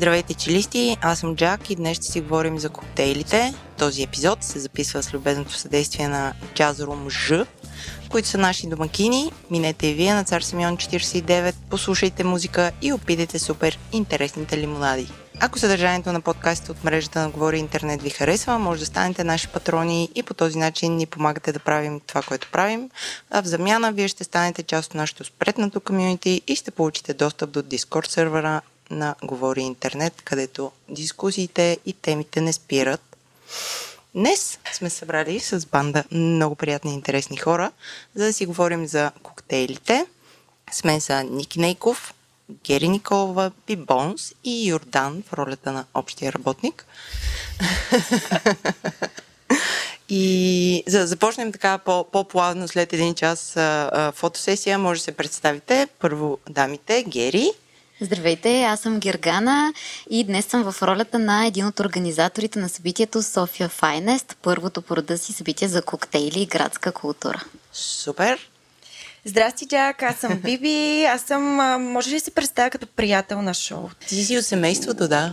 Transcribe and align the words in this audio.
Здравейте, 0.00 0.34
челисти! 0.34 0.96
Аз 1.00 1.18
съм 1.18 1.36
Джак 1.36 1.70
и 1.70 1.76
днес 1.76 1.96
ще 1.96 2.06
си 2.06 2.20
говорим 2.20 2.58
за 2.58 2.68
коктейлите. 2.68 3.54
Този 3.78 4.02
епизод 4.02 4.44
се 4.44 4.58
записва 4.58 5.02
с 5.02 5.14
любезното 5.14 5.54
съдействие 5.54 6.08
на 6.08 6.34
Jazzroom 6.54 7.08
Ж, 7.08 7.46
които 8.08 8.28
са 8.28 8.38
наши 8.38 8.66
домакини. 8.66 9.32
Минете 9.50 9.86
и 9.86 9.94
вие 9.94 10.14
на 10.14 10.24
Цар 10.24 10.40
Симеон 10.40 10.76
49, 10.76 11.54
послушайте 11.70 12.24
музика 12.24 12.72
и 12.82 12.92
опитайте 12.92 13.38
супер 13.38 13.78
интересните 13.92 14.58
лимонади. 14.58 15.12
Ако 15.40 15.58
съдържанието 15.58 16.12
на 16.12 16.20
подкастите 16.20 16.72
от 16.72 16.84
мрежата 16.84 17.20
на 17.20 17.30
Говори 17.30 17.58
Интернет 17.58 18.02
ви 18.02 18.10
харесва, 18.10 18.58
може 18.58 18.80
да 18.80 18.86
станете 18.86 19.24
наши 19.24 19.48
патрони 19.48 20.08
и 20.14 20.22
по 20.22 20.34
този 20.34 20.58
начин 20.58 20.96
ни 20.96 21.06
помагате 21.06 21.52
да 21.52 21.58
правим 21.58 22.00
това, 22.06 22.22
което 22.22 22.48
правим. 22.52 22.90
А 23.30 23.42
в 23.42 23.46
замяна 23.46 23.92
вие 23.92 24.08
ще 24.08 24.24
станете 24.24 24.62
част 24.62 24.90
от 24.90 24.94
нашето 24.94 25.24
спретнато 25.24 25.80
комьюнити 25.80 26.42
и 26.46 26.56
ще 26.56 26.70
получите 26.70 27.14
достъп 27.14 27.50
до 27.50 27.62
Discord 27.62 28.08
сервера 28.08 28.60
на 28.90 29.14
Говори 29.22 29.60
Интернет, 29.60 30.22
където 30.24 30.72
дискусиите 30.88 31.78
и 31.86 31.92
темите 31.92 32.40
не 32.40 32.52
спират. 32.52 33.16
Днес 34.14 34.58
сме 34.72 34.90
събрали 34.90 35.40
с 35.40 35.66
банда 35.66 36.04
много 36.10 36.54
приятни 36.54 36.90
и 36.90 36.94
интересни 36.94 37.36
хора, 37.36 37.72
за 38.14 38.24
да 38.24 38.32
си 38.32 38.46
говорим 38.46 38.86
за 38.86 39.10
коктейлите. 39.22 40.06
Сме 40.72 41.00
са 41.00 41.24
Ники 41.24 41.60
Нейков, 41.60 42.14
Гери 42.64 42.88
Николова, 42.88 43.50
Бонс 43.76 44.32
и 44.44 44.68
Йордан 44.68 45.22
в 45.28 45.32
ролята 45.32 45.72
на 45.72 45.84
общия 45.94 46.32
работник. 46.32 46.86
И 50.08 50.84
за 50.86 50.98
да 50.98 51.06
започнем 51.06 51.52
така 51.52 51.78
по-плавно 51.78 52.68
след 52.68 52.92
един 52.92 53.14
час 53.14 53.56
а, 53.56 53.90
а, 53.92 54.12
фотосесия, 54.12 54.78
може 54.78 55.00
да 55.00 55.04
се 55.04 55.12
представите. 55.12 55.88
Първо 55.98 56.38
дамите, 56.48 57.02
Гери. 57.02 57.50
Здравейте, 58.02 58.62
аз 58.62 58.80
съм 58.80 59.00
Гергана 59.00 59.72
и 60.10 60.24
днес 60.24 60.46
съм 60.46 60.72
в 60.72 60.82
ролята 60.82 61.18
на 61.18 61.46
един 61.46 61.66
от 61.66 61.80
организаторите 61.80 62.58
на 62.58 62.68
събитието 62.68 63.22
София 63.22 63.68
Файнест, 63.68 64.36
първото 64.42 64.82
по 64.82 64.96
рода 64.96 65.18
си 65.18 65.32
събитие 65.32 65.68
за 65.68 65.82
коктейли 65.82 66.40
и 66.40 66.46
градска 66.46 66.92
култура. 66.92 67.44
Супер! 67.72 68.50
Здрасти, 69.24 69.68
Джак, 69.68 70.02
аз 70.02 70.16
съм 70.16 70.40
Биби. 70.44 71.04
Аз 71.04 71.22
съм, 71.22 71.42
може 71.92 72.10
ли 72.10 72.20
се 72.20 72.30
представя 72.30 72.70
като 72.70 72.86
приятел 72.86 73.42
на 73.42 73.54
шоуто? 73.54 73.96
Ти 74.08 74.24
си 74.24 74.38
от 74.38 74.44
семейството, 74.44 75.08
да. 75.08 75.32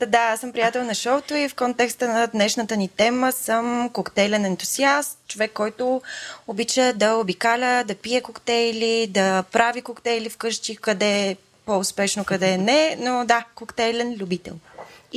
да, 0.00 0.06
да, 0.06 0.18
аз 0.18 0.40
съм 0.40 0.52
приятел 0.52 0.84
на 0.84 0.94
шоуто 0.94 1.34
и 1.34 1.48
в 1.48 1.54
контекста 1.54 2.08
на 2.08 2.26
днешната 2.26 2.76
ни 2.76 2.88
тема 2.88 3.32
съм 3.32 3.90
коктейлен 3.92 4.44
ентусиаст, 4.44 5.18
човек, 5.28 5.52
който 5.52 6.02
обича 6.46 6.92
да 6.92 7.14
обикаля, 7.14 7.84
да 7.86 7.94
пие 7.94 8.20
коктейли, 8.20 9.06
да 9.06 9.42
прави 9.42 9.82
коктейли 9.82 10.28
вкъщи, 10.28 10.76
къде 10.76 11.36
по-успешно, 11.66 12.24
къде 12.24 12.58
не, 12.58 12.96
но 13.00 13.24
да, 13.24 13.44
коктейлен 13.54 14.16
любител. 14.18 14.54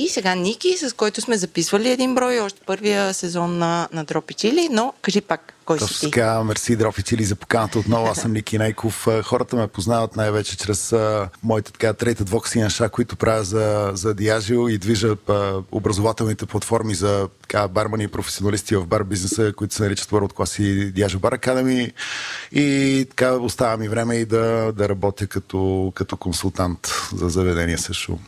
И 0.00 0.08
сега 0.08 0.34
Ники, 0.34 0.76
с 0.76 0.92
който 0.92 1.20
сме 1.20 1.36
записвали 1.36 1.90
един 1.90 2.14
брой, 2.14 2.40
още 2.40 2.60
първия 2.66 3.14
сезон 3.14 3.58
на, 3.58 3.88
на 3.92 4.04
Дропи 4.04 4.34
Чили, 4.34 4.68
но 4.72 4.92
кажи 5.02 5.20
пак, 5.20 5.54
кой 5.64 5.78
Точно 5.78 5.94
си 5.94 6.00
ти? 6.00 6.10
така, 6.10 6.44
мерси 6.44 6.76
Дропи 6.76 7.02
Чили 7.02 7.24
за 7.24 7.36
поканата 7.36 7.78
отново. 7.78 8.06
Аз 8.06 8.18
съм 8.18 8.32
Ники 8.32 8.58
Найков. 8.58 9.08
Хората 9.24 9.56
ме 9.56 9.66
познават 9.66 10.16
най-вече 10.16 10.56
чрез 10.56 10.92
а, 10.92 11.28
моите 11.42 11.72
така 11.72 11.92
трета 11.92 12.24
двокси 12.24 12.60
неща, 12.60 12.88
които 12.88 13.16
правя 13.16 13.44
за, 13.44 13.90
за 13.94 14.14
Диажио 14.14 14.68
и 14.68 14.78
движа 14.78 15.16
а, 15.28 15.54
образователните 15.72 16.46
платформи 16.46 16.94
за 16.94 17.28
така, 17.42 17.68
бармани 17.68 18.04
и 18.04 18.08
професионалисти 18.08 18.76
в 18.76 18.86
бар 18.86 19.04
бизнеса, 19.04 19.52
които 19.56 19.74
се 19.74 19.82
наричат 19.82 20.10
World 20.10 20.32
Class 20.32 20.62
и 20.62 20.94
Diageo 20.94 21.16
Bar 21.16 21.38
Academy. 21.38 21.92
И 22.52 23.06
така 23.10 23.32
остава 23.32 23.76
ми 23.76 23.88
време 23.88 24.16
и 24.16 24.24
да, 24.24 24.72
да 24.76 24.88
работя 24.88 25.26
като, 25.26 25.92
като 25.94 26.16
консултант 26.16 26.88
за 27.14 27.28
заведения 27.28 27.78
също. 27.78 28.18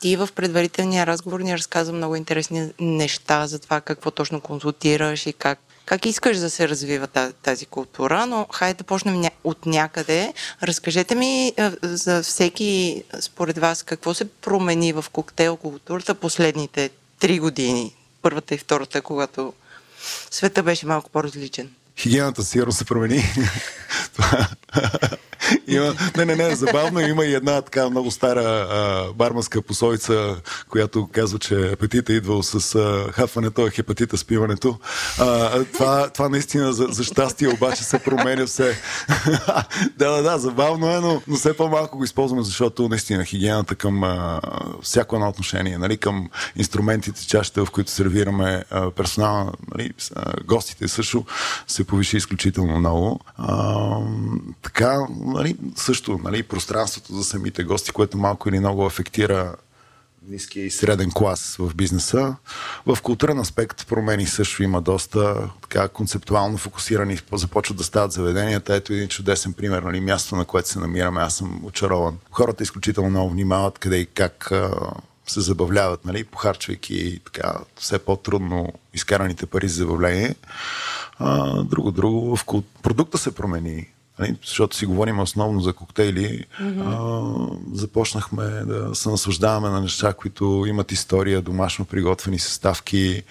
Ти 0.00 0.16
в 0.16 0.28
предварителния 0.34 1.06
разговор 1.06 1.40
ни 1.40 1.54
разказа 1.54 1.92
много 1.92 2.16
интересни 2.16 2.72
неща 2.80 3.46
за 3.46 3.58
това 3.58 3.80
какво 3.80 4.10
точно 4.10 4.40
консултираш 4.40 5.26
и 5.26 5.32
как, 5.32 5.58
как 5.84 6.06
искаш 6.06 6.36
да 6.36 6.50
се 6.50 6.68
развива 6.68 7.06
тази, 7.42 7.66
култура, 7.66 8.26
но 8.26 8.46
хайде 8.52 8.78
да 8.78 8.84
почнем 8.84 9.22
от 9.44 9.66
някъде. 9.66 10.34
Разкажете 10.62 11.14
ми 11.14 11.52
за 11.82 12.22
всеки, 12.22 13.02
според 13.20 13.58
вас, 13.58 13.82
какво 13.82 14.14
се 14.14 14.28
промени 14.28 14.92
в 14.92 15.04
коктейл 15.12 15.56
културата 15.56 16.14
последните 16.14 16.90
три 17.18 17.38
години, 17.38 17.96
първата 18.22 18.54
и 18.54 18.58
втората, 18.58 19.02
когато 19.02 19.52
света 20.30 20.62
беше 20.62 20.86
малко 20.86 21.10
по-различен. 21.10 21.70
Хигиената 22.00 22.42
сигурно 22.42 22.72
се 22.72 22.84
промени. 22.84 23.24
има, 25.68 25.94
не, 26.16 26.24
не, 26.24 26.36
не, 26.36 26.54
забавно 26.54 27.00
има 27.00 27.24
и 27.24 27.34
една 27.34 27.62
така 27.62 27.90
много 27.90 28.10
стара 28.10 28.40
а, 28.40 29.12
барманска 29.12 29.62
пословица, 29.62 30.36
която 30.68 31.08
казва, 31.12 31.38
че 31.38 31.70
апетита 31.72 32.12
идвал 32.12 32.42
с 32.42 32.74
а, 32.74 33.12
хапването, 33.12 33.62
а 33.62 33.70
хепатита 33.70 34.16
с 34.16 34.24
пиването. 34.24 34.78
А, 35.18 35.64
това, 35.64 36.08
това 36.08 36.28
наистина 36.28 36.72
за, 36.72 36.86
за 36.90 37.04
щастие 37.04 37.48
обаче 37.48 37.84
се 37.84 37.98
променя 37.98 38.46
все. 38.46 38.76
да, 39.96 40.10
да, 40.10 40.22
да, 40.22 40.38
забавно 40.38 40.90
е, 40.90 41.00
но, 41.00 41.22
но 41.28 41.36
все 41.36 41.56
по-малко 41.56 41.98
го 41.98 42.04
използваме, 42.04 42.42
защото 42.42 42.88
наистина 42.88 43.24
хигиената 43.24 43.74
към 43.74 44.04
а, 44.04 44.40
всяко 44.82 45.16
едно 45.16 45.28
отношение, 45.28 45.78
нали, 45.78 45.96
към 45.96 46.30
инструментите, 46.56 47.26
чашите, 47.26 47.60
в 47.60 47.70
които 47.72 47.90
сервираме 47.90 48.64
а, 48.70 48.90
персонала, 48.90 49.52
нали, 49.74 49.90
а, 50.16 50.32
гостите 50.44 50.88
също 50.88 51.24
се 51.66 51.84
повиши 51.90 52.16
изключително 52.16 52.78
много. 52.78 53.20
А, 53.36 53.96
така, 54.62 54.98
нали, 55.10 55.56
също 55.76 56.20
нали, 56.24 56.42
пространството 56.42 57.14
за 57.14 57.24
самите 57.24 57.64
гости, 57.64 57.90
което 57.90 58.18
малко 58.18 58.48
или 58.48 58.58
много 58.58 58.86
афектира 58.86 59.54
ниския 60.28 60.66
и 60.66 60.70
среден 60.70 61.10
клас 61.14 61.56
в 61.58 61.74
бизнеса. 61.74 62.36
В 62.86 62.98
културен 63.02 63.38
аспект 63.38 63.86
промени 63.86 64.26
също 64.26 64.62
има 64.62 64.82
доста 64.82 65.50
така 65.62 65.88
концептуално 65.88 66.56
фокусирани, 66.58 67.18
започват 67.32 67.76
да 67.76 67.84
стават 67.84 68.12
заведенията. 68.12 68.74
Ето 68.74 68.92
един 68.92 69.08
чудесен 69.08 69.52
пример, 69.52 69.82
нали, 69.82 70.00
място 70.00 70.36
на 70.36 70.44
което 70.44 70.68
се 70.68 70.78
намираме. 70.78 71.20
Аз 71.20 71.34
съм 71.34 71.60
очарован. 71.64 72.18
Хората 72.30 72.62
изключително 72.62 73.10
много 73.10 73.30
внимават 73.30 73.78
къде 73.78 73.96
и 73.96 74.06
как 74.06 74.52
се 75.26 75.40
забавляват, 75.40 76.04
нали, 76.04 76.24
похарчвайки 76.24 77.20
така 77.24 77.54
все 77.76 77.98
по-трудно 77.98 78.72
изкараните 78.94 79.46
пари 79.46 79.68
за 79.68 79.74
забавление. 79.74 80.34
А, 81.18 81.62
друго, 81.62 81.90
друго, 81.90 82.36
в 82.36 82.44
продукта 82.82 83.18
се 83.18 83.34
промени 83.34 83.86
Нали, 84.20 84.36
защото 84.46 84.76
си 84.76 84.86
говорим 84.86 85.20
основно 85.20 85.60
за 85.60 85.72
коктейли, 85.72 86.44
mm-hmm. 86.62 86.82
а, 86.86 87.76
започнахме 87.76 88.44
да 88.44 88.94
се 88.94 89.08
наслаждаваме 89.08 89.68
на 89.68 89.80
неща, 89.80 90.12
които 90.12 90.64
имат 90.68 90.92
история, 90.92 91.42
домашно 91.42 91.84
приготвени 91.84 92.38
съставки, 92.38 93.22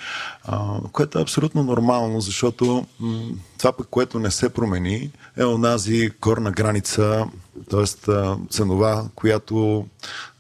а, 0.44 0.80
което 0.92 1.20
е 1.20 1.22
абсолютно 1.22 1.64
нормално, 1.64 2.22
защото 2.22 2.86
м- 3.00 3.22
това 3.58 3.72
пък, 3.72 3.88
което 3.90 4.20
не 4.20 4.32
се 4.32 4.50
промени, 4.50 5.12
е 5.38 5.46
онази 5.46 6.10
горна 6.22 6.52
граница, 6.52 7.26
т.е. 7.70 8.12
ценова, 8.50 9.06
която 9.16 9.86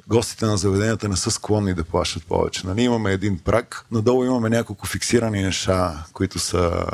гостите 0.09 0.45
на 0.45 0.57
заведенията 0.57 1.09
не 1.09 1.15
са 1.15 1.31
склонни 1.31 1.73
да 1.73 1.83
плащат 1.83 2.23
повече. 2.23 2.67
Нали, 2.67 2.81
имаме 2.81 3.11
един 3.11 3.39
прак, 3.39 3.85
надолу 3.91 4.23
имаме 4.23 4.49
няколко 4.49 4.87
фиксирани 4.87 5.41
неща, 5.41 6.03
които 6.13 6.39
са 6.39 6.85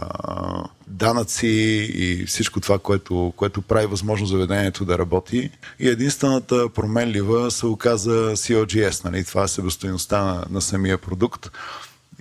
данъци 0.88 1.48
и 1.94 2.26
всичко 2.26 2.60
това, 2.60 2.80
което, 2.80 3.34
което 3.36 3.62
прави 3.62 3.86
възможно 3.86 4.28
заведението 4.28 4.86
да 4.86 4.98
работи. 4.98 5.50
И 5.80 5.90
единствената 5.90 6.70
променлива 6.70 7.52
се 7.52 7.66
оказа 7.66 8.32
COGS, 8.36 9.06
нали? 9.06 9.24
това 9.24 9.44
е 9.44 9.48
себестоиността 9.48 10.24
на, 10.24 10.46
на 10.50 10.62
самия 10.62 10.98
продукт. 10.98 11.52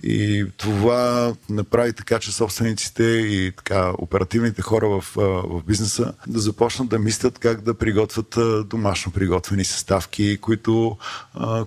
И 0.07 0.45
това 0.57 1.33
направи 1.49 1.93
така, 1.93 2.19
че 2.19 2.31
собствениците 2.31 3.03
и 3.03 3.51
така 3.57 3.93
оперативните 3.97 4.61
хора 4.61 4.89
в, 4.89 5.05
в 5.15 5.63
бизнеса 5.67 6.13
да 6.27 6.39
започнат 6.39 6.89
да 6.89 6.99
мислят 6.99 7.39
как 7.39 7.61
да 7.61 7.73
приготвят 7.73 8.37
домашно 8.69 9.11
приготвени 9.11 9.63
съставки, 9.63 10.37
които, 10.37 10.97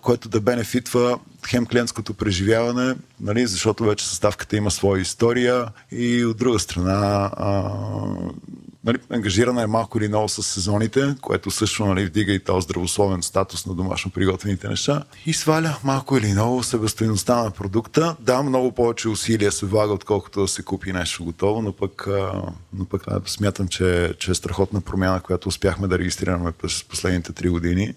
което 0.03 0.29
да 0.29 0.41
бенефитва 0.41 1.19
хем 1.49 1.67
клиентското 1.67 2.15
преживяване, 2.15 2.95
нали, 3.21 3.47
защото 3.47 3.85
вече 3.85 4.09
съставката 4.09 4.57
има 4.57 4.71
своя 4.71 5.01
история 5.01 5.67
и 5.93 6.25
от 6.25 6.37
друга 6.37 6.59
страна 6.59 7.31
а, 7.37 7.71
нали, 8.85 8.99
ангажирана 9.11 9.63
е 9.63 9.67
малко 9.67 9.99
или 9.99 10.09
много 10.09 10.29
с 10.29 10.43
сезоните, 10.43 11.15
което 11.21 11.51
също 11.51 11.87
нали, 11.87 12.07
вдига 12.07 12.33
и 12.33 12.39
този 12.39 12.65
здравословен 12.65 13.23
статус 13.23 13.67
на 13.67 13.75
домашно 13.75 14.11
приготвените 14.11 14.69
неща 14.69 15.05
и 15.27 15.33
сваля 15.33 15.77
малко 15.85 16.17
или 16.17 16.33
много 16.33 16.63
себестоиността 16.63 17.43
на 17.45 17.51
продукта. 17.51 18.17
Да, 18.21 18.43
много 18.43 18.73
повече 18.73 19.09
усилия 19.09 19.53
се 19.53 19.67
влага, 19.67 19.93
отколкото 19.93 20.41
да 20.41 20.49
се 20.49 20.63
купи 20.63 20.93
нещо 20.93 21.25
готово, 21.25 21.63
но 21.63 21.73
пък, 21.73 22.09
но 22.73 22.85
пък 22.85 23.03
а, 23.07 23.21
смятам, 23.27 23.69
че, 23.69 24.15
че 24.19 24.31
е 24.31 24.35
страхотна 24.35 24.81
промяна, 24.81 25.21
която 25.21 25.49
успяхме 25.49 25.89
да 25.89 25.99
регистрираме 25.99 26.53
през 26.53 26.85
последните 26.85 27.33
три 27.33 27.49
години. 27.49 27.95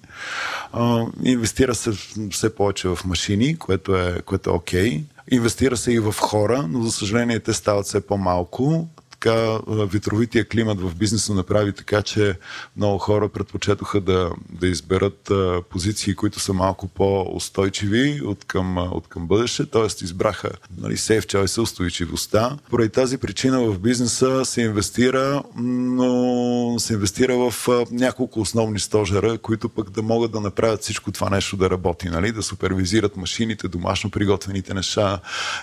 А, 0.73 1.05
инвестира 1.23 1.75
се 1.75 1.91
все 2.31 2.55
повече 2.55 2.87
в 2.87 2.99
машини, 3.05 3.40
което 3.59 3.95
е, 3.95 4.21
което 4.21 4.49
е 4.49 4.53
окей. 4.53 5.03
Инвестира 5.31 5.77
се 5.77 5.91
и 5.91 5.99
в 5.99 6.15
хора, 6.19 6.67
но 6.69 6.83
за 6.83 6.91
съжаление 6.91 7.39
те 7.39 7.53
стават 7.53 7.85
все 7.85 8.07
по-малко 8.07 8.87
така 9.21 9.59
ветровития 9.67 10.47
климат 10.47 10.81
в 10.81 10.95
бизнеса 10.95 11.33
направи 11.33 11.73
така, 11.73 12.01
че 12.01 12.35
много 12.77 12.97
хора 12.97 13.29
предпочетоха 13.29 14.01
да, 14.01 14.31
да 14.49 14.67
изберат 14.67 15.31
позиции, 15.69 16.15
които 16.15 16.39
са 16.39 16.53
малко 16.53 16.87
по-устойчиви 16.87 18.21
от 18.25 18.45
към, 18.45 18.77
от 18.77 19.07
към 19.07 19.27
бъдеще, 19.27 19.65
т.е. 19.65 20.03
избраха 20.03 20.49
нали, 20.77 20.97
сейф 20.97 21.27
choice, 21.27 21.61
устойчивостта. 21.61 22.57
Поради 22.69 22.89
тази 22.89 23.17
причина 23.17 23.61
в 23.61 23.79
бизнеса 23.79 24.45
се 24.45 24.61
инвестира, 24.61 25.43
но 25.55 26.75
се 26.79 26.93
инвестира 26.93 27.37
в 27.37 27.69
няколко 27.91 28.41
основни 28.41 28.79
стожера, 28.79 29.37
които 29.37 29.69
пък 29.69 29.89
да 29.89 30.01
могат 30.01 30.31
да 30.31 30.41
направят 30.41 30.81
всичко 30.81 31.11
това 31.11 31.29
нещо 31.29 31.57
да 31.57 31.69
работи, 31.69 32.09
нали? 32.09 32.31
да 32.31 32.43
супервизират 32.43 33.17
машините, 33.17 33.67
домашно 33.67 34.09
приготвените 34.09 34.73
неща 34.73 35.19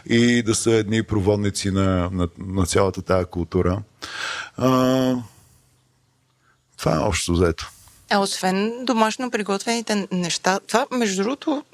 и 0.07 0.43
да 0.43 0.55
са 0.55 0.73
едни 0.73 1.03
проводници 1.03 1.71
на, 1.71 2.11
на, 2.13 2.29
на 2.39 2.67
цялата 2.67 3.03
тази 3.03 3.25
култура. 3.25 3.48
А, 4.57 5.17
това 6.77 6.95
е 6.95 6.99
общо 6.99 7.33
взето. 7.33 7.71
А 8.11 8.19
освен 8.19 8.85
домашно 8.85 9.31
приготвените 9.31 10.09
неща, 10.13 10.61
това 10.67 10.87
между 10.91 11.23
другото 11.23 11.65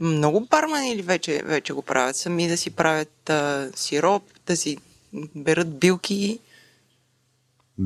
много 0.00 0.40
бармани 0.40 0.92
или 0.92 1.02
вече, 1.02 1.42
вече 1.44 1.72
го 1.72 1.82
правят? 1.82 2.16
Сами 2.16 2.48
да 2.48 2.56
си 2.56 2.70
правят 2.70 3.30
а, 3.30 3.68
сироп, 3.74 4.22
да 4.46 4.56
си 4.56 4.78
берат 5.34 5.78
билки 5.78 6.38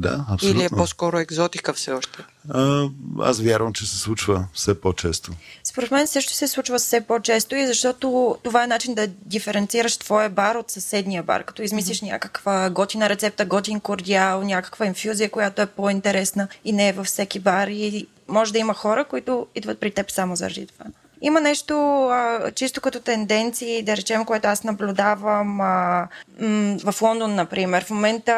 да, 0.01 0.25
абсолютно. 0.29 0.61
Или 0.61 0.67
е 0.67 0.69
по-скоро 0.69 1.19
екзотика 1.19 1.73
все 1.73 1.93
още? 1.93 2.19
А, 2.49 2.89
аз 3.21 3.41
вярвам, 3.41 3.73
че 3.73 3.87
се 3.87 3.99
случва 3.99 4.49
все 4.53 4.81
по-често. 4.81 5.33
Според 5.65 5.91
мен 5.91 6.07
също 6.07 6.33
се 6.33 6.49
случва 6.49 6.79
все 6.79 7.01
по-често 7.01 7.57
и 7.57 7.67
защото 7.67 8.39
това 8.43 8.65
е 8.65 8.67
начин 8.67 8.95
да 8.95 9.07
диференцираш 9.07 9.97
твоя 9.97 10.31
бар 10.31 10.55
от 10.55 10.71
съседния 10.71 11.23
бар, 11.23 11.45
като 11.45 11.63
измислиш 11.63 12.01
mm-hmm. 12.01 12.13
някаква 12.13 12.71
готина 12.71 13.09
рецепта, 13.09 13.45
готин 13.45 13.81
кордиал, 13.81 14.43
някаква 14.43 14.87
инфюзия, 14.87 15.31
която 15.31 15.63
е 15.63 15.67
по-интересна 15.67 16.49
и 16.65 16.73
не 16.73 16.89
е 16.89 16.93
във 16.93 17.07
всеки 17.07 17.41
бар 17.41 17.69
и 17.69 18.07
може 18.29 18.53
да 18.53 18.59
има 18.59 18.75
хора, 18.75 19.05
които 19.05 19.47
идват 19.55 19.81
при 19.81 19.91
теб 19.91 20.11
само 20.11 20.37
заради 20.37 20.67
това. 20.67 20.85
Има 21.23 21.41
нещо 21.41 21.75
а, 22.09 22.51
чисто 22.55 22.81
като 22.81 23.01
тенденции, 23.01 23.83
да 23.83 23.97
речем, 23.97 24.25
което 24.25 24.49
аз 24.49 24.65
наблюдавам 24.65 25.61
а, 25.61 26.09
м- 26.41 26.77
в 26.93 27.03
Лондон, 27.03 27.35
например. 27.35 27.85
В 27.85 27.91
момента 27.91 28.33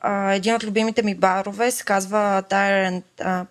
а, 0.00 0.32
един 0.32 0.54
от 0.54 0.64
любимите 0.64 1.02
ми 1.02 1.14
барове 1.14 1.70
се 1.70 1.84
казва 1.84 2.42
Tyrant 2.50 3.02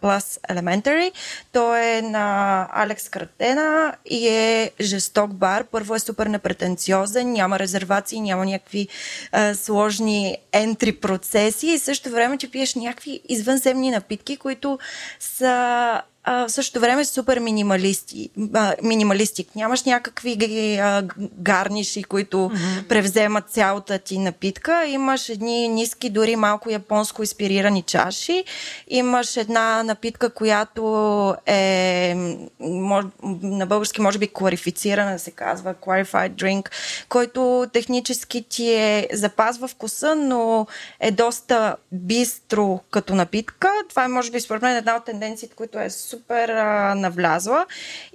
Plus 0.01 0.39
Elementary. 0.49 1.11
Той 1.51 1.85
е 1.85 2.01
на 2.01 2.67
Алекс 2.71 3.09
Кратена 3.09 3.93
и 4.05 4.27
е 4.27 4.71
жесток 4.81 5.33
бар. 5.33 5.63
Първо 5.63 5.95
е 5.95 5.99
супер 5.99 6.25
непретенциозен, 6.25 7.31
няма 7.31 7.59
резервации, 7.59 8.21
няма 8.21 8.45
някакви 8.45 8.87
а, 9.31 9.55
сложни 9.55 10.37
ентри 10.51 10.91
процеси 10.91 11.67
и 11.67 11.79
също 11.79 12.09
време, 12.09 12.37
че 12.37 12.51
пиеш 12.51 12.75
някакви 12.75 13.21
извънземни 13.29 13.91
напитки, 13.91 14.37
които 14.37 14.79
са 15.19 16.01
а, 16.31 16.47
в 16.47 16.51
същото 16.51 16.79
време 16.79 17.05
супер 17.05 17.39
минималисти, 17.39 18.29
а, 18.53 18.75
минималистик. 18.83 19.55
Нямаш 19.55 19.83
някакви 19.83 20.37
а, 20.81 21.03
гарниши, 21.39 22.03
които 22.03 22.37
mm-hmm. 22.37 22.87
превземат 22.87 23.49
цялата 23.49 23.99
ти 23.99 24.17
напитка. 24.17 24.85
Имаш 24.85 25.29
едни 25.29 25.67
ниски, 25.67 26.09
дори 26.09 26.35
малко 26.35 26.69
японско 26.69 27.21
инспирирани 27.21 27.81
чаши. 27.81 28.43
Имаш 28.87 29.37
една 29.37 29.83
напитка, 29.83 30.29
която 30.29 31.35
е 31.45 32.15
мож, 32.59 33.05
на 33.41 33.65
български 33.65 34.01
може 34.01 34.17
би 34.17 34.27
квалифицирана, 34.27 35.19
се 35.19 35.31
казва 35.31 35.73
Qualified 35.73 36.31
Drink, 36.31 36.69
който 37.09 37.65
технически 37.73 38.45
ти 38.49 38.73
е 38.73 39.07
запазва 39.13 39.67
вкуса, 39.67 40.15
но 40.15 40.67
е 40.99 41.11
доста 41.11 41.75
бистро 41.91 42.79
като 42.91 43.15
напитка. 43.15 43.69
Това 43.89 44.05
е 44.05 44.07
може 44.07 44.31
би 44.31 44.39
според 44.39 44.61
мен 44.61 44.77
една 44.77 44.95
от 44.95 45.05
тенденциите, 45.05 45.55
които 45.55 45.79
е 45.79 45.89
супер 45.89 46.18
а, 46.29 46.95
навлязла 46.95 47.65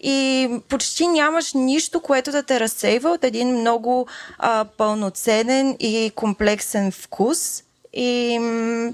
и 0.03 0.49
почти 0.69 1.07
нямаш 1.07 1.53
нищо, 1.53 2.01
което 2.01 2.31
да 2.31 2.43
те 2.43 2.61
разсейва 2.61 3.11
от 3.11 3.25
един 3.25 3.49
много 3.49 4.07
а, 4.39 4.65
пълноценен 4.65 5.77
и 5.81 6.13
комплексен 6.15 6.93
вкус. 6.93 7.63
И 7.97 8.39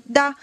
да, 0.06 0.34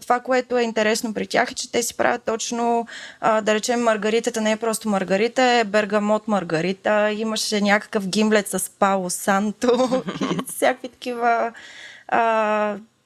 това, 0.00 0.20
което 0.20 0.58
е 0.58 0.62
интересно 0.62 1.14
при 1.14 1.26
тях 1.26 1.50
е, 1.52 1.54
че 1.54 1.72
те 1.72 1.82
си 1.82 1.96
правят 1.96 2.22
точно, 2.24 2.86
да 3.22 3.54
речем, 3.54 3.82
маргаритата 3.82 4.40
не 4.40 4.52
е 4.52 4.56
просто 4.56 4.88
маргарита, 4.88 5.42
е 5.42 5.64
бергамот 5.64 6.28
маргарита. 6.28 7.10
Имаше 7.12 7.60
някакъв 7.60 8.06
гимлет 8.06 8.48
с 8.48 8.70
Пао 8.78 9.10
Санто 9.10 10.02
и 10.20 10.38
всякакви 10.48 10.88
такива 10.88 11.52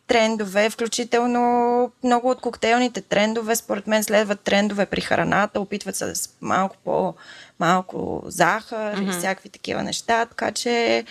трендове, 0.07 0.71
включително 0.71 1.93
много 2.05 2.31
от 2.31 2.41
коктейлните 2.41 3.01
трендове, 3.01 3.57
според 3.57 3.87
мен 3.87 4.05
следват 4.05 4.41
трендове 4.41 4.87
при 4.87 5.01
храната, 5.01 5.61
опитват 5.61 5.97
се 5.97 6.15
с 6.15 6.37
малко 6.41 6.77
по 6.85 7.15
малко 7.61 8.23
захар 8.27 8.97
mm-hmm. 8.97 9.09
и 9.09 9.19
всякакви 9.19 9.49
такива 9.49 9.83
неща, 9.83 10.27
така 10.27 10.53
че 10.53 11.05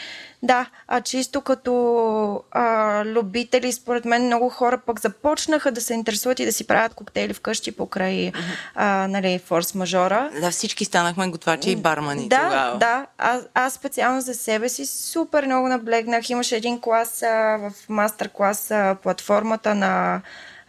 да, 0.43 0.65
а 0.87 1.01
чисто 1.01 1.41
като 1.41 2.43
а, 2.51 3.05
любители, 3.05 3.71
според 3.71 4.05
мен 4.05 4.25
много 4.25 4.49
хора 4.49 4.77
пък 4.85 5.01
започнаха 5.01 5.71
да 5.71 5.81
се 5.81 5.93
интересуват 5.93 6.39
и 6.39 6.45
да 6.45 6.51
си 6.51 6.67
правят 6.67 6.93
коктейли 6.93 7.33
вкъщи 7.33 7.71
покрай 7.71 8.31
mm-hmm. 8.31 8.57
а, 8.75 9.07
нали, 9.07 9.39
форс-мажора. 9.49 10.41
Да, 10.41 10.51
всички 10.51 10.85
станахме 10.85 11.27
готвачи 11.27 11.71
и 11.71 11.75
бармани 11.75 12.27
да, 12.27 12.41
тогава. 12.43 12.77
Да, 12.77 13.05
аз, 13.17 13.41
аз 13.53 13.73
специално 13.73 14.21
за 14.21 14.33
себе 14.33 14.69
си 14.69 14.85
супер 14.85 15.45
много 15.45 15.67
наблегнах. 15.67 16.29
Имаше 16.29 16.55
един 16.55 16.81
клас 16.81 17.23
а, 17.23 17.57
в 17.57 17.89
мастер-клас 17.89 18.71
а, 18.71 18.95
платформата 19.03 19.75
на 19.75 20.21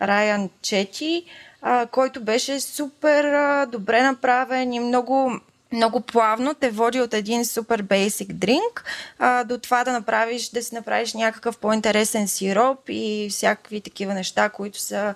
Райан 0.03 0.51
Чети, 0.63 1.25
а, 1.63 1.87
който 1.87 2.21
беше 2.21 2.61
супер 2.61 3.25
а, 3.25 3.67
добре 3.67 4.03
направен 4.03 4.73
и 4.73 4.81
много 4.81 5.41
много 5.75 6.01
плавно 6.01 6.55
те 6.55 6.71
води 6.71 7.01
от 7.01 7.15
един 7.15 7.45
супер 7.45 7.83
basic 7.83 8.27
drink 8.27 8.83
а, 9.19 9.45
до 9.45 9.59
това 9.59 9.85
да 9.85 9.93
направиш, 9.93 10.49
да 10.49 10.63
си 10.63 10.75
направиш 10.75 11.15
някакъв 11.15 11.59
по-интересен 11.59 12.29
сироп 12.29 12.79
и 12.89 13.29
всякакви 13.31 13.81
такива 13.81 14.15
неща, 14.15 14.49
които 14.49 14.79
са 14.81 15.15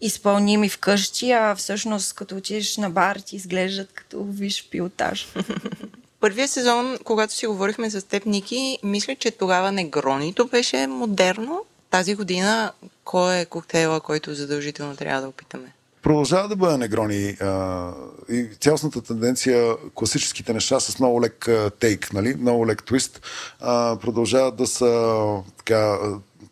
изпълними 0.00 0.68
вкъщи, 0.68 1.32
а 1.32 1.54
всъщност 1.54 2.14
като 2.14 2.36
отидеш 2.36 2.76
на 2.76 2.90
бар 2.90 3.16
ти 3.16 3.36
изглеждат 3.36 3.92
като 3.92 4.24
виж 4.24 4.68
пилотаж. 4.70 5.28
Първия 6.20 6.48
сезон, 6.48 6.98
когато 7.04 7.34
си 7.34 7.46
говорихме 7.46 7.90
с 7.90 8.02
теб, 8.02 8.26
Ники, 8.26 8.78
мисля, 8.82 9.16
че 9.16 9.30
тогава 9.30 9.72
негронито 9.72 10.46
беше 10.46 10.86
модерно. 10.86 11.64
Тази 11.90 12.14
година, 12.14 12.72
кой 13.04 13.38
е 13.38 13.44
коктейла, 13.44 14.00
който 14.00 14.34
задължително 14.34 14.96
трябва 14.96 15.22
да 15.22 15.28
опитаме? 15.28 15.72
Продължава 16.08 16.48
да 16.48 16.56
бъде 16.56 16.76
негрони 16.76 17.36
а, 17.40 17.90
и 18.28 18.48
цялостната 18.60 19.02
тенденция, 19.02 19.76
класическите 19.94 20.52
неща 20.52 20.80
с 20.80 20.98
много 20.98 21.22
лек 21.22 21.48
тейк, 21.78 22.12
нали? 22.12 22.34
много 22.34 22.66
лек 22.66 22.84
твист, 22.84 23.20
а, 23.60 23.96
продължават 24.00 24.56
да 24.56 24.66
са 24.66 25.22
така, 25.56 25.98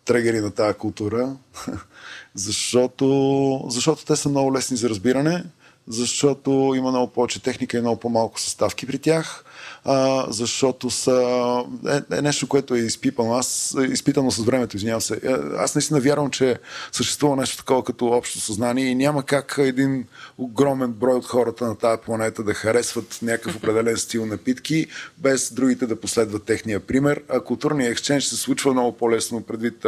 трегери 0.04 0.40
на 0.40 0.50
тази 0.50 0.78
култура, 0.78 1.36
защото, 2.34 3.66
защото 3.68 4.04
те 4.04 4.16
са 4.16 4.28
много 4.28 4.54
лесни 4.54 4.76
за 4.76 4.88
разбиране, 4.88 5.44
защото 5.88 6.72
има 6.76 6.90
много 6.90 7.12
повече 7.12 7.42
техника 7.42 7.78
и 7.78 7.80
много 7.80 8.00
по-малко 8.00 8.40
съставки 8.40 8.86
при 8.86 8.98
тях 8.98 9.44
а, 9.88 10.26
защото 10.32 10.90
са 10.90 11.64
е, 11.88 12.16
е 12.18 12.22
нещо, 12.22 12.48
което 12.48 12.74
е 12.74 12.78
изпипано. 12.78 13.34
Аз, 13.34 13.76
изпитано 13.90 14.30
с 14.30 14.44
времето, 14.44 14.76
извинявам 14.76 15.00
се. 15.00 15.14
Е, 15.14 15.32
аз 15.58 15.74
наистина 15.74 16.00
вярвам, 16.00 16.30
че 16.30 16.58
съществува 16.92 17.36
нещо 17.36 17.56
такова 17.56 17.84
като 17.84 18.06
общо 18.06 18.40
съзнание 18.40 18.86
и 18.86 18.94
няма 18.94 19.22
как 19.22 19.54
един 19.58 20.04
огромен 20.38 20.92
брой 20.92 21.14
от 21.14 21.26
хората 21.26 21.66
на 21.66 21.76
тази 21.76 22.02
планета 22.02 22.42
да 22.42 22.54
харесват 22.54 23.18
някакъв 23.22 23.56
определен 23.56 23.96
стил 23.96 24.26
напитки, 24.26 24.86
без 25.18 25.52
другите 25.52 25.86
да 25.86 26.00
последват 26.00 26.44
техния 26.44 26.80
пример. 26.80 27.22
А 27.28 27.40
културният 27.40 27.92
екшенж 27.92 28.24
се 28.24 28.36
случва 28.36 28.72
много 28.72 28.96
по-лесно 28.96 29.42
предвид 29.42 29.86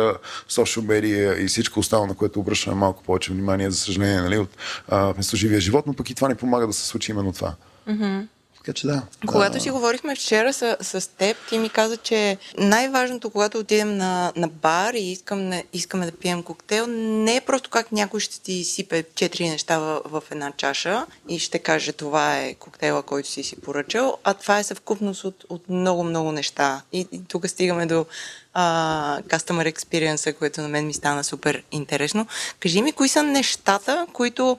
социал 0.48 0.84
медия 0.84 1.42
и 1.42 1.46
всичко 1.46 1.80
останало, 1.80 2.06
на 2.06 2.14
което 2.14 2.40
обръщаме 2.40 2.76
малко 2.76 3.02
повече 3.02 3.32
внимание, 3.32 3.70
за 3.70 3.76
съжаление, 3.76 4.20
нали, 4.20 4.38
от 4.38 4.50
а, 4.88 5.14
живия 5.34 5.60
живот, 5.60 5.86
но 5.86 5.92
пък 5.92 6.10
и 6.10 6.14
това 6.14 6.28
не 6.28 6.34
помага 6.34 6.66
да 6.66 6.72
се 6.72 6.86
случи 6.86 7.12
именно 7.12 7.32
това. 7.32 7.54
Mm-hmm. 7.88 8.26
Така 8.68 8.76
че 8.76 8.86
да. 8.86 9.02
Когато 9.26 9.52
да. 9.52 9.60
си 9.60 9.70
говорихме 9.70 10.16
вчера 10.16 10.52
с, 10.52 10.76
с 10.80 11.10
теб, 11.16 11.36
ти 11.48 11.58
ми 11.58 11.68
каза, 11.68 11.96
че 11.96 12.36
най-важното, 12.58 13.30
когато 13.30 13.58
отидем 13.58 13.96
на, 13.96 14.32
на 14.36 14.48
бар 14.48 14.94
и 14.94 15.12
искам, 15.12 15.52
искаме 15.72 16.06
да 16.06 16.12
пием 16.12 16.42
коктейл, 16.42 16.86
не 16.86 17.36
е 17.36 17.40
просто 17.40 17.70
как 17.70 17.92
някой 17.92 18.20
ще 18.20 18.40
ти 18.40 18.64
сипе 18.64 19.04
четири 19.14 19.48
неща 19.48 19.78
в, 19.78 20.00
в 20.04 20.22
една 20.30 20.52
чаша 20.56 21.06
и 21.28 21.38
ще 21.38 21.58
каже 21.58 21.92
това 21.92 22.38
е 22.38 22.54
коктейла, 22.54 23.02
който 23.02 23.28
си 23.28 23.42
си 23.42 23.56
поръчал, 23.56 24.18
а 24.24 24.34
това 24.34 24.58
е 24.58 24.64
съвкупност 24.64 25.24
от, 25.24 25.44
от 25.48 25.68
много-много 25.68 26.32
неща. 26.32 26.82
И, 26.92 27.06
и 27.12 27.24
тук 27.28 27.48
стигаме 27.48 27.86
до 27.86 28.06
а, 28.54 29.20
customer 29.22 29.74
experience, 29.74 30.38
което 30.38 30.60
на 30.60 30.68
мен 30.68 30.86
ми 30.86 30.94
стана 30.94 31.24
супер 31.24 31.62
интересно. 31.70 32.26
Кажи 32.60 32.82
ми, 32.82 32.92
кои 32.92 33.08
са 33.08 33.22
нещата, 33.22 34.06
които 34.12 34.58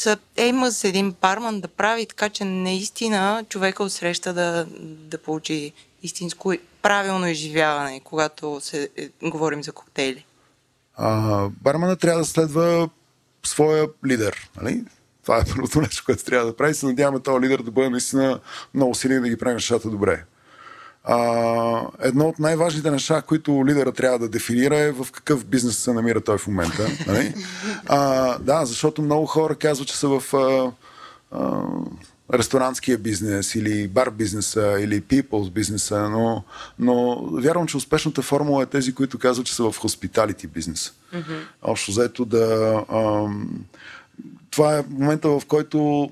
са, 0.00 0.18
е, 0.36 0.46
има 0.46 0.72
с 0.72 0.84
един 0.84 1.14
барман 1.20 1.60
да 1.60 1.68
прави 1.68 2.06
така, 2.06 2.28
че 2.28 2.44
наистина 2.44 3.44
човека 3.48 3.82
отсреща 3.82 4.34
да, 4.34 4.66
да 4.82 5.18
получи 5.18 5.72
истинско 6.02 6.54
правилно 6.82 7.26
изживяване, 7.26 8.00
когато 8.04 8.60
се, 8.60 8.88
е, 8.96 9.08
говорим 9.28 9.62
за 9.62 9.72
коктейли. 9.72 10.24
А, 10.94 11.48
бармана 11.48 11.96
трябва 11.96 12.20
да 12.20 12.26
следва 12.26 12.88
своя 13.46 13.88
лидер. 14.06 14.50
Нали? 14.62 14.84
Това 15.22 15.38
е 15.38 15.44
първото 15.44 15.80
нещо, 15.80 16.02
което 16.06 16.24
трябва 16.24 16.46
да 16.46 16.56
прави. 16.56 16.74
Се 16.74 16.86
надяваме 16.86 17.20
този 17.20 17.40
лидер 17.40 17.62
да 17.62 17.70
бъде 17.70 17.90
наистина 17.90 18.40
много 18.74 18.94
силен 18.94 19.22
да 19.22 19.28
ги 19.28 19.38
прави 19.38 19.54
нещата 19.54 19.90
добре. 19.90 20.24
А, 21.12 21.86
едно 22.00 22.28
от 22.28 22.38
най-важните 22.38 22.90
неща, 22.90 23.22
които 23.22 23.66
лидера 23.66 23.92
трябва 23.92 24.18
да 24.18 24.28
дефинира 24.28 24.78
е 24.78 24.92
в 24.92 25.06
какъв 25.12 25.44
бизнес 25.44 25.78
се 25.78 25.92
намира 25.92 26.20
той 26.20 26.38
в 26.38 26.46
момента. 26.46 26.88
Нали? 27.06 27.34
А, 27.86 28.38
да, 28.38 28.64
защото 28.64 29.02
много 29.02 29.26
хора 29.26 29.54
казват, 29.54 29.88
че 29.88 29.96
са 29.96 30.08
в 30.08 30.34
а, 30.34 30.72
а, 31.38 31.62
ресторантския 32.32 32.98
бизнес 32.98 33.54
или 33.54 33.88
бар 33.88 34.10
бизнеса 34.10 34.76
или 34.80 35.02
people's 35.02 35.50
бизнеса, 35.50 36.08
но, 36.08 36.44
но 36.78 37.26
вярвам, 37.32 37.66
че 37.66 37.76
успешната 37.76 38.22
формула 38.22 38.62
е 38.62 38.66
тези, 38.66 38.94
които 38.94 39.18
казват, 39.18 39.46
че 39.46 39.54
са 39.54 39.70
в 39.70 39.78
hospitality 39.78 40.48
бизнес. 40.48 40.92
Mm-hmm. 41.14 41.40
Общо 41.62 41.92
заето 41.92 42.24
да... 42.24 42.74
А, 42.88 43.28
това 44.50 44.78
е 44.78 44.84
момента, 44.90 45.28
в 45.28 45.42
който 45.48 46.10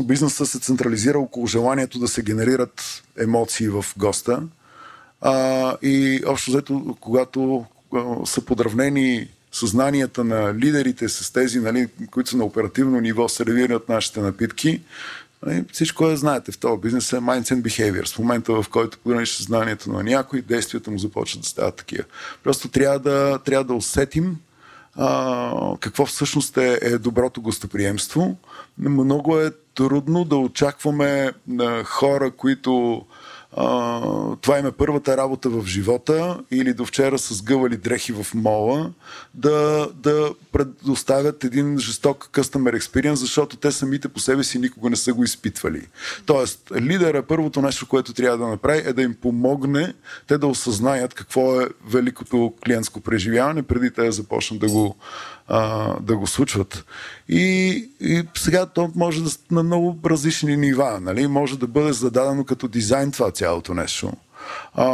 бизнесът 0.00 0.48
се 0.48 0.60
централизира 0.60 1.18
около 1.18 1.46
желанието 1.46 1.98
да 1.98 2.08
се 2.08 2.22
генерират 2.22 3.02
емоции 3.18 3.68
в 3.68 3.84
госта. 3.96 4.42
А, 5.20 5.76
и 5.82 6.22
общо 6.26 6.50
взето, 6.50 6.96
когато 7.00 7.64
а, 7.94 8.26
са 8.26 8.40
подравнени 8.40 9.28
съзнанията 9.52 10.24
на 10.24 10.54
лидерите 10.54 11.08
с 11.08 11.32
тези, 11.32 11.60
нали, 11.60 11.88
които 12.10 12.30
са 12.30 12.36
на 12.36 12.44
оперативно 12.44 13.00
ниво, 13.00 13.28
сервират 13.28 13.88
нашите 13.88 14.20
напитки, 14.20 14.82
нали, 15.46 15.64
всичко 15.72 16.08
е, 16.08 16.16
знаете, 16.16 16.52
в 16.52 16.58
този 16.58 16.80
бизнес 16.80 17.12
е 17.12 17.16
Minds 17.16 17.54
and 17.54 17.62
Behaviors. 17.62 18.14
В 18.14 18.18
момента, 18.18 18.62
в 18.62 18.68
който 18.70 18.98
подраниш 18.98 19.36
съзнанието 19.36 19.90
на 19.90 20.02
някой, 20.02 20.42
действията 20.42 20.90
му 20.90 20.98
започват 20.98 21.42
да 21.42 21.48
стават 21.48 21.76
такива. 21.76 22.04
Просто 22.44 22.68
трябва 22.68 22.98
да, 22.98 23.38
трябва 23.38 23.64
да 23.64 23.74
усетим 23.74 24.36
а, 24.96 25.76
какво 25.80 26.06
всъщност 26.06 26.56
е, 26.56 26.78
е 26.82 26.98
доброто 26.98 27.42
гостоприемство. 27.42 28.36
Много 28.82 29.38
е 29.38 29.50
трудно 29.74 30.24
да 30.24 30.36
очакваме 30.36 31.32
хора, 31.84 32.30
които 32.30 33.02
а, 33.56 34.00
това 34.40 34.58
им 34.58 34.66
е 34.66 34.72
първата 34.72 35.16
работа 35.16 35.48
в 35.50 35.66
живота 35.66 36.40
или 36.50 36.74
до 36.74 36.86
вчера 36.86 37.18
с 37.18 37.42
гъвали 37.42 37.76
дрехи 37.76 38.12
в 38.12 38.26
мола, 38.34 38.90
да, 39.34 39.88
да 39.94 40.34
предоставят 40.52 41.44
един 41.44 41.78
жесток 41.78 42.28
customer 42.32 42.78
experience, 42.78 43.14
защото 43.14 43.56
те 43.56 43.72
самите 43.72 44.08
по 44.08 44.20
себе 44.20 44.44
си 44.44 44.58
никога 44.58 44.90
не 44.90 44.96
са 44.96 45.12
го 45.12 45.24
изпитвали. 45.24 45.86
Тоест, 46.26 46.72
лидера, 46.80 47.22
първото 47.22 47.62
нещо, 47.62 47.88
което 47.88 48.12
трябва 48.12 48.38
да 48.38 48.46
направи 48.46 48.82
е 48.86 48.92
да 48.92 49.02
им 49.02 49.14
помогне 49.14 49.94
те 50.26 50.38
да 50.38 50.46
осъзнаят 50.46 51.14
какво 51.14 51.60
е 51.60 51.68
великото 51.86 52.54
клиентско 52.66 53.00
преживяване, 53.00 53.62
преди 53.62 53.90
те 53.90 54.04
да 54.04 54.12
започнат 54.12 54.60
да 54.60 54.68
го, 54.68 54.96
а, 55.48 55.94
да 56.00 56.16
го 56.16 56.26
случват. 56.26 56.84
И, 57.28 57.88
и 58.00 58.22
сега 58.36 58.66
то 58.66 58.90
може 58.94 59.24
да 59.24 59.30
на 59.50 59.62
много 59.62 59.98
различни 60.06 60.56
нива. 60.56 61.00
Нали? 61.00 61.26
Може 61.26 61.58
да 61.58 61.66
бъде 61.66 61.92
зададено 61.92 62.44
като 62.44 62.68
дизайн 62.68 63.12
това 63.12 63.30
цялото 63.30 63.74
нещо. 63.74 64.12
А, 64.74 64.86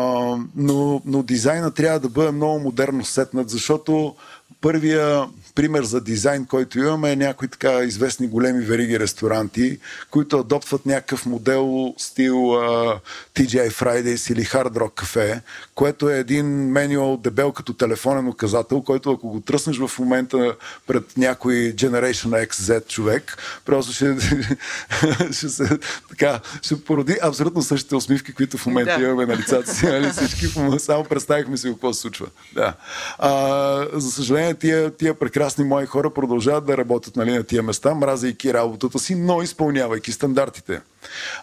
но, 0.56 1.02
но 1.04 1.22
дизайна 1.22 1.70
трябва 1.70 2.00
да 2.00 2.08
бъде 2.08 2.30
много 2.30 2.58
модерно 2.60 3.04
сетнат, 3.04 3.50
защото 3.50 4.14
първия 4.60 5.26
пример 5.54 5.82
за 5.82 6.00
дизайн, 6.00 6.46
който 6.46 6.78
имаме 6.78 7.12
е 7.12 7.16
някои 7.16 7.48
така 7.48 7.80
известни 7.80 8.26
големи 8.26 8.64
вериги 8.64 9.00
ресторанти, 9.00 9.78
които 10.10 10.38
адоптват 10.38 10.86
някакъв 10.86 11.26
модел 11.26 11.94
стил 11.98 12.34
uh, 12.34 13.00
TGI 13.34 13.70
Fridays 13.70 14.32
или 14.32 14.44
Hard 14.44 14.72
Rock 14.72 15.02
Cafe, 15.02 15.40
което 15.78 16.10
е 16.10 16.18
един 16.18 16.46
менюал 16.46 17.16
дебел 17.16 17.52
като 17.52 17.72
телефонен 17.72 18.28
указател, 18.28 18.82
който 18.82 19.10
ако 19.12 19.28
го 19.28 19.40
тръснеш 19.40 19.78
в 19.78 19.98
момента 19.98 20.54
пред 20.86 21.16
някой 21.16 21.54
Generation 21.54 22.48
XZ 22.48 22.88
човек, 22.88 23.38
просто 23.64 23.92
ще, 23.92 24.16
ще 25.32 25.48
се 25.48 25.78
така, 26.08 26.40
ще 26.62 26.84
породи 26.84 27.16
абсолютно 27.22 27.62
същите 27.62 27.96
усмивки, 27.96 28.32
които 28.32 28.58
в 28.58 28.66
момента 28.66 28.98
да. 28.98 29.04
имаме 29.04 29.26
на 29.26 29.36
лицата 29.36 29.74
си. 29.74 29.86
Нали? 29.86 30.10
Всички 30.10 30.46
само 30.78 31.04
представихме 31.04 31.56
си 31.56 31.68
какво 31.68 31.92
се 31.92 32.00
случва. 32.00 32.26
Да. 32.54 32.74
А, 33.18 33.86
за 33.92 34.10
съжаление, 34.10 34.54
тия, 34.54 34.90
тия 34.90 35.14
прекрасни 35.14 35.64
мои 35.64 35.86
хора 35.86 36.10
продължават 36.10 36.66
да 36.66 36.76
работят 36.76 37.16
нали, 37.16 37.32
на 37.32 37.42
тия 37.42 37.62
места, 37.62 37.94
мразейки 37.94 38.54
работата 38.54 38.98
си, 38.98 39.14
но 39.14 39.42
изпълнявайки 39.42 40.12
стандартите. 40.12 40.80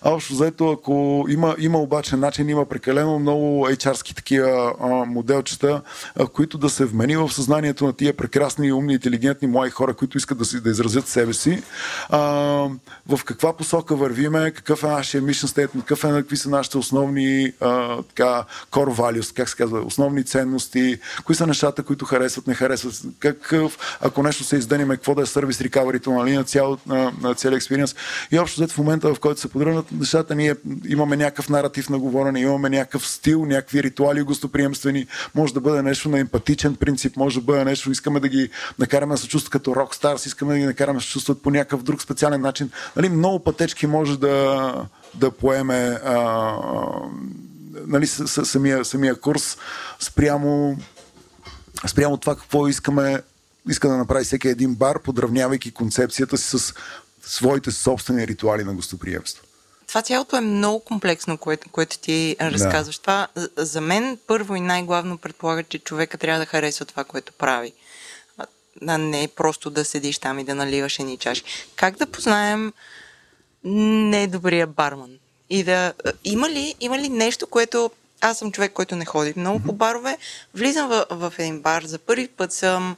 А 0.01 0.09
общо 0.09 0.35
заето, 0.35 0.71
ако 0.71 1.25
има, 1.29 1.55
има 1.59 1.79
обаче 1.79 2.15
начин, 2.15 2.49
има 2.49 2.65
прекалено 2.65 3.19
много 3.19 3.67
HR-ски 3.67 4.15
такива 4.25 4.73
а, 4.81 4.87
моделчета, 5.05 5.81
а, 6.15 6.27
които 6.27 6.57
да 6.57 6.69
се 6.69 6.85
вмени 6.85 7.17
в 7.17 7.33
съзнанието 7.33 7.85
на 7.85 7.93
тия 7.93 8.13
прекрасни, 8.13 8.73
умни, 8.73 8.93
интелигентни 8.93 9.47
млади 9.47 9.71
хора, 9.71 9.93
които 9.93 10.17
искат 10.17 10.37
да, 10.37 10.45
си, 10.45 10.61
да 10.61 10.69
изразят 10.69 11.07
себе 11.07 11.33
си, 11.33 11.63
а, 12.09 12.19
в 13.07 13.19
каква 13.25 13.53
посока 13.53 13.95
вървиме, 13.95 14.51
какъв 14.51 14.83
е 14.83 14.87
нашия 14.87 15.23
mission 15.23 15.45
statement, 15.45 15.79
какъв 15.79 16.03
е, 16.03 16.07
какви 16.07 16.37
са 16.37 16.49
нашите 16.49 16.77
основни 16.77 17.53
а, 17.61 18.01
така, 18.03 18.43
core 18.71 18.95
values, 18.97 19.35
как 19.35 19.49
се 19.49 19.55
казва, 19.55 19.79
основни 19.79 20.23
ценности, 20.23 20.99
кои 21.25 21.35
са 21.35 21.47
нещата, 21.47 21.83
които 21.83 22.05
харесват, 22.05 22.47
не 22.47 22.53
харесват, 22.53 23.01
какъв, 23.19 23.97
ако 24.01 24.23
нещо 24.23 24.43
се 24.43 24.57
издъниме, 24.57 24.95
какво 24.95 25.15
да 25.15 25.21
е 25.21 25.25
сервис 25.25 25.61
рекаварито 25.61 26.11
нали, 26.11 26.33
на, 26.33 26.43
цял, 26.43 26.77
на, 26.87 27.11
на 27.21 27.35
целия 27.35 27.57
експириенс. 27.57 27.95
И 28.31 28.39
общо 28.39 28.61
взето 28.61 28.73
в 28.73 28.77
момента, 28.77 29.13
в 29.13 29.19
който 29.19 29.39
се 29.41 29.47
подрънат 29.47 29.91
нещата, 29.91 30.35
ние 30.35 30.55
имаме 30.87 31.17
някакъв 31.17 31.49
наратив 31.49 31.89
на 31.89 31.99
говорене, 31.99 32.41
имаме 32.41 32.69
някакъв 32.69 33.07
стил, 33.07 33.45
някакви 33.45 33.83
ритуали 33.83 34.14
гостоприемствени, 34.23 35.07
може 35.35 35.53
да 35.53 35.61
бъде 35.61 35.81
нещо 35.81 36.09
на 36.09 36.19
емпатичен 36.19 36.75
принцип, 36.75 37.15
може 37.17 37.39
да 37.39 37.45
бъде 37.45 37.65
нещо, 37.65 37.91
искаме 37.91 38.19
да 38.19 38.27
ги 38.27 38.49
накараме 38.79 39.13
да 39.13 39.17
се 39.17 39.27
чувстват 39.27 39.51
като 39.51 39.75
рок-старс, 39.75 40.25
искаме 40.25 40.53
да 40.53 40.59
ги 40.59 40.65
накараме 40.65 40.99
да 40.99 41.05
се 41.05 41.11
чувстват 41.11 41.41
по 41.41 41.51
някакъв 41.51 41.83
друг 41.83 42.01
специален 42.01 42.41
начин. 42.41 42.69
Нали, 42.95 43.09
много 43.09 43.43
пътечки 43.43 43.87
може 43.87 44.19
да, 44.19 44.73
да 45.13 45.31
поеме 45.31 45.99
а, 46.05 46.55
нали, 47.87 48.07
самия, 48.07 48.85
самия 48.85 49.15
курс 49.15 49.57
спрямо, 49.99 50.77
спрямо 51.87 52.17
това 52.17 52.35
какво 52.35 52.67
искаме 52.67 53.21
иска 53.69 53.89
да 53.89 53.97
направи 53.97 54.25
всеки 54.25 54.47
един 54.47 54.75
бар, 54.75 54.99
подравнявайки 54.99 55.71
концепцията 55.71 56.37
си 56.37 56.57
с 56.57 56.73
своите 57.21 57.71
собствени 57.71 58.27
ритуали 58.27 58.63
на 58.63 58.73
гостоприемство. 58.73 59.43
Това 59.87 60.01
цялото 60.01 60.35
е 60.35 60.41
много 60.41 60.79
комплексно, 60.79 61.37
което, 61.37 61.69
което 61.69 61.99
ти 61.99 62.35
разказваш. 62.41 62.95
Да. 62.95 63.01
Това 63.01 63.27
за 63.57 63.81
мен 63.81 64.17
първо 64.27 64.55
и 64.55 64.59
най-главно 64.59 65.17
предполага, 65.17 65.63
че 65.63 65.79
човека 65.79 66.17
трябва 66.17 66.39
да 66.39 66.45
харесва 66.45 66.85
това, 66.85 67.03
което 67.03 67.33
прави. 67.33 67.73
А 68.87 68.97
не 68.97 69.27
просто 69.35 69.69
да 69.69 69.85
седиш 69.85 70.19
там 70.19 70.39
и 70.39 70.43
да 70.43 70.55
наливаш 70.55 70.99
едни 70.99 71.17
чаши. 71.17 71.43
Как 71.75 71.97
да 71.97 72.05
познаем 72.05 72.73
недобрия 73.63 74.67
барман? 74.67 75.11
И 75.49 75.63
да. 75.63 75.93
Има 76.23 76.49
ли, 76.49 76.75
има 76.79 76.99
ли 76.99 77.09
нещо, 77.09 77.47
което. 77.47 77.91
Аз 78.21 78.37
съм 78.37 78.51
човек, 78.51 78.73
който 78.73 78.95
не 78.95 79.05
ходи 79.05 79.33
много 79.35 79.59
по 79.59 79.73
барове. 79.73 80.17
Влизам 80.53 80.89
в, 80.89 81.05
в 81.09 81.33
един 81.37 81.61
бар, 81.61 81.83
за 81.83 81.99
първи 81.99 82.27
път 82.27 82.53
съм. 82.53 82.95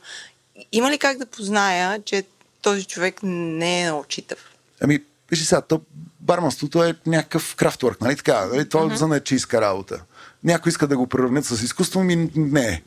Има 0.72 0.91
ли 0.91 0.98
как 0.98 1.17
да 1.17 1.25
позная, 1.25 2.01
че 2.03 2.24
този 2.62 2.86
човек 2.86 3.20
не 3.24 3.84
е 3.84 3.91
очитав? 3.91 4.51
Ами, 4.82 5.03
вижте 5.30 5.46
сега, 5.46 5.62
то 5.62 5.82
барманството 6.20 6.84
е 6.84 6.96
някакъв 7.06 7.56
крафтворк, 7.56 8.02
нали 8.02 8.16
така? 8.16 8.46
Нали? 8.46 8.70
Това 8.70 8.82
mm-hmm. 8.82 8.96
за 8.96 9.08
нечиска 9.08 9.62
работа. 9.62 10.04
Някой 10.44 10.70
иска 10.70 10.88
да 10.88 10.98
го 10.98 11.08
приравнят 11.08 11.46
с 11.46 11.62
изкуство, 11.64 12.04
ми 12.04 12.32
не. 12.36 12.84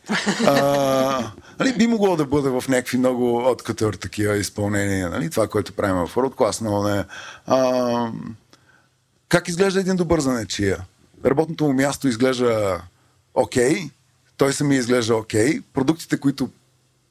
А, 0.47 1.33
нали, 1.59 1.77
би 1.77 1.87
могло 1.87 2.17
да 2.17 2.25
бъде 2.25 2.49
в 2.49 2.65
някакви 2.69 2.99
много 2.99 3.51
откатър 3.51 3.95
такива 3.95 4.37
изпълнения. 4.37 5.11
Нали? 5.11 5.31
Това, 5.31 5.49
което 5.49 5.73
правим 5.73 6.07
в 6.07 6.15
World 6.15 6.35
Class, 6.35 6.63
но 6.63 6.83
не. 6.83 7.05
А, 7.47 8.13
как 9.29 9.49
изглежда 9.49 9.81
един 9.81 9.97
добър 9.97 10.21
занечия? 10.21 10.79
Работното 11.25 11.65
му 11.65 11.73
място 11.73 12.09
изглежда 12.09 12.83
окей, 13.35 13.75
okay, 13.75 13.91
той 14.37 14.53
сами 14.53 14.77
изглежда 14.77 15.17
окей, 15.17 15.49
okay. 15.49 15.63
продуктите, 15.75 16.21
които 16.21 16.51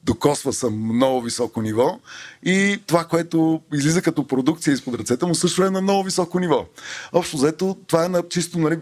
докосва 0.04 0.52
съм 0.52 0.96
много 0.96 1.20
високо 1.20 1.62
ниво 1.62 2.00
и 2.42 2.82
това, 2.86 3.04
което 3.04 3.60
излиза 3.72 4.02
като 4.02 4.26
продукция 4.26 4.74
изпод 4.74 4.94
ръцете 4.94 5.26
му 5.26 5.34
също 5.34 5.64
е 5.64 5.70
на 5.70 5.80
много 5.80 6.02
високо 6.02 6.40
ниво. 6.40 6.66
Общо 7.12 7.36
взето, 7.36 7.76
това 7.86 8.04
е 8.04 8.08
на 8.08 8.28
чисто 8.28 8.58
нали, 8.58 8.78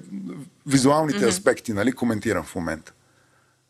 визуалните 0.67 1.19
mm-hmm. 1.19 1.29
аспекти, 1.29 1.73
нали, 1.73 1.93
коментирам 1.93 2.45
в 2.45 2.55
момента. 2.55 2.93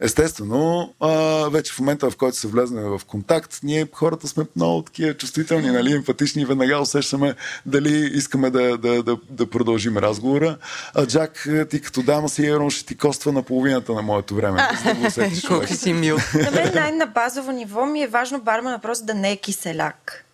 Естествено, 0.01 0.95
а, 1.01 1.09
вече 1.49 1.73
в 1.73 1.79
момента, 1.79 2.11
в 2.11 2.17
който 2.17 2.37
се 2.37 2.49
влезне 2.49 2.83
в 2.83 3.01
контакт, 3.07 3.61
ние 3.63 3.87
хората 3.93 4.29
сме 4.29 4.45
много 4.57 4.83
такива 4.83 5.15
чувствителни, 5.15 5.71
нали, 5.71 5.93
емпатични 5.93 6.43
и 6.43 6.45
веднага 6.45 6.79
усещаме 6.79 7.35
дали 7.67 8.11
искаме 8.15 8.51
да, 8.51 8.79
да, 8.79 9.03
да, 9.03 9.17
да 9.31 9.51
продължим 9.51 9.97
разговора. 9.97 10.59
А 10.95 11.07
Джак, 11.07 11.49
ти 11.71 11.81
като 11.81 12.03
дама 12.03 12.29
си 12.29 12.47
Ерон 12.47 12.71
ще 12.71 12.87
ти 12.87 12.97
коства 12.97 13.33
на 13.33 13.43
половината 13.43 13.93
на 13.93 14.03
моето 14.03 14.35
време. 14.35 14.69
Колко 15.49 15.67
си 15.67 15.93
мил. 15.93 16.17
На 16.35 16.51
мен 16.51 16.71
най-на 16.75 17.07
базово 17.07 17.53
ниво 17.53 17.87
ми 17.87 18.03
е 18.03 18.07
важно 18.07 18.41
бармана 18.41 18.79
просто 18.79 19.07
да 19.07 19.15
не 19.15 19.33
е 19.33 19.37
киселяк. 19.37 20.28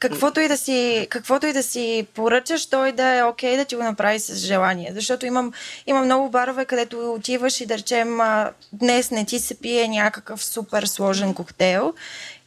Каквото 0.00 0.40
и 0.40 0.48
да 0.48 0.56
си, 0.56 1.06
каквото 1.10 1.46
и 1.46 1.52
да 1.52 1.62
си 1.62 2.06
поръчаш, 2.14 2.66
той 2.66 2.92
да 2.92 3.16
е 3.16 3.24
окей 3.24 3.54
okay, 3.54 3.56
да 3.56 3.64
ти 3.64 3.76
го 3.76 3.82
направи 3.82 4.20
с 4.20 4.34
желание. 4.34 4.92
Защото 4.94 5.26
имам, 5.26 5.52
имам 5.86 6.04
много 6.04 6.30
барове, 6.30 6.64
където 6.64 7.12
отиваш 7.12 7.60
и 7.60 7.66
да 7.66 7.78
речем 7.78 8.18
днес 8.72 9.10
не 9.10 9.24
ти 9.24 9.38
се 9.38 9.60
пие 9.60 9.88
някакъв 9.88 10.44
супер 10.44 10.82
сложен 10.82 11.34
коктейл 11.34 11.94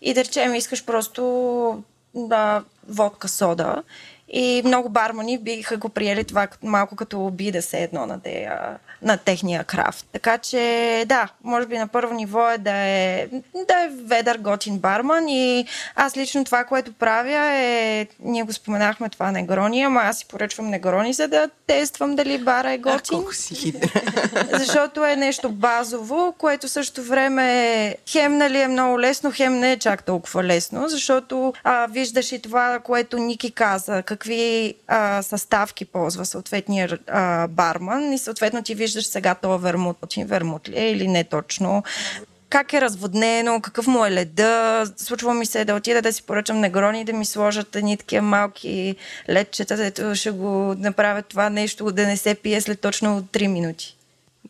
и 0.01 0.13
да 0.13 0.23
речем 0.23 0.55
искаш 0.55 0.85
просто 0.85 1.83
да, 2.15 2.63
водка 2.87 3.27
сода 3.27 3.83
и 4.29 4.61
много 4.65 4.89
бармани 4.89 5.37
биха 5.37 5.77
го 5.77 5.89
приели 5.89 6.23
това 6.23 6.47
малко 6.63 6.95
като 6.95 7.25
обида 7.25 7.61
се 7.61 7.83
едно 7.83 8.05
на, 8.05 8.17
дея, 8.17 8.77
на 9.01 9.17
техния 9.17 9.63
крафт. 9.63 10.05
Така 10.11 10.37
че 10.37 11.03
да, 11.07 11.29
може 11.43 11.67
би 11.67 11.77
на 11.77 11.87
първо 11.87 12.13
ниво 12.13 12.49
е 12.49 12.57
да 12.57 12.73
е, 12.73 13.27
да 13.67 13.73
е 13.73 13.89
ведър 14.05 14.37
готин 14.37 14.77
барман 14.77 15.29
и 15.29 15.65
аз 15.95 16.17
лично 16.17 16.45
това, 16.45 16.63
което 16.63 16.93
правя 16.93 17.51
е, 17.53 18.07
ние 18.19 18.43
го 18.43 18.53
споменахме 18.53 19.09
това 19.09 19.31
негрони, 19.31 19.83
ама 19.83 20.01
аз 20.01 20.17
си 20.17 20.25
поръчвам 20.25 20.69
негрони, 20.69 21.13
за 21.13 21.27
да 21.27 21.49
тествам 21.67 22.15
дали 22.15 22.37
бара 22.37 22.71
е 22.71 22.77
готин. 22.77 23.17
А, 23.17 23.17
колко 23.17 23.33
си 23.33 23.55
хитра. 23.55 24.01
Защото 24.59 25.05
е 25.05 25.15
нещо 25.15 25.49
базово, 25.49 26.35
което 26.37 26.67
също 26.67 27.03
време 27.03 27.63
е 27.85 27.95
хем 28.07 28.37
нали 28.37 28.61
е 28.61 28.67
много 28.67 28.99
лесно, 28.99 29.31
хем 29.31 29.59
не 29.59 29.71
е 29.71 29.79
чак 29.79 30.03
толкова 30.03 30.43
лесно, 30.43 30.87
защото 30.87 31.53
а, 31.63 31.87
виждаш 31.87 32.31
и 32.31 32.41
това, 32.41 32.79
което 32.83 33.17
Ники 33.17 33.51
каза, 33.51 34.03
какви 34.13 34.73
а, 34.87 35.21
съставки 35.21 35.85
ползва 35.85 36.25
съответния 36.25 36.99
а, 37.07 37.47
барман 37.47 38.13
и 38.13 38.17
съответно 38.17 38.63
ти 38.63 38.75
виждаш 38.75 39.05
сега 39.05 39.35
това 39.35 39.57
вермут, 39.57 39.97
вермут 40.25 40.69
ли 40.69 40.79
е 40.79 40.91
или 40.91 41.07
не 41.07 41.23
точно 41.23 41.83
как 42.53 42.73
е 42.73 42.81
разводнено, 42.81 43.61
какъв 43.61 43.87
му 43.87 44.05
е 44.05 44.11
леда. 44.11 44.85
Случва 44.97 45.33
ми 45.33 45.45
се 45.45 45.65
да 45.65 45.75
отида 45.75 46.01
да 46.01 46.13
си 46.13 46.23
поръчам 46.23 46.59
негрони 46.59 47.01
и 47.01 47.03
да 47.03 47.13
ми 47.13 47.25
сложат 47.25 47.75
едни 47.75 47.97
такива 47.97 48.21
малки 48.21 48.95
ледчета, 49.29 49.77
дето 49.77 50.15
ще 50.15 50.31
го 50.31 50.75
направят 50.77 51.25
това 51.25 51.49
нещо 51.49 51.91
да 51.91 52.07
не 52.07 52.17
се 52.17 52.35
пие 52.35 52.61
след 52.61 52.79
точно 52.79 53.23
3 53.23 53.47
минути. 53.47 53.97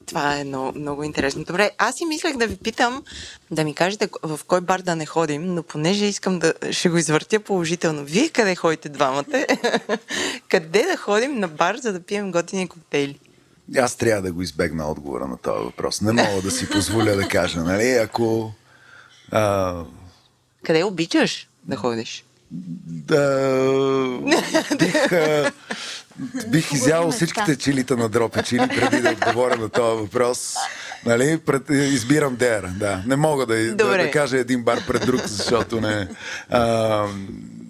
Това 0.05 0.37
е 0.37 0.43
много, 0.43 0.79
много 0.79 1.03
интересно. 1.03 1.43
Добре, 1.43 1.71
аз 1.77 1.95
си 1.95 2.05
мислех 2.05 2.37
да 2.37 2.47
ви 2.47 2.55
питам, 2.55 3.03
да 3.51 3.63
ми 3.63 3.75
кажете 3.75 4.09
в 4.23 4.39
кой 4.47 4.61
бар 4.61 4.81
да 4.81 4.95
не 4.95 5.05
ходим, 5.05 5.53
но 5.53 5.63
понеже 5.63 6.05
искам 6.05 6.39
да 6.39 6.53
ще 6.71 6.89
го 6.89 6.97
извъртя 6.97 7.39
положително. 7.39 8.03
Вие 8.03 8.29
къде 8.29 8.55
ходите 8.55 8.89
двамата? 8.89 9.45
къде 10.49 10.85
да 10.91 10.97
ходим 10.97 11.39
на 11.39 11.47
бар, 11.47 11.75
за 11.75 11.93
да 11.93 11.99
пием 11.99 12.31
готини 12.31 12.67
коктейли? 12.67 13.19
Аз 13.77 13.95
трябва 13.95 14.21
да 14.21 14.33
го 14.33 14.41
избегна 14.41 14.91
отговора 14.91 15.27
на 15.27 15.37
този 15.37 15.63
въпрос. 15.63 16.01
Не 16.01 16.11
мога 16.11 16.41
да 16.41 16.51
си 16.51 16.69
позволя 16.69 17.15
да 17.15 17.27
кажа, 17.27 17.59
нали? 17.59 17.89
Ако... 17.89 18.51
А... 19.31 19.75
Къде 20.63 20.83
обичаш 20.83 21.47
да 21.63 21.75
ходиш? 21.75 22.25
Да... 22.51 24.19
Бих, 24.79 25.11
а... 25.11 25.51
бих 26.47 26.73
изял 26.73 27.11
всичките 27.11 27.55
чилита 27.55 27.97
на 27.97 28.09
дропи 28.09 28.43
чили, 28.43 28.67
преди 28.67 29.01
да 29.01 29.11
отговоря 29.11 29.55
на 29.55 29.69
този 29.69 30.01
въпрос. 30.01 30.55
Нали? 31.05 31.37
Пред, 31.37 31.69
избирам 31.69 32.35
Дер, 32.35 32.69
да. 32.79 33.03
Не 33.07 33.15
мога 33.15 33.45
да, 33.45 33.75
да, 33.75 33.97
да 33.97 34.11
кажа 34.11 34.37
един 34.37 34.63
бар 34.63 34.79
пред 34.87 35.05
друг, 35.05 35.21
защото 35.25 35.81
не... 35.81 36.07
А, 36.49 37.05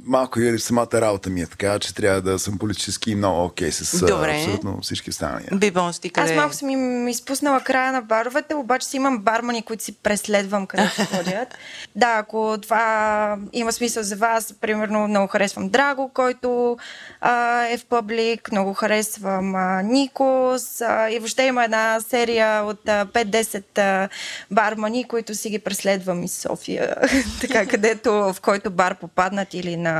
малко 0.06 0.40
и 0.40 0.60
самата 0.60 0.88
работа 0.94 1.30
ми 1.30 1.42
е 1.42 1.46
така, 1.46 1.80
че 1.80 1.96
трябва 1.96 2.22
да 2.22 2.40
съм 2.40 2.58
политически 2.58 3.16
много 3.16 3.46
окей 3.46 3.70
okay 3.70 3.72
с 3.72 4.06
Добре. 4.06 4.36
абсолютно 4.36 4.80
всички 4.82 5.10
останали. 5.10 5.46
Бибонсти, 5.54 6.10
къде? 6.10 6.32
Аз 6.32 6.38
малко 6.38 6.54
съм 6.54 6.70
им 6.70 7.08
изпуснала 7.08 7.60
края 7.60 7.92
на 7.92 8.02
баровете, 8.02 8.56
обаче 8.56 8.88
си 8.88 8.98
имам 8.98 9.20
бармани, 9.20 9.62
които 9.62 9.84
си 9.84 9.92
преследвам 9.92 10.68
където 10.68 11.06
ходят. 11.06 11.48
Да, 11.96 12.16
ако 12.18 12.58
това 12.62 13.38
има 13.54 13.74
смисъл 13.74 14.04
за 14.04 14.16
вас, 14.16 14.54
примерно 14.62 15.08
много 15.08 15.28
харесвам 15.28 15.70
Драго, 15.70 16.12
който 16.14 16.78
а, 17.22 17.64
е 17.64 17.78
в 17.78 17.86
публик, 17.86 18.52
много 18.52 18.74
харесвам 18.74 19.56
а, 19.56 19.82
Никос 19.82 20.82
а, 20.82 21.10
и 21.10 21.20
въобще 21.20 21.44
има 21.44 21.64
една 21.64 22.00
серия 22.00 22.64
от 22.64 22.86
5-10 22.86 24.10
бармани, 24.52 25.04
които 25.04 25.36
си 25.36 25.50
ги 25.50 25.60
преследвам 25.60 26.24
из 26.24 26.42
София, 26.42 26.96
така 27.42 27.66
където 27.66 28.12
в 28.14 28.36
който 28.42 28.72
бар 28.72 28.96
попаднат 28.96 29.54
или 29.54 29.78
на 29.78 29.93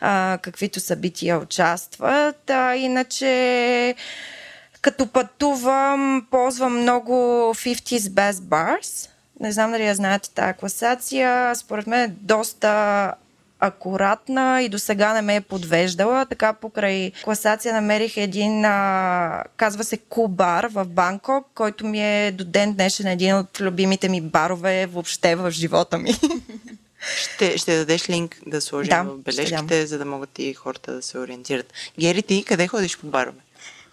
а, 0.00 0.38
каквито 0.42 0.80
събития 0.80 1.38
участват. 1.38 2.50
А, 2.50 2.74
иначе 2.74 3.94
като 4.80 5.06
пътувам, 5.06 6.26
ползвам 6.30 6.80
много 6.80 7.12
50s 7.54 7.98
Best 7.98 8.32
Bars. 8.32 9.08
Не 9.40 9.52
знам 9.52 9.72
дали 9.72 9.86
я 9.86 9.94
знаете 9.94 10.30
тази 10.30 10.52
класация. 10.52 11.56
Според 11.56 11.86
мен 11.86 12.00
е 12.00 12.14
доста 12.20 13.12
акуратна 13.60 14.62
и 14.62 14.68
до 14.68 14.78
сега 14.78 15.14
не 15.14 15.22
ме 15.22 15.36
е 15.36 15.40
подвеждала. 15.40 16.26
Така 16.26 16.52
покрай 16.52 17.12
класация 17.24 17.74
намерих 17.74 18.16
един, 18.16 18.64
а, 18.64 19.44
казва 19.56 19.84
се 19.84 19.96
Кубар 19.96 20.66
в 20.66 20.84
Банкок, 20.84 21.46
който 21.54 21.86
ми 21.86 22.26
е 22.26 22.32
до 22.32 22.44
ден 22.44 22.74
днешен 22.74 23.06
един 23.06 23.36
от 23.36 23.60
любимите 23.60 24.08
ми 24.08 24.20
барове 24.20 24.86
въобще 24.86 25.36
в 25.36 25.50
живота 25.50 25.98
ми. 25.98 26.14
Ще, 27.16 27.58
ще 27.58 27.76
дадеш 27.76 28.08
линк 28.08 28.36
да 28.46 28.60
сложим 28.60 28.90
да, 28.90 29.02
в 29.02 29.18
бележките, 29.18 29.86
за 29.86 29.98
да 29.98 30.04
могат 30.04 30.38
и 30.38 30.54
хората 30.54 30.92
да 30.92 31.02
се 31.02 31.18
ориентират. 31.18 31.72
Гери, 31.98 32.22
ти 32.22 32.44
къде 32.44 32.68
ходиш 32.68 32.98
по 32.98 33.06
барове? 33.06 33.38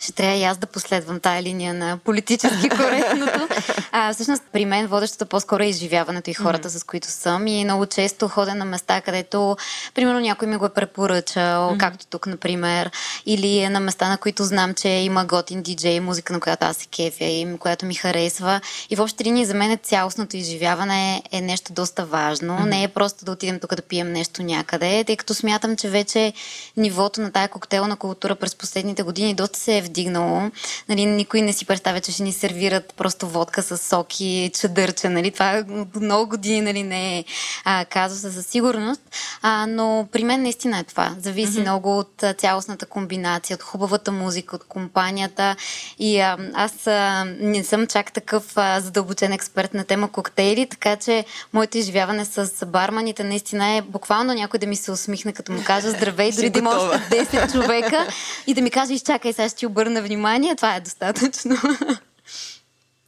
Ще 0.04 0.12
трябва 0.12 0.36
и 0.36 0.44
аз 0.44 0.58
да 0.58 0.68
последвам 0.68 1.20
тая 1.20 1.44
линия 1.44 1.74
на 1.74 1.98
политически 2.04 2.70
коректното. 2.70 3.48
А, 3.92 4.14
всъщност, 4.14 4.44
при 4.52 4.66
мен 4.66 4.88
водещото 4.88 5.26
по-скоро 5.26 5.64
е 5.64 5.68
изживяването 5.68 6.30
и 6.30 6.34
хората, 6.34 6.70
mm-hmm. 6.70 6.80
с 6.80 6.84
които 6.84 7.08
съм. 7.08 7.48
И 7.48 7.64
много 7.64 7.86
често 7.86 8.28
ходя 8.28 8.56
на 8.56 8.66
места, 8.66 9.02
където, 9.02 9.58
примерно, 9.96 10.20
някой 10.20 10.48
ми 10.48 10.58
го 10.58 10.66
е 10.66 10.74
препоръчал, 10.74 11.72
mm-hmm. 11.72 11.78
както 11.78 12.08
тук, 12.08 12.28
например, 12.28 12.92
или 13.26 13.60
е 13.60 13.70
на 13.70 13.80
места, 13.80 14.10
на 14.10 14.18
които 14.18 14.44
знам, 14.44 14.74
че 14.74 14.90
има 14.90 15.26
готин 15.26 15.62
диджей, 15.62 16.00
музика, 16.00 16.34
на 16.34 16.40
която 16.40 16.66
аз 16.66 16.78
се 16.78 16.86
кефя 16.86 17.26
и 17.26 17.58
която 17.60 17.86
ми 17.86 17.94
харесва. 17.94 18.62
И 18.90 18.96
въобще 18.96 19.24
линия 19.24 19.48
за 19.48 19.54
мен 19.54 19.72
е 19.72 19.78
цялостното 19.78 20.38
изживяване 20.38 21.24
е 21.32 21.42
нещо 21.42 21.74
доста 21.74 22.06
важно. 22.06 22.54
Mm-hmm. 22.54 22.70
Не 22.70 22.84
е 22.84 22.88
просто 22.88 23.26
да 23.26 23.32
отидем 23.32 23.60
тук 23.60 23.76
да 23.76 23.82
пием 23.82 24.12
нещо 24.12 24.44
някъде, 24.44 25.04
тъй 25.04 25.16
като 25.16 25.34
смятам, 25.34 25.76
че 25.78 25.90
вече 25.90 26.34
нивото 26.78 27.22
на 27.22 27.32
тая 27.32 27.48
коктейлна 27.48 27.96
култура 27.96 28.36
през 28.36 28.56
последните 28.56 29.04
години 29.04 29.34
доста 29.34 29.60
се 29.60 29.78
е 29.78 29.82
вдигнало. 29.94 30.52
Нали, 30.90 31.06
никой 31.06 31.42
не 31.42 31.54
си 31.54 31.66
представя, 31.66 32.02
че 32.02 32.12
ще 32.12 32.24
ни 32.24 32.34
сервират 32.34 32.94
просто 32.98 33.28
водка 33.28 33.64
с 33.64 33.78
соки, 33.78 34.52
чадърче. 34.60 35.10
Нали? 35.10 35.32
Това 35.32 35.64
много 35.96 36.30
години 36.30 36.62
нали, 36.62 36.84
не 36.84 37.18
е 37.20 37.26
а, 37.66 37.86
казуса 37.86 38.32
със 38.32 38.48
сигурност. 38.48 39.02
А, 39.42 39.66
но 39.68 40.08
при 40.12 40.24
мен 40.24 40.42
наистина 40.42 40.80
е 40.80 40.84
това. 40.84 41.16
Зависи 41.20 41.52
mm-hmm. 41.52 41.62
много 41.62 41.98
от 41.98 42.24
цялостната 42.38 42.86
комбинация, 42.86 43.56
от 43.56 43.64
хубавата 43.64 44.12
музика, 44.12 44.56
от 44.56 44.64
компанията. 44.64 45.56
И 46.00 46.20
а, 46.20 46.38
аз 46.54 46.88
а, 46.88 47.26
не 47.40 47.64
съм 47.64 47.88
чак 47.88 48.14
такъв 48.14 48.44
а, 48.56 48.80
задълбочен 48.80 49.34
експерт 49.34 49.74
на 49.74 49.84
тема 49.84 50.12
коктейли, 50.12 50.66
така 50.66 50.96
че 50.96 51.26
моето 51.54 51.78
изживяване 51.78 52.26
с 52.26 52.66
барманите 52.66 53.24
наистина 53.24 53.76
е 53.76 53.82
буквално 53.82 54.34
някой 54.34 54.60
да 54.60 54.68
ми 54.68 54.76
се 54.76 54.92
усмихне, 54.92 55.34
като 55.34 55.52
му 55.52 55.64
кажа 55.64 55.92
здравей, 55.98 56.32
дори 56.32 56.50
да 56.50 56.60
има 56.60 56.70
още 56.70 57.26
10 57.26 57.52
човека 57.52 58.08
и 58.48 58.54
да 58.54 58.62
ми 58.62 58.72
каже, 58.72 58.94
изчакай, 58.94 59.34
сега 59.34 59.50
ще 59.50 59.58
ти 59.58 59.66
обърна 59.74 60.02
внимание, 60.02 60.56
това 60.56 60.76
е 60.76 60.80
достатъчно. 60.80 61.56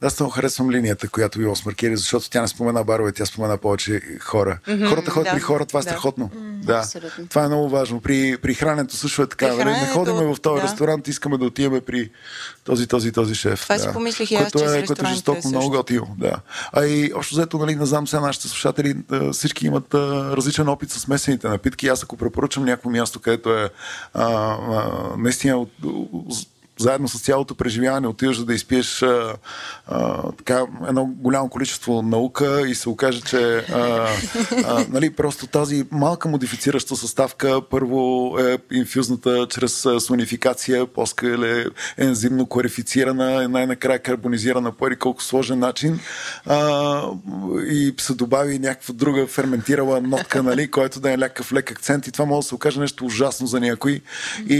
Аз 0.02 0.20
много 0.20 0.32
харесвам 0.32 0.70
линията, 0.70 1.08
която 1.08 1.38
ви 1.38 1.46
осмаркери, 1.46 1.96
защото 1.96 2.30
тя 2.30 2.42
не 2.42 2.48
спомена 2.48 2.84
барове, 2.84 3.12
тя 3.12 3.26
спомена 3.26 3.56
повече 3.56 4.00
хора. 4.20 4.58
Mm-hmm, 4.68 4.88
Хората 4.88 5.10
ходят 5.10 5.24
да, 5.24 5.34
при 5.34 5.40
хора, 5.40 5.66
това 5.66 5.80
е 5.80 5.82
да. 5.82 5.90
страхотно. 5.90 6.30
Mm, 6.34 6.64
да. 6.64 6.78
Абсолютно. 6.78 7.26
Това 7.26 7.44
е 7.44 7.48
много 7.48 7.68
важно. 7.68 8.00
При, 8.00 8.36
при 8.42 8.54
храненето 8.54 8.96
също 8.96 9.22
е 9.22 9.26
така. 9.26 9.54
Нали? 9.54 9.70
Не 9.70 9.86
ходим 9.86 10.14
в 10.14 10.36
този 10.42 10.60
да. 10.60 10.68
ресторант, 10.68 11.08
искаме 11.08 11.38
да 11.38 11.44
отиваме 11.44 11.80
при 11.80 12.10
този, 12.64 12.86
този, 12.86 13.12
този 13.12 13.34
шеф. 13.34 13.62
Това 13.62 13.76
да. 13.76 13.82
си 13.82 13.88
помислих 13.92 14.30
и 14.30 14.34
аз, 14.34 14.52
което 14.52 14.72
е, 14.72 14.84
което 14.84 15.06
е 15.06 15.08
жестоко 15.08 15.48
много 15.48 15.70
готино. 15.70 16.16
Да. 16.18 16.36
А 16.72 16.86
и 16.86 17.12
общо 17.14 17.34
взето, 17.34 17.58
нали, 17.58 17.76
не 17.76 17.86
знам 17.86 18.08
сега 18.08 18.20
нашите 18.20 18.48
слушатели, 18.48 18.96
всички 19.32 19.66
имат 19.66 19.94
а, 19.94 20.36
различен 20.36 20.68
опит 20.68 20.90
с 20.90 21.00
смесените 21.00 21.48
напитки. 21.48 21.88
Аз 21.88 22.02
ако 22.02 22.16
препоръчам 22.16 22.64
някакво 22.64 22.90
място, 22.90 23.20
където 23.20 23.52
е 23.52 23.70
а, 24.14 24.24
а, 24.24 24.90
наистина 25.18 25.66
заедно 26.78 27.08
с 27.08 27.22
цялото 27.22 27.54
преживяване 27.54 28.08
отиваш 28.08 28.38
да 28.38 28.54
изпиеш 28.54 29.02
а, 29.02 29.36
а, 29.86 30.22
така, 30.32 30.64
едно 30.88 31.06
голямо 31.06 31.48
количество 31.48 32.02
наука 32.02 32.68
и 32.68 32.74
се 32.74 32.88
окаже, 32.88 33.20
че 33.20 33.56
а, 33.56 34.08
а, 34.66 34.84
нали, 34.88 35.10
просто 35.10 35.46
тази 35.46 35.84
малка 35.90 36.28
модифицираща 36.28 36.96
съставка 36.96 37.60
първо 37.70 38.34
е 38.38 38.58
инфюзната 38.72 39.46
чрез 39.50 39.86
сонификация, 40.00 40.86
после 40.86 41.60
е 41.60 41.64
ензимно 41.98 42.46
корифицирана, 42.46 43.48
най-накрая 43.48 43.98
карбонизирана 43.98 44.72
по 44.72 44.86
колко 44.98 45.22
сложен 45.22 45.58
начин 45.58 46.00
а, 46.46 47.00
и 47.68 47.94
се 47.98 48.14
добави 48.14 48.58
някаква 48.58 48.94
друга 48.94 49.26
ферментирала 49.26 50.00
нотка, 50.00 50.42
нали, 50.42 50.70
който 50.70 51.00
да 51.00 51.12
е 51.12 51.16
някакъв 51.16 51.52
лек 51.52 51.70
акцент 51.70 52.06
и 52.06 52.12
това 52.12 52.24
може 52.24 52.44
да 52.44 52.48
се 52.48 52.54
окаже 52.54 52.80
нещо 52.80 53.06
ужасно 53.06 53.46
за 53.46 53.60
някой. 53.60 54.00
И, 54.48 54.56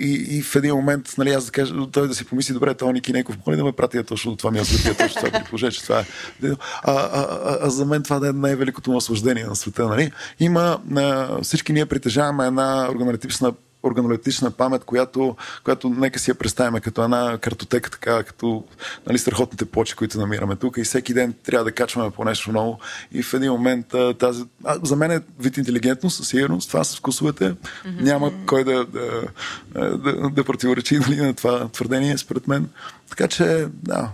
и, 0.00 0.38
и 0.38 0.42
в 0.42 0.56
един 0.56 0.74
момент 0.74 1.14
нали, 1.18 1.30
аз 1.30 1.41
аз 1.42 1.46
да 1.46 1.52
кажа, 1.52 1.74
той 1.92 2.08
да 2.08 2.14
си 2.14 2.24
помисли, 2.24 2.54
добре, 2.54 2.74
това 2.74 2.92
Ники 2.92 3.12
Неков, 3.12 3.36
моля 3.46 3.56
да 3.56 3.64
ме 3.64 3.72
прати 3.72 4.04
точно 4.04 4.30
до 4.30 4.36
това 4.36 4.50
място, 4.50 4.74
да 4.88 4.94
точно 4.96 5.22
това 5.22 5.38
при 5.38 5.44
положение, 5.44 5.70
че 5.70 5.82
това 5.82 6.00
е. 6.00 6.04
А, 6.44 6.56
а, 6.82 6.98
а, 7.12 7.58
а, 7.60 7.70
за 7.70 7.84
мен 7.84 8.02
това 8.02 8.18
да 8.18 8.28
е 8.28 8.32
най-великото 8.32 8.92
наслаждение 8.92 9.44
на 9.44 9.56
света. 9.56 9.88
Нали? 9.88 10.12
Има, 10.40 10.78
а, 10.96 11.42
всички 11.42 11.72
ние 11.72 11.86
притежаваме 11.86 12.46
една 12.46 12.88
органолептична 12.90 13.52
органолептична 13.82 14.50
памет, 14.50 14.84
която, 14.84 15.36
която 15.64 15.88
нека 15.88 16.18
си 16.18 16.30
я 16.30 16.34
представим 16.34 16.80
като 16.80 17.04
една 17.04 17.38
картотека, 17.40 17.90
така, 17.90 18.22
като 18.22 18.64
нали, 19.06 19.18
страхотните 19.18 19.64
почи, 19.64 19.94
които 19.94 20.18
намираме 20.18 20.56
тук 20.56 20.76
и 20.76 20.84
всеки 20.84 21.14
ден 21.14 21.34
трябва 21.44 21.64
да 21.64 21.72
качваме 21.72 22.10
по 22.10 22.24
нещо 22.24 22.52
ново 22.52 22.78
и 23.12 23.22
в 23.22 23.34
един 23.34 23.52
момент 23.52 23.86
тази... 24.18 24.44
А, 24.64 24.78
за 24.82 24.96
мен 24.96 25.10
е 25.10 25.20
вид 25.40 25.56
интелигентност, 25.56 26.16
със 26.16 26.28
сигурност, 26.28 26.68
това 26.68 26.84
с 26.84 26.96
вкусовете. 26.96 27.44
Mm-hmm. 27.44 28.00
Няма 28.00 28.32
кой 28.46 28.64
да, 28.64 28.84
да, 28.84 29.98
да, 29.98 30.30
да 30.30 30.44
противоречи 30.44 30.98
нали, 31.08 31.16
на 31.16 31.34
това 31.34 31.68
твърдение, 31.68 32.18
според 32.18 32.48
мен. 32.48 32.68
Така 33.10 33.28
че, 33.28 33.68
да, 33.72 34.08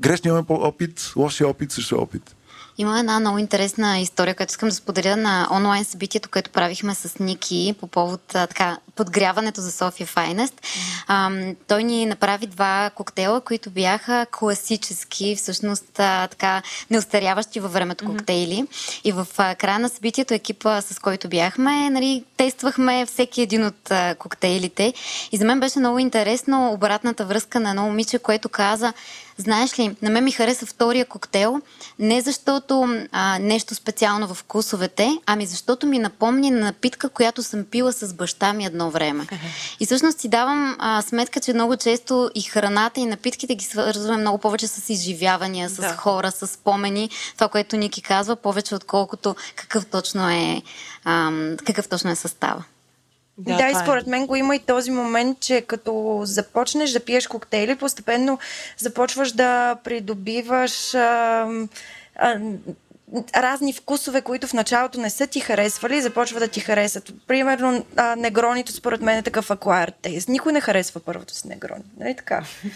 грешният 0.00 0.44
опит, 0.48 1.12
лошия 1.16 1.48
опит 1.48 1.72
също 1.72 1.94
е 1.94 1.98
опит. 1.98 2.36
Има 2.80 2.98
една 2.98 3.20
много 3.20 3.38
интересна 3.38 3.98
история, 3.98 4.34
която 4.34 4.50
искам 4.50 4.68
да 4.68 4.74
споделя 4.74 5.16
на 5.16 5.48
онлайн 5.52 5.84
събитието, 5.84 6.28
което 6.28 6.50
правихме 6.50 6.94
с 6.94 7.18
Ники 7.18 7.74
по 7.80 7.86
повод 7.86 8.34
а, 8.34 8.46
така, 8.46 8.78
подгряването 8.96 9.60
за 9.60 9.72
София 9.72 10.06
Файнест. 10.06 10.54
А, 11.06 11.30
той 11.68 11.84
ни 11.84 12.06
направи 12.06 12.46
два 12.46 12.90
коктейла, 12.94 13.40
които 13.40 13.70
бяха 13.70 14.26
класически, 14.32 15.36
всъщност 15.36 16.00
а, 16.00 16.28
така 16.28 16.62
неустаряващи 16.90 17.60
във 17.60 17.72
времето 17.72 18.04
коктейли. 18.04 18.54
Mm-hmm. 18.54 19.00
И 19.04 19.12
в 19.12 19.26
а, 19.38 19.54
края 19.54 19.78
на 19.78 19.88
събитието 19.88 20.34
екипа, 20.34 20.80
с 20.80 20.98
който 20.98 21.28
бяхме, 21.28 21.90
нали, 21.90 22.24
тествахме 22.36 23.06
всеки 23.06 23.42
един 23.42 23.66
от 23.66 23.90
а, 23.90 24.14
коктейлите. 24.14 24.94
И 25.32 25.36
за 25.36 25.44
мен 25.44 25.60
беше 25.60 25.78
много 25.78 25.98
интересно 25.98 26.72
обратната 26.72 27.24
връзка 27.24 27.60
на 27.60 27.70
едно 27.70 27.82
момиче, 27.82 28.18
което 28.18 28.48
каза, 28.48 28.92
Знаеш 29.40 29.78
ли, 29.78 29.96
на 30.02 30.10
мен 30.10 30.24
ми 30.24 30.32
хареса 30.32 30.66
втория 30.66 31.04
коктейл, 31.04 31.60
не 31.98 32.20
защото 32.20 32.88
а, 33.12 33.38
нещо 33.38 33.74
специално 33.74 34.26
в 34.26 34.34
вкусовете, 34.34 35.18
ами 35.26 35.46
защото 35.46 35.86
ми 35.86 35.98
напомни 35.98 36.50
на 36.50 36.60
напитка, 36.60 37.08
която 37.08 37.42
съм 37.42 37.64
пила 37.64 37.92
с 37.92 38.14
баща 38.14 38.52
ми 38.52 38.64
едно 38.64 38.90
време. 38.90 39.26
И 39.80 39.86
всъщност 39.86 40.20
си 40.20 40.28
давам 40.28 40.76
а, 40.78 41.02
сметка, 41.02 41.40
че 41.40 41.52
много 41.52 41.76
често 41.76 42.30
и 42.34 42.42
храната, 42.42 43.00
и 43.00 43.06
напитките 43.06 43.54
ги 43.54 43.64
свързваме 43.64 44.16
много 44.16 44.38
повече 44.38 44.66
с 44.66 44.90
изживявания, 44.90 45.68
с 45.68 45.76
да. 45.76 45.96
хора, 45.96 46.30
с 46.30 46.46
спомени. 46.46 47.10
Това, 47.34 47.48
което 47.48 47.76
Ники 47.76 48.02
казва, 48.02 48.36
повече 48.36 48.74
отколкото 48.74 49.36
какъв 49.56 49.86
точно 49.86 50.30
е, 50.30 50.62
а, 51.04 51.32
какъв 51.64 51.88
точно 51.88 52.10
е 52.10 52.14
състава. 52.14 52.64
Да, 53.40 53.56
да 53.56 53.68
и 53.68 53.70
е. 53.70 53.74
според 53.74 54.06
мен 54.06 54.26
го 54.26 54.36
има 54.36 54.56
и 54.56 54.58
този 54.58 54.90
момент, 54.90 55.40
че 55.40 55.60
като 55.60 56.20
започнеш 56.24 56.90
да 56.90 57.00
пиеш 57.00 57.26
коктейли, 57.26 57.76
постепенно 57.76 58.38
започваш 58.78 59.32
да 59.32 59.76
придобиваш 59.84 60.94
а, 60.94 61.48
а, 62.16 62.40
разни 63.36 63.72
вкусове, 63.72 64.20
които 64.22 64.46
в 64.46 64.52
началото 64.52 65.00
не 65.00 65.10
са 65.10 65.26
ти 65.26 65.40
харесвали, 65.40 66.02
започва 66.02 66.40
да 66.40 66.48
ти 66.48 66.60
харесат. 66.60 67.12
Примерно, 67.26 67.84
а, 67.96 68.16
негронито 68.16 68.72
според 68.72 69.00
мен 69.00 69.18
е 69.18 69.22
такъв 69.22 69.48
acquired 69.48 69.94
taste. 70.02 70.28
Никой 70.28 70.52
не 70.52 70.60
харесва 70.60 71.00
първото 71.00 71.34
си 71.34 71.48
негрони. 71.48 71.84
Нали 72.00 72.16
така? 72.16 72.44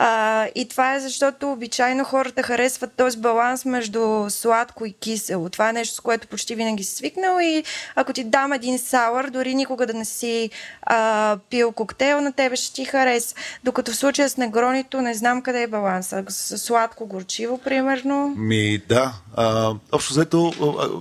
А, 0.00 0.46
и 0.54 0.68
това 0.68 0.94
е 0.94 1.00
защото 1.00 1.52
обичайно 1.52 2.04
хората 2.04 2.42
харесват 2.42 2.92
този 2.92 3.18
баланс 3.18 3.64
между 3.64 4.26
сладко 4.30 4.86
и 4.86 4.92
кисело. 4.92 5.48
Това 5.48 5.68
е 5.68 5.72
нещо, 5.72 5.94
с 5.94 6.00
което 6.00 6.28
почти 6.28 6.54
винаги 6.54 6.84
си 6.84 6.94
свикнал 6.94 7.38
и 7.40 7.64
ако 7.94 8.12
ти 8.12 8.24
дам 8.24 8.52
един 8.52 8.78
сауър, 8.78 9.30
дори 9.30 9.54
никога 9.54 9.86
да 9.86 9.94
не 9.94 10.04
си 10.04 10.50
а, 10.82 11.38
пил 11.50 11.72
коктейл, 11.72 12.20
на 12.20 12.32
тебе 12.32 12.56
ще 12.56 12.74
ти 12.74 12.84
хареса. 12.84 13.34
Докато 13.64 13.92
в 13.92 13.96
случая 13.96 14.28
с 14.28 14.36
негронито 14.36 15.00
не 15.00 15.14
знам 15.14 15.42
къде 15.42 15.62
е 15.62 15.66
баланса. 15.66 16.24
С 16.28 16.58
сладко, 16.58 17.06
горчиво, 17.06 17.58
примерно. 17.58 18.34
Ми, 18.36 18.78
да. 18.88 19.12
А, 19.36 19.74
общо 19.92 20.12
взето, 20.12 20.52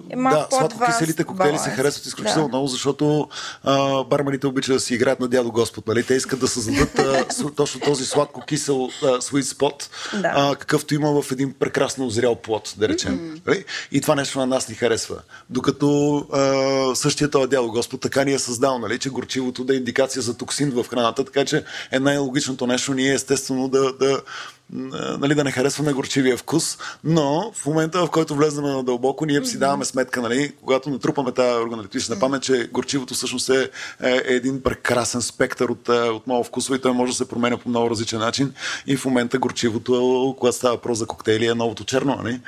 е 0.10 0.16
да, 0.16 0.48
сладко-киселите 0.52 1.24
коктейли 1.24 1.58
се 1.58 1.70
харесват 1.70 2.06
изключително 2.06 2.44
да. 2.44 2.48
много, 2.48 2.68
защото 2.68 3.28
а, 3.64 4.04
барманите 4.04 4.48
обичат 4.48 4.76
да 4.76 4.80
си 4.80 4.96
играят 4.96 5.20
на 5.20 5.28
дядо 5.28 5.52
Господ. 5.52 5.88
Нали? 5.88 6.04
Те 6.04 6.14
искат 6.14 6.40
да 6.40 6.48
създадат 6.48 7.00
а, 7.00 7.26
точно 7.56 7.80
този 7.80 8.06
сладко-кисел 8.06 8.76
sweet 9.02 9.42
spot, 9.42 9.90
да. 10.22 10.32
а, 10.36 10.56
какъвто 10.56 10.96
има 10.96 11.22
в 11.22 11.32
един 11.32 11.54
прекрасно 11.60 12.06
озрял 12.06 12.36
плод, 12.36 12.74
да 12.78 12.90
речем. 12.90 13.20
Mm-hmm. 13.20 13.66
И 13.92 14.02
това 14.02 14.16
нещо 14.16 14.40
на 14.40 14.46
нас 14.46 14.70
ни 14.70 14.76
харесва. 14.76 15.16
Докато 15.50 16.18
а, 16.34 16.96
същия 16.96 17.30
този 17.30 17.50
дядо 17.50 17.72
Господ 17.72 18.02
така 18.02 18.24
ни 18.24 18.34
е 18.34 18.40
създал, 18.40 18.80
нали? 18.80 19.00
че 19.00 19.10
горчивото 19.10 19.64
да 19.64 19.74
е 19.74 19.78
индикация 19.78 20.22
за 20.22 20.38
токсин 20.38 20.72
в 20.72 20.86
храната, 20.90 21.26
така 21.26 21.46
че 21.46 21.64
е 21.92 22.00
най-логичното 22.00 22.68
нещо 22.68 22.94
ние 22.94 23.14
естествено 23.14 23.70
да, 23.70 23.94
да 23.94 24.22
нали, 24.70 25.36
да 25.36 25.44
не 25.44 25.52
харесваме 25.52 25.94
горчивия 25.94 26.38
вкус, 26.38 26.78
но 27.04 27.52
в 27.56 27.66
момента, 27.66 28.06
в 28.06 28.10
който 28.10 28.36
влезнем 28.36 28.66
на 28.66 28.84
дълбоко, 28.84 29.26
ние 29.26 29.46
си 29.46 29.60
даваме 29.60 29.86
сметка, 29.86 30.22
нали, 30.22 30.54
когато 30.62 30.90
натрупаме 30.90 31.32
тази 31.32 31.64
органолептична 31.64 32.20
памет, 32.20 32.42
че 32.42 32.70
горчивото 32.74 33.14
всъщност 33.14 33.50
е, 33.50 33.70
е, 34.04 34.22
един 34.26 34.64
прекрасен 34.64 35.22
спектър 35.22 35.70
от, 35.70 35.90
е, 35.90 35.92
от 35.92 36.28
много 36.28 36.44
вкусове 36.44 36.78
и 36.78 36.82
той 36.82 36.92
може 36.92 37.12
да 37.12 37.18
се 37.18 37.28
променя 37.28 37.58
по 37.58 37.70
много 37.70 37.90
различен 37.90 38.20
начин. 38.20 38.54
И 38.88 38.98
в 38.98 39.06
момента 39.06 39.40
горчивото, 39.40 40.36
когато 40.40 40.58
става 40.58 40.76
въпрос 40.76 40.98
за 40.98 41.06
коктейли, 41.06 41.46
е 41.46 41.54
новото 41.54 41.84
черно, 41.84 42.16
нали? 42.24 42.40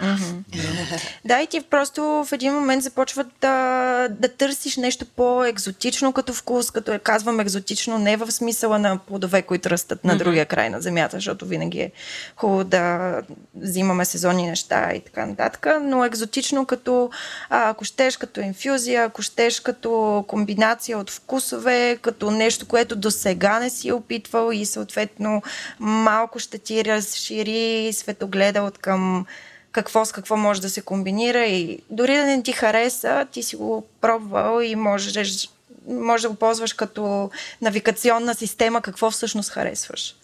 да, 1.26 1.42
и 1.42 1.48
ти 1.48 1.62
просто 1.62 2.02
в 2.02 2.28
един 2.32 2.54
момент 2.54 2.84
започват 2.84 3.28
да, 3.42 4.08
да 4.10 4.28
търсиш 4.28 4.78
нещо 4.78 5.06
по-екзотично 5.16 6.14
като 6.14 6.34
вкус, 6.34 6.72
като 6.72 6.92
е 6.92 7.00
казвам 7.00 7.40
екзотично, 7.40 7.98
не 7.98 8.18
в 8.18 8.32
смисъла 8.32 8.80
на 8.80 8.98
плодове, 8.98 9.42
които 9.42 9.70
растат 9.70 10.06
на 10.06 10.18
другия 10.18 10.46
край 10.46 10.70
на 10.70 10.82
земята, 10.82 11.18
защото 11.18 11.46
винаги 11.46 11.80
е 11.80 11.92
хубаво 12.36 12.64
да 12.64 13.14
взимаме 13.56 14.06
сезонни 14.06 14.48
неща 14.48 14.94
и 14.94 15.02
така 15.02 15.26
нататък, 15.26 15.68
но 15.82 16.06
екзотично 16.06 16.66
като, 16.66 17.10
ако 17.50 17.86
щеш 17.86 18.18
като 18.18 18.42
инфюзия, 18.42 19.04
ако 19.04 19.22
щеш 19.22 19.60
като 19.60 20.26
комбинация 20.28 20.98
от 20.98 21.10
вкусове, 21.10 21.98
като 22.02 22.32
нещо, 22.32 22.66
което 22.68 22.96
до 22.96 23.12
сега 23.12 23.60
не 23.60 23.70
си 23.70 23.92
опитвал 23.92 24.52
и 24.52 24.66
съответно 24.66 25.42
малко 25.80 26.40
ще 26.40 26.58
ти 26.58 26.86
разшири 26.86 27.94
светогледа 27.94 28.62
от 28.62 28.78
към 28.78 29.26
какво 29.72 30.06
с 30.06 30.12
какво 30.12 30.38
може 30.38 30.62
да 30.62 30.70
се 30.70 30.82
комбинира 30.82 31.46
и 31.46 31.80
дори 31.90 32.16
да 32.16 32.26
не 32.26 32.44
ти 32.44 32.52
хареса, 32.52 33.28
ти 33.32 33.44
си 33.44 33.56
го 33.56 33.86
пробвал 34.02 34.62
и 34.62 34.76
можеш, 34.76 35.50
може 35.88 36.24
да 36.24 36.30
го 36.30 36.36
ползваш 36.36 36.74
като 36.74 37.32
навигационна 37.62 38.36
система 38.36 38.82
какво 38.82 39.12
всъщност 39.12 39.50
харесваш. 39.50 40.16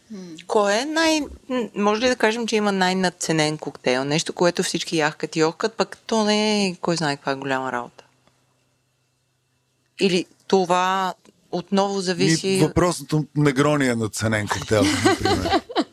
Кой 0.48 0.74
е 0.74 0.86
най... 0.86 1.22
Може 1.76 2.02
ли 2.02 2.08
да 2.08 2.16
кажем, 2.16 2.48
че 2.48 2.56
има 2.56 2.72
най-надценен 2.72 3.58
коктейл? 3.58 4.04
Нещо, 4.04 4.34
което 4.34 4.64
всички 4.64 4.98
яхкат 4.98 5.36
и 5.36 5.44
охкат, 5.44 5.74
пък 5.74 5.98
то 6.08 6.24
не 6.24 6.68
е 6.68 6.76
кой 6.82 6.98
знае 6.98 7.16
каква 7.16 7.32
е 7.32 7.36
голяма 7.36 7.72
работа. 7.72 8.04
Или 10.02 10.26
това 10.48 11.14
отново 11.52 12.02
зависи... 12.02 12.60
въпросното 12.62 13.26
негрония 13.36 13.92
е 13.92 13.96
надценен 13.96 14.48
коктейл, 14.48 14.84
например. 15.06 15.62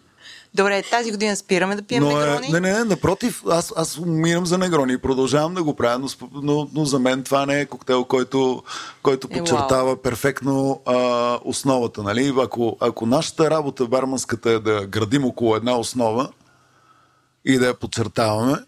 Добре, 0.55 0.83
тази 0.91 1.11
година 1.11 1.37
спираме 1.37 1.77
да 1.77 1.83
пием 1.83 2.03
но, 2.03 2.19
негрони. 2.19 2.49
Не, 2.49 2.61
не, 2.61 2.73
не, 2.73 2.85
напротив, 2.85 3.43
аз, 3.51 3.73
аз 3.77 3.99
умирам 3.99 4.47
за 4.47 4.59
негрони 4.59 4.93
и 4.93 4.99
продължавам 4.99 5.55
да 5.55 5.63
го 5.63 5.77
правя, 5.77 5.99
но, 5.99 6.09
но, 6.43 6.69
но 6.75 6.85
за 6.85 6.99
мен 6.99 7.23
това 7.23 7.47
не 7.47 7.61
е 7.61 7.67
коктейл, 7.67 8.05
който, 8.05 8.63
който 9.03 9.29
е, 9.31 9.39
подчертава 9.39 9.93
е, 9.93 9.97
перфектно 9.97 10.81
а, 10.87 11.39
основата. 11.45 12.03
Нали? 12.03 12.35
Ако, 12.39 12.77
ако 12.81 13.07
нашата 13.07 13.51
работа 13.51 13.87
барманската 13.87 14.51
е 14.51 14.59
да 14.59 14.87
градим 14.87 15.25
около 15.25 15.57
една 15.57 15.79
основа 15.79 16.29
и 17.45 17.59
да 17.59 17.67
я 17.67 17.75
подчертаваме, 17.75 18.59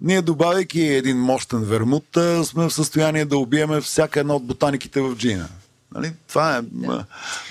ние, 0.00 0.22
добавяйки 0.22 0.80
един 0.80 1.18
мощен 1.18 1.64
вермут, 1.64 2.06
сме 2.44 2.68
в 2.68 2.70
състояние 2.70 3.24
да 3.24 3.38
убиеме 3.38 3.80
всяка 3.80 4.20
една 4.20 4.34
от 4.34 4.46
ботаниките 4.46 5.00
в 5.00 5.16
джина. 5.16 5.48
Нали? 5.94 6.12
Това 6.28 6.56
е. 6.56 6.62
Да. 6.62 7.04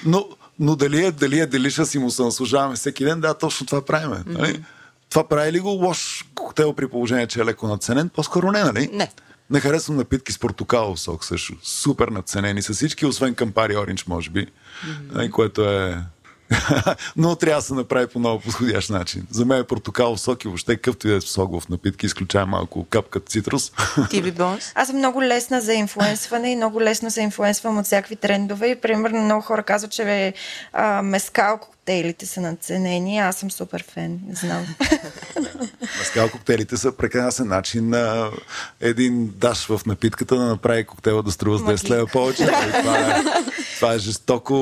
Но 0.05 0.25
но 0.59 0.75
дали 0.75 1.05
е, 1.05 1.11
дали 1.11 1.39
е 1.39 1.45
делиша 1.45 1.85
си 1.85 1.99
му 1.99 2.11
се 2.11 2.23
наслужаваме 2.23 2.75
всеки 2.75 3.05
ден, 3.05 3.21
да, 3.21 3.33
точно 3.33 3.65
това 3.65 3.85
правиме. 3.85 4.15
Mm-hmm. 4.15 4.37
Нали? 4.37 4.63
Това 5.09 5.27
прави 5.27 5.51
ли 5.51 5.59
го 5.59 5.69
лош 5.69 6.25
коктейл 6.35 6.73
при 6.73 6.87
положение, 6.87 7.27
че 7.27 7.41
е 7.41 7.45
леко 7.45 7.67
наценен? 7.67 8.09
По-скоро 8.09 8.51
не, 8.51 8.63
нали? 8.63 8.89
Не. 8.93 9.11
Не 9.49 9.59
харесвам 9.59 9.97
напитки 9.97 10.31
с 10.31 10.39
портокалов 10.39 10.99
сок 10.99 11.25
също. 11.25 11.53
Супер 11.63 12.07
наценени 12.07 12.61
са 12.61 12.73
всички, 12.73 13.05
освен 13.05 13.35
кампари 13.35 13.77
оранж, 13.77 14.07
може 14.07 14.29
би. 14.29 14.47
Mm-hmm. 14.47 15.29
Което 15.31 15.63
е 15.63 16.03
но 17.15 17.35
трябва 17.35 17.61
да 17.61 17.67
се 17.67 17.73
направи 17.73 18.07
по 18.07 18.19
много 18.19 18.41
подходящ 18.41 18.89
начин. 18.89 19.27
За 19.31 19.45
мен 19.45 19.59
е 19.59 19.63
портокал 19.63 20.17
сок 20.17 20.43
и 20.43 20.47
въобще 20.47 20.77
къвто 20.77 21.07
и 21.07 21.11
да 21.11 21.17
е 21.17 21.21
сок 21.21 21.61
в 21.61 21.69
напитки, 21.69 22.05
изключая 22.05 22.45
малко 22.45 22.85
капка 22.89 23.19
цитрус. 23.19 23.71
Ти 24.09 24.21
би 24.21 24.31
бонс? 24.31 24.71
Аз 24.75 24.87
съм 24.87 24.97
много 24.97 25.23
лесна 25.23 25.61
за 25.61 25.73
инфлуенсване 25.73 26.51
и 26.51 26.55
много 26.55 26.81
лесно 26.81 27.11
се 27.11 27.21
инфлуенсвам 27.21 27.77
от 27.77 27.85
всякакви 27.85 28.15
трендове 28.15 28.67
и 28.67 28.75
примерно 28.75 29.21
много 29.21 29.41
хора 29.41 29.63
казват, 29.63 29.91
че 29.91 30.33
а, 30.73 31.01
мескал 31.01 31.57
коктейлите 31.57 32.25
са 32.25 32.41
наценени. 32.41 33.19
Аз 33.19 33.35
съм 33.35 33.51
супер 33.51 33.83
фен, 33.93 34.19
не 34.27 34.35
знам. 34.35 34.65
Мескал 35.99 36.29
коктейлите 36.29 36.77
са 36.77 36.91
прекрасен 36.91 37.47
начин 37.47 37.89
на 37.89 38.29
един 38.81 39.33
даш 39.35 39.65
в 39.65 39.81
напитката 39.85 40.35
да 40.35 40.45
направи 40.45 40.85
коктейла 40.85 41.23
да 41.23 41.31
струва 41.31 41.57
с 41.57 41.61
10 41.61 41.89
лева 41.89 42.07
повече. 42.07 42.45
Това 42.45 42.99
е 42.99 43.23
това 43.79 43.93
е 43.93 43.99
жестоко 43.99 44.53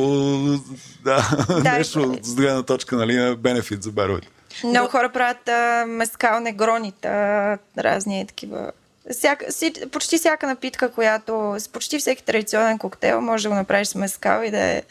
да, 1.03 1.45
Да, 1.63 1.71
нещо 1.77 2.17
с 2.21 2.36
гледна 2.36 2.63
точка 2.63 2.95
нали, 2.95 3.15
на 3.15 3.36
бенефит 3.36 3.84
за 3.84 3.91
баровете. 3.91 4.27
Много 4.63 4.89
хора 4.89 5.10
правят 5.10 5.49
а, 5.49 5.86
мескал 5.88 6.39
негронит, 6.39 7.06
а, 7.06 7.58
разни 7.77 8.25
такива. 8.27 8.71
Всяка, 9.12 9.51
си, 9.51 9.73
почти 9.91 10.17
всяка 10.17 10.47
напитка, 10.47 10.91
която 10.91 11.56
с 11.60 11.67
почти 11.67 11.99
всеки 11.99 12.23
традиционен 12.23 12.77
коктейл 12.77 13.21
може 13.21 13.43
да 13.43 13.49
го 13.49 13.56
направиш 13.56 13.88
с 13.88 13.95
мескал 13.95 14.43
и 14.43 14.51
да 14.51 14.60
е, 14.60 14.82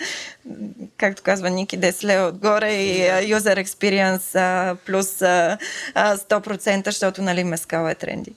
както 0.97 1.23
казва 1.23 1.51
Ники, 1.51 1.77
да 1.77 1.87
е 1.87 1.93
слева 1.93 2.29
отгоре 2.29 2.73
и 2.73 3.09
а, 3.09 3.23
user 3.23 3.65
experience 3.65 4.41
а, 4.41 4.77
плюс 4.87 5.23
а, 5.23 5.59
100%, 5.97 6.85
защото 6.85 7.23
нали 7.23 7.45
мескал 7.45 7.89
е 7.89 7.95
тренди. 7.95 8.33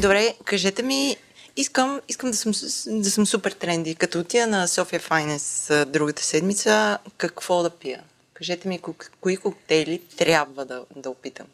Добре, 0.00 0.34
кажете 0.44 0.82
ми, 0.82 1.16
искам, 1.58 2.00
искам 2.08 2.30
да, 2.30 2.36
съм, 2.36 2.52
да 2.86 3.10
съм 3.10 3.26
супер 3.26 3.52
тренди. 3.52 3.94
Като 3.94 4.20
отида 4.20 4.46
на 4.46 4.68
София 4.68 5.00
Файнес 5.00 5.70
другата 5.86 6.22
седмица, 6.22 6.98
какво 7.16 7.62
да 7.62 7.70
пия? 7.70 8.02
Кажете 8.34 8.68
ми, 8.68 8.80
ко- 8.80 9.08
кои 9.20 9.36
коктейли 9.36 10.00
трябва 10.16 10.64
да, 10.64 10.82
да 10.96 11.10
опитам. 11.10 11.46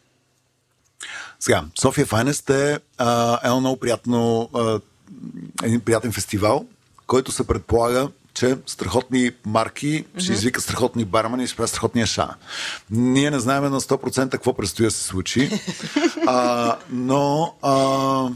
Сега, 1.41 1.65
София 1.81 2.07
Файнест 2.07 2.51
е 2.51 2.79
а, 2.99 3.41
едно 3.45 3.61
много 3.61 3.77
приятно, 3.77 4.51
а, 4.55 4.81
един 5.63 5.81
приятен 5.81 6.13
фестивал, 6.13 6.67
който 7.07 7.33
се 7.33 7.47
предполага, 7.47 8.09
че 8.35 8.57
страхотни 8.67 9.31
марки 9.47 10.05
ще 10.19 10.33
извикат 10.33 10.63
страхотни 10.63 11.05
бармани 11.05 11.45
и 11.45 11.47
ще 11.47 11.57
правят 11.57 11.71
страхотния 11.71 12.07
ша. 12.07 12.29
Ние 12.91 13.31
не 13.31 13.41
знаем 13.41 13.63
на 13.63 13.81
100% 13.81 14.31
какво 14.31 14.55
предстои 14.55 14.85
да 14.85 14.91
се 14.91 15.05
случи, 15.05 15.51
а, 16.27 16.77
но 16.91 17.55
а, 17.63 18.29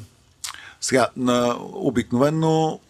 сега, 0.80 1.08
на, 1.16 1.56
обикновено 1.72 2.80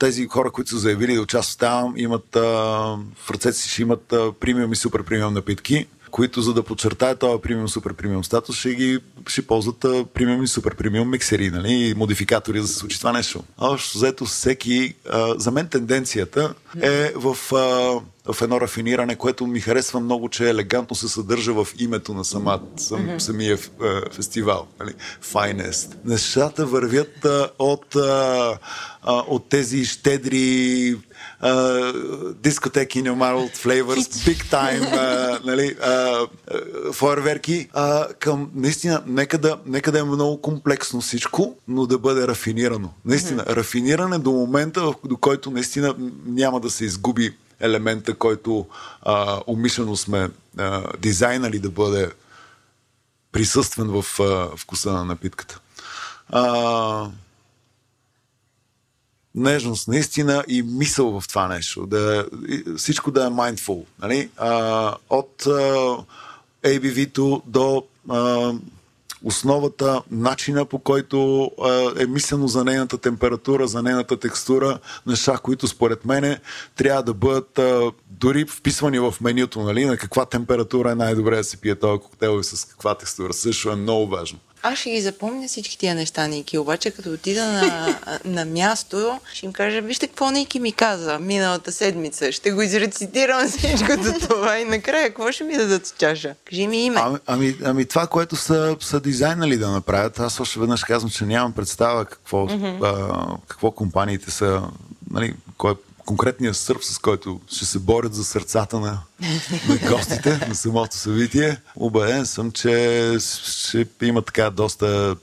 тези 0.00 0.26
хора, 0.26 0.50
които 0.50 0.70
са 0.70 0.78
заявили 0.78 1.14
да 1.14 1.20
участват 1.20 1.60
там, 1.60 1.94
имат 1.96 2.36
а, 2.36 2.40
в 3.14 3.30
ръцете 3.30 3.58
си 3.58 3.68
ще 3.68 3.82
имат 3.82 4.12
а, 4.12 4.32
премиум 4.32 4.72
и 4.72 4.76
супер 4.76 5.02
премиум 5.02 5.34
напитки, 5.34 5.86
които 6.14 6.42
за 6.42 6.54
да 6.54 6.62
подчертаят 6.62 7.18
този 7.18 7.42
премиум, 7.42 7.68
супер 7.68 7.94
премиум 7.94 8.24
статус, 8.24 8.56
ще 8.56 8.74
ги 8.74 8.98
ще 9.26 9.46
ползват 9.46 9.84
а, 9.84 10.04
премиум 10.04 10.42
и 10.42 10.48
супер 10.48 10.74
премиум 10.74 11.10
миксери, 11.10 11.50
нали, 11.50 11.72
и 11.72 11.94
модификатори 11.94 12.58
за 12.58 12.62
да 12.62 12.68
се 12.68 12.78
случи 12.78 12.98
това 12.98 13.12
нещо. 13.12 13.42
Общо 13.58 13.98
взето 13.98 14.24
всеки, 14.24 14.94
а, 15.10 15.34
за 15.38 15.50
мен 15.50 15.68
тенденцията 15.68 16.54
е 16.82 17.12
в, 17.16 17.36
а, 17.52 18.32
в 18.32 18.42
едно 18.42 18.60
рафиниране, 18.60 19.16
което 19.16 19.46
ми 19.46 19.60
харесва 19.60 20.00
много, 20.00 20.28
че 20.28 20.50
елегантно 20.50 20.96
се 20.96 21.08
съдържа 21.08 21.52
в 21.52 21.68
името 21.78 22.14
на 22.14 22.24
самат, 22.24 22.62
сам, 22.76 23.20
самия 23.20 23.58
а, 23.82 24.10
фестивал. 24.10 24.66
Нали? 24.80 24.92
Finest. 25.32 25.94
Нещата 26.04 26.66
вървят 26.66 27.24
а, 27.24 27.48
от, 27.58 27.96
а, 27.96 28.58
а, 29.02 29.12
от 29.28 29.48
тези 29.48 29.84
щедри 29.84 30.90
а, 30.90 31.13
дискотеки 32.42 33.02
No 33.02 33.14
Matter 33.14 33.56
Flavors, 33.56 34.08
Big 34.08 34.44
Time, 34.52 34.92
а, 34.92 35.40
нали, 35.44 35.76
а, 35.82 36.26
фойерверки, 36.92 37.68
а, 37.72 38.08
към 38.20 38.50
наистина, 38.54 39.02
нека 39.06 39.38
да, 39.38 39.58
нека 39.66 39.92
да 39.92 39.98
е 39.98 40.04
много 40.04 40.40
комплексно 40.40 41.00
всичко, 41.00 41.56
но 41.68 41.86
да 41.86 41.98
бъде 41.98 42.28
рафинирано. 42.28 42.90
Наистина, 43.04 43.44
рафиниране 43.48 44.18
до 44.18 44.30
момента, 44.30 44.92
до 45.04 45.16
който 45.16 45.50
наистина 45.50 45.94
няма 46.26 46.60
да 46.60 46.70
се 46.70 46.84
изгуби 46.84 47.36
елемента, 47.60 48.14
който 48.14 48.66
а, 49.02 49.40
умишлено 49.46 49.96
сме 49.96 50.30
а, 50.58 50.82
дизайнали 50.98 51.58
да 51.58 51.70
бъде 51.70 52.10
присъствен 53.32 53.86
в 53.86 54.20
а, 54.20 54.56
вкуса 54.56 54.92
на 54.92 55.04
напитката. 55.04 55.60
А, 56.28 57.08
нежност, 59.34 59.88
наистина 59.88 60.44
и 60.48 60.62
мисъл 60.62 61.20
в 61.20 61.28
това 61.28 61.48
нещо. 61.48 61.86
Да, 61.86 62.26
всичко 62.76 63.10
да 63.10 63.24
е 63.24 63.28
mindful. 63.28 63.84
Нали? 64.02 64.30
А, 64.36 64.94
от 65.10 65.46
а, 65.46 65.50
ABV-то 66.64 67.42
до 67.46 67.84
а, 68.10 68.52
основата, 69.24 70.02
начина 70.10 70.64
по 70.64 70.78
който 70.78 71.50
а, 71.62 71.92
е 72.02 72.06
мислено 72.06 72.48
за 72.48 72.64
нейната 72.64 72.98
температура, 72.98 73.66
за 73.66 73.82
нейната 73.82 74.16
текстура, 74.16 74.78
неща, 75.06 75.38
които 75.42 75.68
според 75.68 76.04
мене 76.04 76.40
трябва 76.76 77.02
да 77.02 77.14
бъдат 77.14 77.58
а, 77.58 77.92
дори 78.10 78.46
вписвани 78.46 78.98
в 78.98 79.14
менюто, 79.20 79.60
нали? 79.60 79.84
на 79.84 79.96
каква 79.96 80.26
температура 80.26 80.90
е 80.90 80.94
най-добре 80.94 81.36
да 81.36 81.44
се 81.44 81.56
пие 81.56 81.74
този 81.74 82.00
коктейл 82.00 82.40
и 82.40 82.44
с 82.44 82.64
каква 82.64 82.94
текстура. 82.94 83.32
Също 83.32 83.70
е 83.70 83.76
много 83.76 84.06
важно. 84.06 84.38
Аз 84.66 84.78
ще 84.78 84.90
ги 84.90 85.00
запомня 85.00 85.48
всички 85.48 85.78
тия 85.78 85.94
неща, 85.94 86.26
Ники, 86.26 86.58
обаче 86.58 86.90
като 86.90 87.10
отида 87.10 87.44
на, 87.46 87.96
на 88.24 88.44
място, 88.44 89.20
ще 89.32 89.46
им 89.46 89.52
кажа, 89.52 89.80
вижте 89.80 90.06
какво 90.06 90.30
Ники 90.30 90.60
ми 90.60 90.72
каза 90.72 91.18
миналата 91.18 91.72
седмица. 91.72 92.32
Ще 92.32 92.52
го 92.52 92.62
изрецитирам 92.62 93.48
всичкото 93.58 94.28
това 94.28 94.58
и 94.58 94.64
накрая 94.64 95.08
какво 95.08 95.32
ще 95.32 95.44
ми 95.44 95.56
дадат 95.56 95.86
с 95.86 95.94
чаша? 95.98 96.34
Кажи 96.44 96.66
ми 96.66 96.84
име. 96.84 97.00
Ами, 97.00 97.18
ами, 97.26 97.56
ами 97.64 97.84
това, 97.84 98.06
което 98.06 98.36
са, 98.36 98.76
са 98.80 99.00
дизайнали 99.00 99.56
да 99.56 99.70
направят, 99.70 100.20
аз 100.20 100.40
още 100.40 100.60
веднъж 100.60 100.84
казвам, 100.84 101.10
че 101.10 101.24
нямам 101.24 101.52
представа 101.52 102.04
какво, 102.04 102.46
mm-hmm. 102.46 102.78
а, 102.82 103.36
какво 103.48 103.70
компаниите 103.70 104.30
са, 104.30 104.62
нали, 105.10 105.34
кой 105.58 105.74
конкретният 106.04 106.56
сърб, 106.56 106.84
с 106.84 106.98
който 106.98 107.40
ще 107.52 107.64
се 107.64 107.78
борят 107.78 108.14
за 108.14 108.24
сърцата 108.24 108.80
на, 108.80 108.98
на 109.68 109.90
гостите 109.90 110.46
на 110.48 110.54
самото 110.54 110.96
събитие. 110.96 111.60
Убеден 111.76 112.26
съм, 112.26 112.52
че 112.52 113.16
ще 113.20 113.86
има 114.02 114.22
така 114.22 114.50
доста 114.50 115.16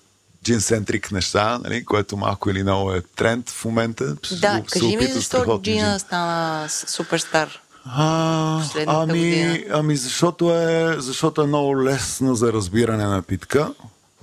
джинцентрик 0.43 1.11
неща, 1.11 1.59
нали, 1.63 1.85
което 1.85 2.17
малко 2.17 2.49
или 2.49 2.63
много 2.63 2.93
е 2.93 3.01
тренд 3.01 3.49
в 3.49 3.65
момента. 3.65 4.15
Да, 4.31 4.63
се 4.67 4.79
кажи 4.79 4.97
ми 4.97 5.05
защо 5.05 5.59
Джина 5.63 5.91
джин. 5.91 5.99
стана 5.99 6.69
суперстар. 6.69 7.61
А, 7.85 8.63
ами, 8.87 9.19
година? 9.19 9.59
ами 9.71 9.95
защото, 9.97 10.53
е, 10.53 10.95
защото 10.97 11.41
е 11.41 11.47
много 11.47 11.83
лесна 11.83 12.35
за 12.35 12.53
разбиране 12.53 13.05
напитка, 13.05 13.73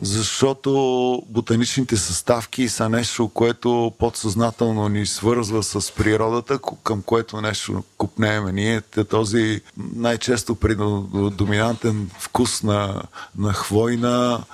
защото 0.03 1.23
ботаничните 1.29 1.97
съставки 1.97 2.69
са 2.69 2.89
нещо, 2.89 3.29
което 3.29 3.93
подсъзнателно 3.99 4.89
ни 4.89 5.07
свързва 5.07 5.63
с 5.63 5.93
природата, 5.93 6.59
към 6.85 7.03
което 7.03 7.41
нещо 7.41 7.83
купнееме 7.97 8.53
ние. 8.53 8.81
Този 9.11 9.61
най-често 9.95 10.55
предоминантен 10.55 12.11
вкус 12.19 12.63
на, 12.63 13.03
на 13.39 13.53
хвойна 13.53 14.45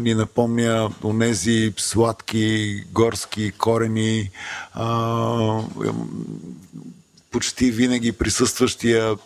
ни 0.00 0.14
напомня 0.14 0.90
онези 1.04 1.72
сладки 1.76 2.76
горски 2.92 3.52
корени, 3.58 4.30
а, 4.74 5.62
почти 7.30 7.70
винаги 7.70 8.12
присъстващия, 8.12 9.16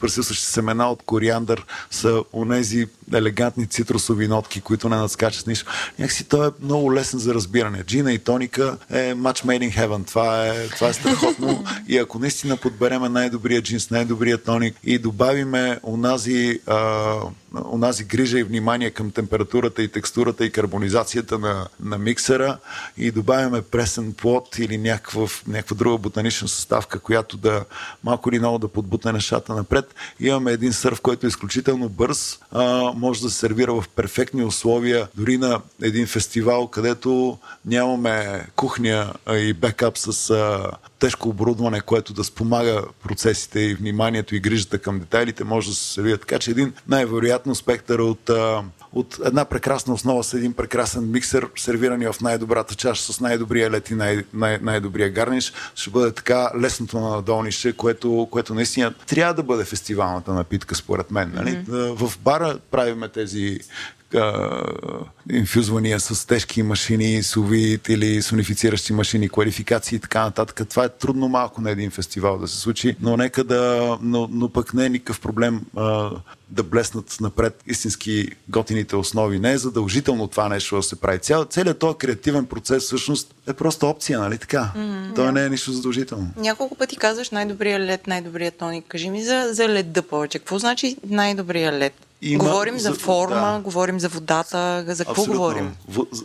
присъстващи 0.00 0.44
семена 0.44 0.90
от 0.90 1.02
кориандър 1.02 1.66
са 1.90 2.22
онези 2.32 2.86
елегантни 3.14 3.66
цитрусови 3.66 4.28
нотки, 4.28 4.60
които 4.60 4.88
не 4.88 4.96
надскачат 4.96 5.42
с 5.42 5.46
нищо. 5.46 5.72
Някакси 5.98 6.24
той 6.24 6.48
е 6.48 6.50
много 6.62 6.94
лесен 6.94 7.18
за 7.18 7.34
разбиране. 7.34 7.82
Джина 7.82 8.12
и 8.12 8.18
тоника 8.18 8.76
е 8.90 9.14
match 9.14 9.44
made 9.44 9.70
in 9.70 9.76
heaven. 9.76 10.06
Това 10.06 10.46
е, 10.46 10.68
това 10.68 10.88
е 10.88 10.92
страхотно. 10.92 11.64
И 11.88 11.98
ако 11.98 12.18
наистина 12.18 12.56
подбереме 12.56 13.08
най-добрия 13.08 13.62
джинс, 13.62 13.90
най-добрия 13.90 14.38
тоник 14.38 14.76
и 14.84 14.98
добавиме 14.98 15.80
онази, 15.82 16.60
а, 16.66 17.14
онази 17.72 18.04
грижа 18.04 18.38
и 18.38 18.42
внимание 18.42 18.90
към 18.90 19.10
температурата 19.10 19.82
и 19.82 19.88
текстурата 19.88 20.44
и 20.44 20.50
карбонизацията 20.50 21.38
на, 21.38 21.66
на 21.80 21.98
миксера 21.98 22.58
и 22.96 23.10
добавяме 23.10 23.62
пресен 23.62 24.12
плод 24.12 24.58
или 24.58 24.78
някаква, 24.78 25.26
някаква 25.48 25.76
друга 25.76 25.98
ботанична 25.98 26.48
съставка, 26.48 27.00
която 27.00 27.36
да 27.36 27.64
малко 28.04 28.28
или 28.28 28.38
много 28.38 28.58
да 28.58 28.68
подбутне 28.68 29.12
нещата 29.12 29.54
напред. 29.54 29.94
Имаме 30.20 30.52
един 30.52 30.72
сърв, 30.72 31.00
който 31.00 31.26
е 31.26 31.28
изключително 31.28 31.88
бърз, 31.88 32.38
а, 32.52 32.92
може 32.96 33.22
да 33.22 33.30
се 33.30 33.38
сервира 33.38 33.74
в 33.74 33.88
перфектни 33.96 34.44
условия, 34.44 35.08
дори 35.16 35.38
на 35.38 35.60
един 35.82 36.06
фестивал, 36.06 36.66
където 36.68 37.38
нямаме 37.64 38.46
кухня 38.56 39.12
и 39.32 39.52
бекап 39.52 39.98
с 39.98 40.34
тежко 40.98 41.28
оборудване, 41.28 41.80
което 41.80 42.12
да 42.12 42.24
спомага 42.24 42.82
процесите 43.02 43.60
и 43.60 43.74
вниманието 43.74 44.36
и 44.36 44.40
грижата 44.40 44.78
към 44.78 44.98
детайлите, 44.98 45.44
може 45.44 45.68
да 45.68 45.74
се 45.74 45.92
сервира. 45.92 46.18
Така 46.18 46.38
че 46.38 46.50
един 46.50 46.72
най-вероятно 46.88 47.54
спектър 47.54 47.98
от, 47.98 48.30
от 48.92 49.18
една 49.24 49.44
прекрасна 49.44 49.94
основа 49.94 50.24
с 50.24 50.34
един 50.34 50.52
прекрасен 50.52 51.10
миксер, 51.10 51.48
сервирани 51.56 52.06
в 52.06 52.14
най-добрата 52.20 52.74
чаша 52.74 53.12
с 53.12 53.20
най-добрия 53.20 53.70
лед 53.70 53.90
и 53.90 53.94
най- 53.94 54.24
най- 54.34 54.58
най-добрия 54.62 55.10
гарниш, 55.10 55.52
ще 55.74 55.90
бъде 55.90 56.12
така 56.12 56.50
лесното 56.60 57.00
на 57.00 57.10
надолнище, 57.10 57.72
което, 57.72 58.28
което 58.30 58.54
наистина 58.54 58.94
трябва 59.06 59.34
да 59.34 59.42
бъде 59.42 59.64
фестивалната 59.64 60.32
напитка, 60.32 60.74
според 60.74 61.10
мен. 61.10 61.32
Нали? 61.34 61.50
Mm-hmm. 61.50 62.06
В 62.06 62.18
бара 62.18 62.58
правиме 62.70 63.08
тези 63.08 63.58
а, 64.14 64.62
инфюзвания 65.32 66.00
с 66.00 66.26
тежки 66.26 66.62
машини, 66.62 67.22
сувит 67.22 67.88
или 67.88 68.22
сонифициращи 68.22 68.92
машини, 68.92 69.28
квалификации 69.28 69.96
и 69.96 70.00
така 70.00 70.22
нататък. 70.22 70.68
Това 70.68 70.84
е 70.84 70.88
трудно 70.88 71.28
малко 71.28 71.60
на 71.60 71.70
един 71.70 71.90
фестивал 71.90 72.38
да 72.38 72.48
се 72.48 72.56
случи, 72.56 72.96
но 73.00 73.16
нека 73.16 73.44
да, 73.44 73.98
но, 74.02 74.28
но 74.32 74.48
пък 74.48 74.74
не 74.74 74.86
е 74.86 74.88
никакъв 74.88 75.20
проблем 75.20 75.60
а, 75.76 76.10
да 76.50 76.62
блеснат 76.62 77.16
напред 77.20 77.62
истински 77.66 78.28
готините 78.48 78.96
основи. 78.96 79.38
Не 79.38 79.52
е 79.52 79.58
задължително 79.58 80.28
това 80.28 80.48
нещо 80.48 80.76
да 80.76 80.82
се 80.82 80.96
прави. 81.00 81.18
Цял, 81.18 81.44
целият 81.44 81.78
този 81.78 81.98
креативен 81.98 82.46
процес 82.46 82.82
всъщност 82.82 83.34
е 83.48 83.52
просто 83.52 83.86
опция, 83.86 84.20
нали 84.20 84.38
така? 84.38 84.72
Mm-hmm. 84.76 85.14
Той 85.14 85.32
не 85.32 85.44
е 85.44 85.48
нищо 85.48 85.72
задължително. 85.72 86.30
Няколко 86.36 86.74
пъти 86.74 86.96
казваш 86.96 87.30
най-добрия 87.30 87.80
лед, 87.80 88.06
най-добрия 88.06 88.50
тоник. 88.50 88.84
Кажи 88.88 89.10
ми 89.10 89.24
за, 89.24 89.48
за 89.52 89.68
леда 89.68 90.02
повече. 90.02 90.38
Какво 90.38 90.58
значи 90.58 90.96
най-добрия 91.08 91.72
лед? 91.72 92.05
Има, 92.22 92.44
говорим 92.44 92.78
за, 92.78 92.88
за 92.88 92.94
форма, 92.94 93.52
да. 93.52 93.60
говорим 93.60 94.00
за 94.00 94.08
водата, 94.08 94.84
за 94.88 95.04
какво 95.04 95.22
Абсолютно. 95.22 95.34
говорим? 95.34 95.76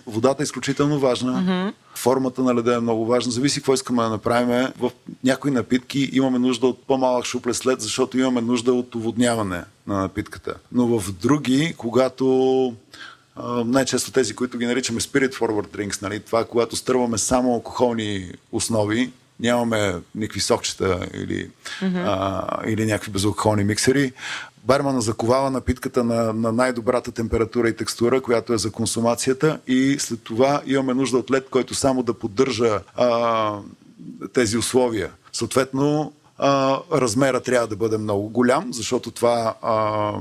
Водата 0.07 0.43
е 0.43 0.45
изключително 0.45 0.99
важна. 0.99 1.33
Mm-hmm. 1.33 1.73
Формата 1.95 2.41
на 2.41 2.55
леда 2.55 2.75
е 2.75 2.79
много 2.79 3.05
важна. 3.05 3.31
Зависи 3.31 3.59
какво 3.59 3.73
искаме 3.73 4.03
да 4.03 4.09
направим. 4.09 4.67
В 4.79 4.91
някои 5.23 5.51
напитки 5.51 6.09
имаме 6.13 6.39
нужда 6.39 6.67
от 6.67 6.83
по-малък 6.87 7.25
шупле 7.25 7.53
след, 7.53 7.81
защото 7.81 8.17
имаме 8.17 8.41
нужда 8.41 8.73
от 8.73 8.95
оводняване 8.95 9.63
на 9.87 10.01
напитката. 10.01 10.53
Но 10.71 10.99
в 10.99 11.11
други, 11.11 11.73
когато 11.77 12.75
най-често 13.65 14.11
тези, 14.11 14.35
които 14.35 14.57
ги 14.57 14.65
наричаме 14.65 14.99
spirit 14.99 15.33
forward 15.33 15.77
drinks, 15.77 16.01
нали? 16.01 16.19
това 16.19 16.45
когато 16.45 16.75
стърваме 16.75 17.17
само 17.17 17.53
алкохолни 17.53 18.31
основи, 18.51 19.11
нямаме 19.39 19.93
никакви 20.15 20.39
сокчета 20.39 21.07
или, 21.13 21.49
mm-hmm. 21.81 22.03
а, 22.07 22.43
или 22.67 22.85
някакви 22.85 23.11
безалкохолни 23.11 23.63
миксери. 23.63 24.11
Бармана 24.63 25.01
заковава 25.01 25.49
напитката 25.49 26.03
на, 26.03 26.33
на 26.33 26.51
най-добрата 26.51 27.11
температура 27.11 27.69
и 27.69 27.75
текстура, 27.75 28.21
която 28.21 28.53
е 28.53 28.57
за 28.57 28.71
консумацията 28.71 29.59
и 29.67 29.95
след 29.99 30.23
това 30.23 30.61
имаме 30.65 30.93
нужда 30.93 31.17
от 31.17 31.31
лед, 31.31 31.49
който 31.49 31.75
само 31.75 32.03
да 32.03 32.13
поддържа 32.13 32.81
а, 32.95 33.59
тези 34.33 34.57
условия. 34.57 35.11
Съответно, 35.33 36.13
а, 36.37 36.79
размера 36.91 37.39
трябва 37.39 37.67
да 37.67 37.75
бъде 37.75 37.97
много 37.97 38.29
голям, 38.29 38.73
защото 38.73 39.11
това 39.11 39.55
а, 39.61 40.13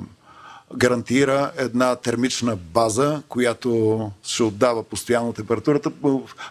гарантира 0.77 1.51
една 1.57 1.97
термична 1.97 2.57
база, 2.57 3.23
която 3.29 4.11
ще 4.23 4.43
отдава 4.43 4.83
постоянно 4.83 5.33
температурата. 5.33 5.91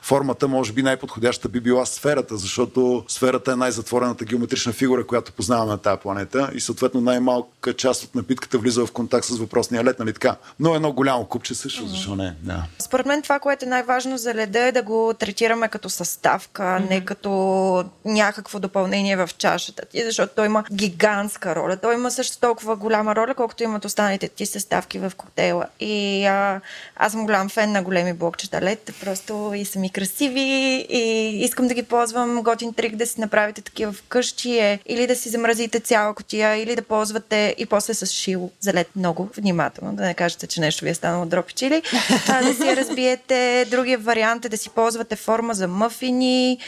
Формата, 0.02 0.48
може 0.48 0.74
би 0.74 0.84
най-подходяща 0.84 1.50
би 1.50 1.60
била 1.60 1.86
сферата, 1.86 2.38
защото 2.38 3.04
сферата 3.08 3.52
е 3.52 3.56
най-затворената 3.56 4.26
геометрична 4.26 4.74
фигура, 4.74 5.08
която 5.08 5.34
познаваме 5.34 5.72
на 5.72 5.78
тази 5.78 6.00
планета 6.02 6.52
и 6.54 6.60
съответно 6.60 7.02
най-малка 7.02 7.74
част 7.74 8.04
от 8.04 8.16
напитката 8.16 8.58
влиза 8.58 8.86
в 8.86 8.92
контакт 8.92 9.26
с 9.26 9.38
въпросния 9.38 9.84
лед, 9.84 10.00
нали 10.00 10.14
така? 10.14 10.36
Но 10.60 10.76
едно 10.76 10.92
голямо 10.92 11.26
купче 11.26 11.56
също, 11.56 11.88
защо 11.88 12.16
не? 12.16 12.36
Да. 12.42 12.64
Според 12.80 13.06
мен 13.06 13.22
това, 13.22 13.40
което 13.40 13.66
е 13.66 13.68
най-важно 13.68 14.18
за 14.18 14.34
леда 14.34 14.60
е 14.60 14.72
да 14.72 14.84
го 14.84 15.14
третираме 15.20 15.68
като 15.68 15.90
съставка, 15.90 16.64
mm-hmm. 16.64 16.90
не 16.90 17.06
като 17.06 17.86
някакво 18.06 18.60
допълнение 18.60 19.18
в 19.18 19.30
чашата 19.38 19.86
ти, 19.86 20.04
защото 20.04 20.34
той 20.36 20.46
има 20.46 20.64
гигантска 20.74 21.56
роля. 21.56 21.78
Той 21.78 21.94
има 21.94 22.12
също 22.12 22.40
толкова 22.40 22.76
голяма 22.76 23.16
роля, 23.16 23.34
колкото 23.34 23.64
имат 23.64 23.86
останалите 23.86 24.09
останалите 24.10 24.28
ти 24.28 24.46
съставки 24.46 25.00
в 25.00 25.12
коктейла. 25.18 25.66
И 25.80 26.26
а, 26.26 26.62
аз 26.96 27.12
съм 27.12 27.26
голям 27.26 27.50
фен 27.50 27.72
на 27.72 27.84
големи 27.84 28.14
блокчета 28.14 28.62
лед, 28.62 28.92
просто 29.02 29.52
и 29.56 29.66
са 29.66 29.80
ми 29.80 29.90
красиви 29.90 30.86
и 30.90 31.30
искам 31.44 31.68
да 31.68 31.74
ги 31.74 31.84
ползвам. 31.84 32.44
Готин 32.44 32.74
трик 32.74 32.96
да 32.96 33.06
си 33.06 33.20
направите 33.20 33.62
такива 33.62 33.92
вкъщи 33.94 34.60
е 34.60 34.80
или 34.86 35.08
да 35.08 35.16
си 35.16 35.30
замразите 35.30 35.80
цяла 35.80 36.14
котия, 36.14 36.56
или 36.56 36.76
да 36.76 36.82
ползвате 36.82 37.56
и 37.58 37.66
после 37.66 37.94
с 37.94 38.06
шило 38.06 38.52
за 38.60 38.74
лед 38.74 38.88
много 38.96 39.30
внимателно, 39.38 39.96
да 39.96 40.04
не 40.06 40.14
кажете, 40.14 40.48
че 40.48 40.62
нещо 40.62 40.86
ви 40.86 40.92
е 40.92 40.94
станало 40.94 41.26
дропи 41.26 41.54
чили. 41.54 41.82
А, 42.30 42.44
да 42.44 42.54
си 42.54 42.76
разбиете. 42.76 43.66
Другия 43.72 43.98
вариант 43.98 44.46
е 44.46 44.50
да 44.50 44.58
си 44.58 44.70
ползвате 44.70 45.16
форма 45.16 45.54
за 45.54 45.68
мъфини. 45.68 46.60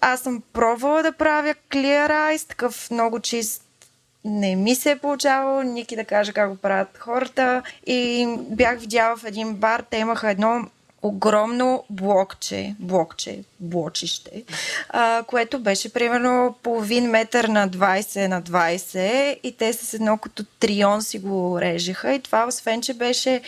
Аз 0.00 0.20
съм 0.20 0.42
пробвала 0.52 1.02
да 1.02 1.12
правя 1.12 1.54
clear 1.70 2.10
ice, 2.10 2.48
такъв 2.48 2.90
много 2.90 3.20
чист 3.20 3.65
не 4.26 4.56
ми 4.56 4.74
се 4.74 4.90
е 4.90 4.98
получавало, 4.98 5.62
Ники 5.62 5.96
да 5.96 6.04
каже 6.04 6.32
как 6.32 6.50
го 6.50 6.56
правят 6.56 6.98
хората. 6.98 7.62
И 7.86 8.28
бях 8.50 8.80
видяла 8.80 9.16
в 9.16 9.24
един 9.24 9.54
бар, 9.54 9.82
те 9.90 9.96
имаха 9.96 10.30
едно 10.30 10.66
огромно 11.06 11.84
блокче, 11.90 12.74
блокче, 12.78 13.38
блочище, 13.60 14.44
а, 14.88 15.22
което 15.26 15.58
беше 15.58 15.92
примерно 15.92 16.54
половин 16.62 17.10
метър 17.10 17.44
на 17.44 17.68
20 17.68 18.26
на 18.26 18.42
20 18.42 19.38
и 19.42 19.56
те 19.56 19.72
с 19.72 19.94
едно 19.94 20.18
като 20.18 20.44
трион 20.44 21.02
си 21.02 21.18
го 21.18 21.60
режеха 21.60 22.12
и 22.12 22.22
това 22.22 22.46
освен, 22.48 22.82
че 22.82 22.94
беше 22.94 23.40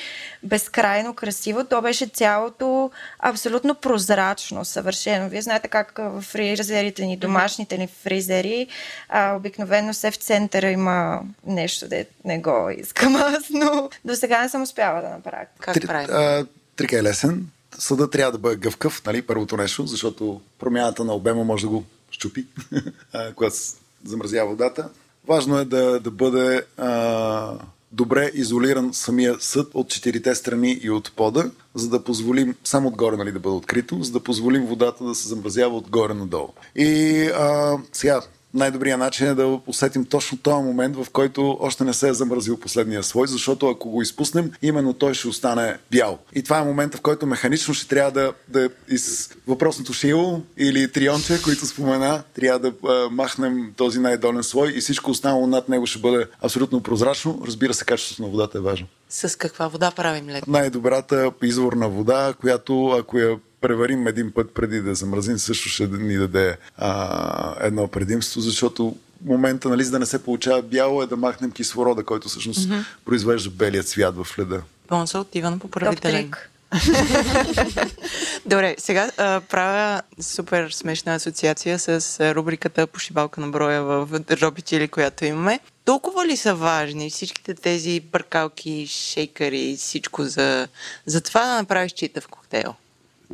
безкрайно 0.43 1.15
красиво, 1.15 1.65
то 1.65 1.83
беше 1.83 2.07
цялото 2.07 2.91
абсолютно 3.19 3.75
прозрачно, 3.75 4.65
съвършено. 4.65 5.29
Вие 5.29 5.43
знаете 5.43 5.69
как 5.69 5.99
в 5.99 6.23
фризерите 6.23 7.07
ни, 7.07 7.17
домашните 7.17 7.79
ни 7.79 7.87
фризери, 7.87 8.67
а, 9.09 9.37
обикновено 9.37 9.95
се 9.95 10.11
в 10.11 10.17
центъра 10.17 10.71
има 10.71 11.21
нещо, 11.47 11.89
де 11.89 12.07
не 12.25 12.39
го 12.39 12.71
искам 12.71 13.17
аз, 13.17 13.51
но 13.51 13.91
до 14.05 14.17
сега 14.17 14.43
не 14.43 14.49
съм 14.49 14.63
успяла 14.63 15.03
да 15.03 15.09
направя. 15.09 15.47
Как 15.61 15.77
правим? 15.87 16.49
Трика 16.79 16.99
е 16.99 17.03
лесен. 17.03 17.47
Съда 17.79 18.11
трябва 18.11 18.33
да 18.33 18.39
бъде 18.39 18.57
гъвкав, 18.57 19.03
нали, 19.07 19.23
първото 19.23 19.57
нещо, 19.57 19.87
защото 19.87 20.41
промяната 20.59 21.05
на 21.05 21.15
обема 21.15 21.45
може 21.45 21.63
да 21.63 21.69
го 21.69 21.85
щупи, 22.11 22.47
когато 23.35 23.57
замразява 24.05 24.51
водата. 24.51 24.89
Важно 25.29 25.59
е 25.59 25.65
да, 25.65 26.01
да 26.01 26.11
бъде 26.11 26.63
а, 26.77 27.59
добре 27.93 28.31
изолиран 28.35 28.95
самия 28.95 29.37
съд 29.41 29.71
от 29.75 29.89
четирите 29.89 30.35
страни 30.35 30.81
и 30.83 30.91
от 30.91 31.13
пода, 31.17 31.51
за 31.75 31.89
да 31.89 32.05
позволим, 32.05 32.55
само 32.65 32.89
отгоре 32.89 33.17
нали, 33.17 33.33
да 33.33 33.39
бъде 33.39 33.57
открито, 33.57 34.03
за 34.03 34.13
да 34.13 34.21
позволим 34.21 34.67
водата 34.67 35.05
да 35.05 35.15
се 35.15 35.29
замразява 35.29 35.77
отгоре 35.77 36.15
надолу. 36.15 36.49
И 36.77 37.23
а, 37.35 37.79
сега, 37.93 38.21
най-добрият 38.55 38.99
начин 38.99 39.27
е 39.27 39.35
да 39.35 39.61
усетим 39.67 40.05
точно 40.05 40.39
този 40.39 40.65
момент, 40.65 40.97
в 40.97 41.07
който 41.13 41.59
още 41.61 41.85
не 41.85 41.93
се 41.93 42.09
е 42.09 42.15
замразил 42.15 42.57
последния 42.57 43.03
слой, 43.03 43.27
защото 43.27 43.69
ако 43.69 43.91
го 43.91 44.03
изпуснем, 44.03 44.53
именно 44.63 44.93
той 44.93 45.15
ще 45.15 45.29
остане 45.29 45.79
бял. 45.91 46.19
И 46.35 46.43
това 46.43 46.59
е 46.59 46.65
момента, 46.65 46.99
в 46.99 47.01
който 47.01 47.27
механично 47.27 47.75
ще 47.75 47.89
трябва 47.89 48.11
да, 48.11 48.33
да 48.49 48.69
из 48.89 49.31
въпросното 49.47 49.93
шило 49.93 50.41
или 50.57 50.93
трионче, 50.93 51.43
които 51.43 51.67
спомена, 51.67 52.23
трябва 52.35 52.59
да 52.59 52.89
а, 52.89 53.11
махнем 53.11 53.73
този 53.77 53.99
най-долен 53.99 54.43
слой 54.43 54.73
и 54.77 54.81
всичко 54.81 55.11
останало 55.11 55.47
над 55.47 55.69
него 55.69 55.87
ще 55.87 55.99
бъде 55.99 56.27
абсолютно 56.43 56.83
прозрачно. 56.83 57.43
Разбира 57.47 57.75
се, 57.75 57.85
качеството 57.85 58.23
на 58.23 58.29
водата 58.29 58.59
е 58.59 58.61
важно. 58.61 58.87
С 59.09 59.39
каква 59.39 59.69
вода 59.69 59.91
правим 59.91 60.29
лед? 60.29 60.47
Най-добрата 60.47 61.33
изворна 61.43 61.89
вода, 61.89 62.35
която 62.41 62.89
ако 62.89 63.19
я 63.19 63.39
преварим 63.61 64.07
един 64.07 64.33
път 64.33 64.55
преди 64.55 64.81
да 64.81 64.95
замразим, 64.95 65.39
също 65.39 65.69
ще 65.69 65.87
ни 65.87 66.17
даде 66.17 66.57
а, 66.77 67.67
едно 67.67 67.89
предимство, 67.89 68.41
защото 68.41 68.97
момента, 69.25 69.69
нали, 69.69 69.85
за 69.85 69.91
да 69.91 69.99
не 69.99 70.07
се 70.07 70.23
получава 70.23 70.63
бяло, 70.63 71.03
е 71.03 71.07
да 71.07 71.17
махнем 71.17 71.51
кислорода, 71.51 72.05
който 72.05 72.29
всъщност 72.29 72.69
mm-hmm. 72.69 72.85
произвежда 73.05 73.51
белият 73.51 73.89
цвят 73.89 74.17
в 74.17 74.39
леда. 74.39 74.63
Бонса 74.89 75.19
отива 75.19 75.51
на 75.51 75.59
поправителен. 75.59 76.31
Добре, 78.47 78.75
сега 78.79 79.11
а, 79.17 79.41
правя 79.41 80.03
супер 80.21 80.71
смешна 80.71 81.15
асоциация 81.15 81.79
с 81.79 82.21
рубриката 82.35 82.87
Пошибалка 82.87 83.41
на 83.41 83.49
броя 83.49 83.83
в 83.83 84.09
Робичили, 84.31 84.89
която 84.89 85.25
имаме. 85.25 85.61
Толкова 85.85 86.27
ли 86.27 86.37
са 86.37 86.55
важни 86.55 87.11
всичките 87.11 87.55
тези 87.55 88.01
бъркалки, 88.01 88.87
шейкъри, 88.87 89.77
всичко 89.79 90.25
за, 90.25 90.69
за 91.07 91.21
това 91.21 91.47
да 91.47 91.55
направиш 91.55 91.93
чита 91.93 92.21
в 92.21 92.29
коктейл? 92.29 92.75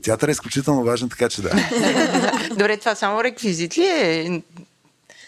Театър 0.03 0.29
е 0.29 0.31
изключително 0.31 0.85
важен, 0.85 1.09
така 1.09 1.29
че 1.29 1.43
да. 1.43 1.51
Добре, 2.51 2.77
това 2.77 2.95
само 2.95 3.25
реквизит 3.25 3.79
ли 3.79 3.85
е? 3.85 4.43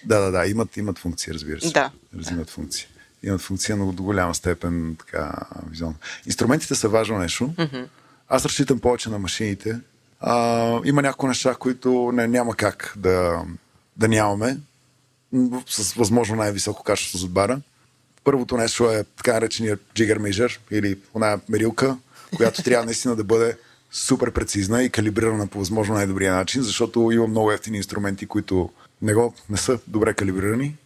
Да, 0.04 0.20
да, 0.20 0.30
да, 0.30 0.46
имат, 0.46 0.76
имат 0.76 0.98
функция, 0.98 1.34
разбира 1.34 1.60
се. 1.60 1.70
Да. 1.70 1.90
Имат 2.30 2.50
функция. 2.50 2.88
Имат 3.22 3.40
функция, 3.40 3.76
но 3.76 3.92
до 3.92 4.02
голяма 4.02 4.34
степен 4.34 4.96
така 4.98 5.32
визуално. 5.70 5.96
Инструментите 6.26 6.74
са 6.74 6.88
важно 6.88 7.18
нещо. 7.18 7.48
Mm-hmm. 7.48 7.86
Аз 8.28 8.44
разчитам 8.44 8.78
повече 8.78 9.10
на 9.10 9.18
машините. 9.18 9.80
А, 10.20 10.80
има 10.84 11.02
някои 11.02 11.28
неща, 11.28 11.54
които 11.54 12.10
не, 12.14 12.26
няма 12.26 12.54
как 12.54 12.94
да, 12.96 13.42
да 13.96 14.08
нямаме 14.08 14.58
с 15.68 15.92
възможно 15.92 16.36
най-високо 16.36 16.82
качество 16.82 17.18
за 17.18 17.26
бара. 17.26 17.60
Първото 18.24 18.56
нещо 18.56 18.90
е 18.90 19.04
така 19.16 19.32
наречения 19.32 19.78
jigger 19.94 20.18
measure 20.18 20.58
или 20.70 20.98
она 21.14 21.38
мерилка, 21.48 21.96
която 22.36 22.62
трябва 22.62 22.84
наистина 22.84 23.16
да 23.16 23.24
бъде 23.24 23.56
супер 23.96 24.30
прецизна 24.30 24.82
и 24.82 24.90
калибрирана 24.90 25.46
по 25.46 25.58
възможно 25.58 25.94
най-добрия 25.94 26.34
начин, 26.34 26.62
защото 26.62 27.10
има 27.12 27.26
много 27.26 27.52
ефтини 27.52 27.76
инструменти, 27.76 28.26
които 28.26 28.70
не, 29.02 29.14
го, 29.14 29.34
не 29.50 29.56
са 29.56 29.78
добре 29.86 30.14
калибрирани. 30.14 30.76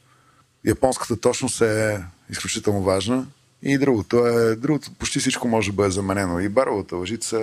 Японската 0.66 1.16
точност 1.16 1.60
е 1.60 2.04
изключително 2.30 2.82
важна. 2.82 3.26
И 3.62 3.78
другото 3.78 4.26
е, 4.26 4.56
другото, 4.56 4.90
почти 4.98 5.18
всичко 5.18 5.48
може 5.48 5.70
да 5.70 5.76
бъде 5.76 5.90
заменено. 5.90 6.40
И 6.40 6.48
баровата 6.48 6.96
лъжица 6.96 7.40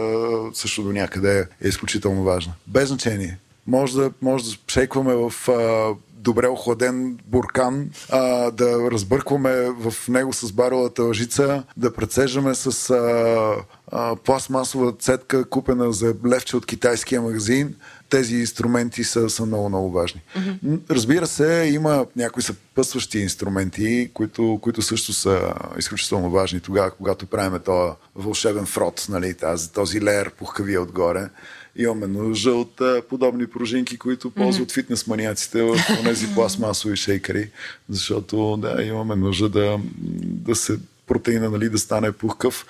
също 0.53 0.83
до 0.83 0.91
някъде 0.91 1.47
е 1.61 1.67
изключително 1.67 2.23
важна. 2.23 2.53
Без 2.67 2.87
значение. 2.87 3.37
Може 3.67 3.93
да, 3.93 4.11
може 4.21 4.43
да 4.43 4.57
шейкваме 4.67 5.15
в 5.15 5.49
а, 5.49 5.93
добре 6.17 6.47
охладен 6.47 7.17
буркан, 7.25 7.89
а, 8.09 8.51
да 8.51 8.91
разбъркваме 8.91 9.69
в 9.79 10.07
него 10.07 10.33
с 10.33 10.51
баровата 10.51 11.03
лъжица, 11.03 11.63
да 11.77 11.93
прецеждаме 11.93 12.55
с 12.55 12.89
а, 12.89 13.55
а, 13.91 14.15
пластмасова 14.15 14.91
цетка, 14.91 15.49
купена 15.49 15.91
за 15.91 16.13
левче 16.25 16.57
от 16.57 16.65
китайския 16.65 17.21
магазин, 17.21 17.75
тези 18.09 18.35
инструменти 18.35 19.03
са, 19.03 19.29
са 19.29 19.45
много, 19.45 19.69
много 19.69 19.91
важни. 19.91 20.21
Mm-hmm. 20.37 20.79
Разбира 20.89 21.27
се, 21.27 21.71
има 21.73 22.05
някои 22.15 22.43
съпътстващи 22.43 23.19
инструменти, 23.19 24.11
които, 24.13 24.59
които 24.61 24.81
също 24.81 25.13
са 25.13 25.53
изключително 25.77 26.29
важни 26.29 26.59
тогава, 26.59 26.91
когато 26.91 27.25
правим 27.25 27.59
този 27.65 27.91
вълшебен 28.15 28.65
фрот, 28.65 29.05
нали, 29.09 29.33
тази, 29.33 29.71
този 29.71 30.01
леер 30.01 30.31
пухкавия 30.31 30.81
отгоре. 30.81 31.29
Имаме 31.77 32.07
нужда 32.07 32.55
от 32.55 32.81
а, 32.81 33.01
подобни 33.09 33.47
пружинки, 33.47 33.97
които 33.97 34.31
ползват 34.31 34.69
mm-hmm. 34.69 34.73
фитнес 34.73 35.07
маниаците 35.07 35.61
в 35.61 35.77
тези 36.03 36.27
пластмасови 36.35 36.95
шейкери, 36.95 37.49
защото 37.89 38.57
да, 38.57 38.83
имаме 38.83 39.15
нужда 39.15 39.49
да, 39.49 39.79
да 40.21 40.55
се 40.55 40.79
протеина 41.07 41.49
нали, 41.49 41.69
да 41.69 41.79
стане 41.79 42.11
пухкав, 42.11 42.65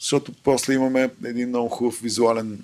защото 0.00 0.32
после 0.44 0.74
имаме 0.74 1.10
един 1.24 1.48
много 1.48 1.68
хубав 1.68 2.00
визуален 2.02 2.58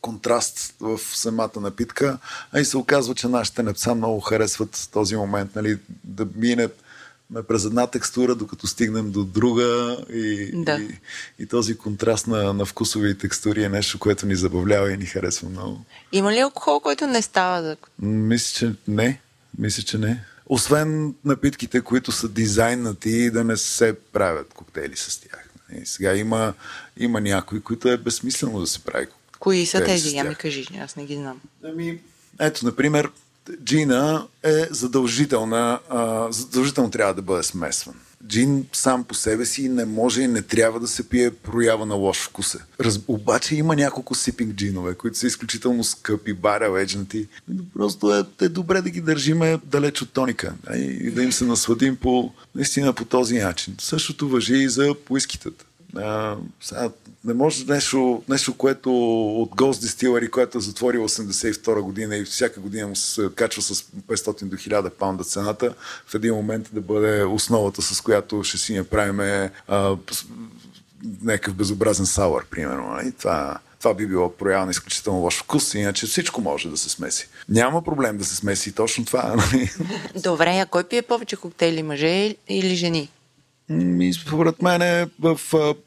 контраст 0.00 0.74
в 0.80 0.98
самата 0.98 1.60
напитка, 1.60 2.18
а 2.52 2.60
и 2.60 2.64
се 2.64 2.76
оказва, 2.76 3.14
че 3.14 3.28
нашите 3.28 3.62
непца 3.62 3.94
много 3.94 4.20
харесват 4.20 4.88
този 4.92 5.16
момент, 5.16 5.56
нали, 5.56 5.78
да 6.04 6.24
през 7.48 7.64
една 7.64 7.86
текстура, 7.86 8.34
докато 8.34 8.66
стигнем 8.66 9.10
до 9.10 9.24
друга 9.24 9.98
и, 10.12 10.50
да. 10.54 10.78
и, 10.80 10.98
и 11.38 11.46
този 11.46 11.78
контраст 11.78 12.26
на, 12.26 12.52
на 12.52 12.64
вкусови 12.64 13.18
текстури 13.18 13.62
е 13.62 13.68
нещо, 13.68 13.98
което 13.98 14.26
ни 14.26 14.36
забавлява 14.36 14.92
и 14.92 14.96
ни 14.96 15.06
харесва 15.06 15.48
много. 15.48 15.84
Има 16.12 16.32
ли 16.32 16.38
алкохол, 16.38 16.80
който 16.80 17.06
не 17.06 17.22
става 17.22 17.62
за... 17.62 17.76
Мисля, 17.98 18.58
че 18.58 18.74
не. 18.88 19.20
Мисля, 19.58 19.82
че 19.82 19.98
не. 19.98 20.24
Освен 20.46 21.14
напитките, 21.24 21.80
които 21.80 22.12
са 22.12 22.28
дизайнати 22.28 23.30
да 23.30 23.44
не 23.44 23.56
се 23.56 23.96
правят 24.12 24.54
коктейли 24.54 24.96
с 24.96 25.20
тях. 25.20 25.48
И 25.82 25.86
сега 25.86 26.14
има, 26.14 26.54
има 26.96 27.20
някои, 27.20 27.60
които 27.60 27.88
е 27.88 27.96
безсмислено 27.96 28.60
да 28.60 28.66
се 28.66 28.84
прави 28.84 29.06
Кои 29.38 29.66
са 29.66 29.84
тези? 29.84 30.16
Я 30.16 30.24
ми 30.24 30.34
кажи, 30.34 30.66
аз 30.80 30.96
не 30.96 31.04
ги 31.04 31.14
знам. 31.14 31.40
Ами, 31.64 32.00
ето, 32.40 32.66
например, 32.66 33.10
джина 33.64 34.26
е 34.42 34.66
задължителна, 34.70 35.78
задължително 36.30 36.90
трябва 36.90 37.14
да 37.14 37.22
бъде 37.22 37.42
смесван. 37.42 37.94
Джин 38.26 38.66
сам 38.72 39.04
по 39.04 39.14
себе 39.14 39.46
си 39.46 39.68
не 39.68 39.84
може 39.84 40.22
и 40.22 40.28
не 40.28 40.42
трябва 40.42 40.80
да 40.80 40.88
се 40.88 41.08
пие 41.08 41.30
проява 41.30 41.86
на 41.86 41.94
лош 41.94 42.18
вкус. 42.18 42.56
Раз... 42.80 43.00
Обаче 43.08 43.56
има 43.56 43.76
няколко 43.76 44.14
сипинг 44.14 44.54
джинове, 44.54 44.94
които 44.94 45.18
са 45.18 45.26
изключително 45.26 45.84
скъпи, 45.84 46.34
барел 46.34 46.78
еджнати. 46.78 47.26
Просто 47.74 48.14
е, 48.14 48.24
е 48.44 48.48
добре 48.48 48.82
да 48.82 48.90
ги 48.90 49.00
държиме 49.00 49.58
далеч 49.64 50.02
от 50.02 50.12
тоника 50.12 50.54
и 50.74 51.10
да 51.10 51.22
им 51.22 51.32
се 51.32 51.44
насладим 51.44 51.96
по, 51.96 52.32
наистина 52.54 52.92
по 52.92 53.04
този 53.04 53.38
начин. 53.38 53.74
Същото 53.80 54.28
въжи 54.28 54.56
и 54.56 54.68
за 54.68 54.94
поискитата. 55.04 55.64
А, 55.96 56.36
сега, 56.60 56.90
не 57.24 57.34
може 57.34 57.64
нещо, 57.64 58.22
нещо 58.28 58.54
което 58.54 58.90
от 59.40 59.50
Ghost 59.50 59.86
Distillery, 59.86 60.30
което 60.30 60.58
е 60.58 60.60
затворил 60.60 61.08
82 61.08 61.80
година 61.80 62.16
и 62.16 62.24
всяка 62.24 62.60
година 62.60 62.88
му 62.88 62.96
се 62.96 63.28
качва 63.34 63.62
с 63.62 63.74
500 63.82 64.44
до 64.44 64.56
1000 64.56 64.90
паунда 64.90 65.24
цената, 65.24 65.74
в 66.06 66.14
един 66.14 66.34
момент 66.34 66.68
да 66.72 66.80
бъде 66.80 67.24
основата, 67.24 67.82
с 67.82 68.00
която 68.00 68.44
ще 68.44 68.58
си 68.58 68.74
направим 68.74 69.50
някакъв 71.22 71.54
безобразен 71.54 72.06
сауър, 72.06 72.46
примерно. 72.50 72.88
Нали? 72.88 73.12
Това, 73.12 73.58
това 73.78 73.94
би 73.94 74.06
било 74.06 74.32
проява 74.36 74.64
на 74.64 74.70
изключително 74.70 75.20
лош 75.20 75.38
вкус, 75.38 75.74
иначе 75.74 76.06
всичко 76.06 76.40
може 76.40 76.68
да 76.68 76.76
се 76.76 76.88
смеси. 76.88 77.28
Няма 77.48 77.82
проблем 77.82 78.18
да 78.18 78.24
се 78.24 78.36
смеси 78.36 78.72
точно 78.72 79.04
това. 79.04 79.34
Нали? 79.36 79.70
Добре, 80.22 80.58
а 80.58 80.66
кой 80.66 80.84
пие 80.84 81.02
повече 81.02 81.36
коктейли, 81.36 81.82
мъже 81.82 82.36
или 82.48 82.74
жени? 82.74 83.10
И 83.70 84.12
според 84.12 84.62
мен 84.62 84.82
е 84.82 85.08
в 85.20 85.40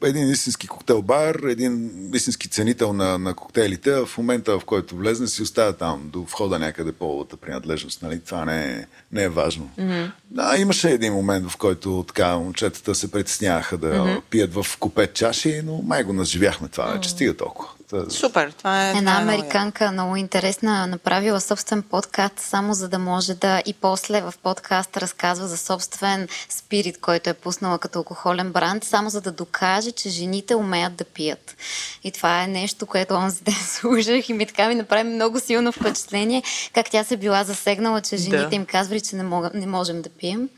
един 0.04 0.30
истински 0.30 0.68
коктейл 0.68 1.02
бар, 1.02 1.34
един 1.48 1.90
истински 2.14 2.48
ценител 2.48 2.92
на, 2.92 3.18
на 3.18 3.34
коктейлите, 3.34 3.92
в 3.92 4.08
момента 4.18 4.58
в 4.58 4.64
който 4.64 4.96
влезне 4.96 5.26
си 5.26 5.42
оставя 5.42 5.72
там 5.72 6.10
до 6.12 6.22
входа 6.22 6.58
някъде 6.58 6.92
половата 6.92 7.36
принадлежност. 7.36 8.02
Нали? 8.02 8.20
Това 8.20 8.44
не 8.44 8.64
е, 8.64 8.86
не 9.12 9.22
е 9.22 9.28
важно. 9.28 9.70
Mm-hmm. 9.78 10.10
Да, 10.30 10.56
имаше 10.58 10.90
един 10.90 11.12
момент, 11.12 11.50
в 11.50 11.56
който 11.56 12.04
така 12.08 12.38
момчетата 12.38 12.94
се 12.94 13.10
притесняваха 13.10 13.78
да 13.78 13.86
mm-hmm. 13.86 14.20
пият 14.30 14.54
в 14.54 14.66
купе 14.80 15.06
чаши, 15.06 15.62
но 15.64 15.82
май 15.82 16.02
го 16.02 16.12
назживяхме 16.12 16.68
това. 16.68 16.98
Mm-hmm. 16.98 17.06
Стига 17.06 17.36
толкова. 17.36 17.68
Супер, 18.08 18.52
това 18.58 18.88
е. 18.88 18.90
Една 18.90 19.18
е 19.18 19.22
американка, 19.22 19.84
много, 19.84 19.92
много 19.92 20.16
интересна, 20.16 20.86
направила 20.86 21.40
собствен 21.40 21.82
подкаст, 21.82 22.38
само 22.38 22.74
за 22.74 22.88
да 22.88 22.98
може 22.98 23.34
да 23.34 23.62
и 23.66 23.74
после 23.74 24.20
в 24.20 24.34
подкаст 24.42 24.96
разказва 24.96 25.48
за 25.48 25.58
собствен 25.58 26.28
спирит, 26.48 27.00
който 27.00 27.30
е 27.30 27.34
пуснала 27.34 27.78
като 27.78 27.98
алкохолен 27.98 28.52
бранд, 28.52 28.84
само 28.84 29.10
за 29.10 29.20
да 29.20 29.32
докаже, 29.32 29.92
че 29.92 30.08
жените 30.08 30.54
умеят 30.54 30.94
да 30.96 31.04
пият. 31.04 31.56
И 32.04 32.10
това 32.10 32.42
е 32.42 32.46
нещо, 32.46 32.86
което 32.86 33.14
онзи 33.14 33.40
ден 33.44 33.54
служах 33.54 34.28
и 34.28 34.32
ми 34.32 34.46
така 34.46 34.68
ми 34.68 34.74
направи 34.74 35.04
много 35.04 35.40
силно 35.40 35.72
впечатление, 35.72 36.42
как 36.74 36.90
тя 36.90 37.04
се 37.04 37.16
била 37.16 37.44
засегнала, 37.44 38.00
че 38.00 38.16
жените 38.16 38.46
да. 38.46 38.56
им 38.56 38.66
казвали, 38.66 39.00
че 39.00 39.16
не, 39.16 39.22
мога, 39.22 39.50
не 39.54 39.66
можем 39.66 40.02
да 40.02 40.08
пием. 40.08 40.48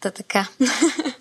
Та 0.00 0.10
така. 0.10 0.46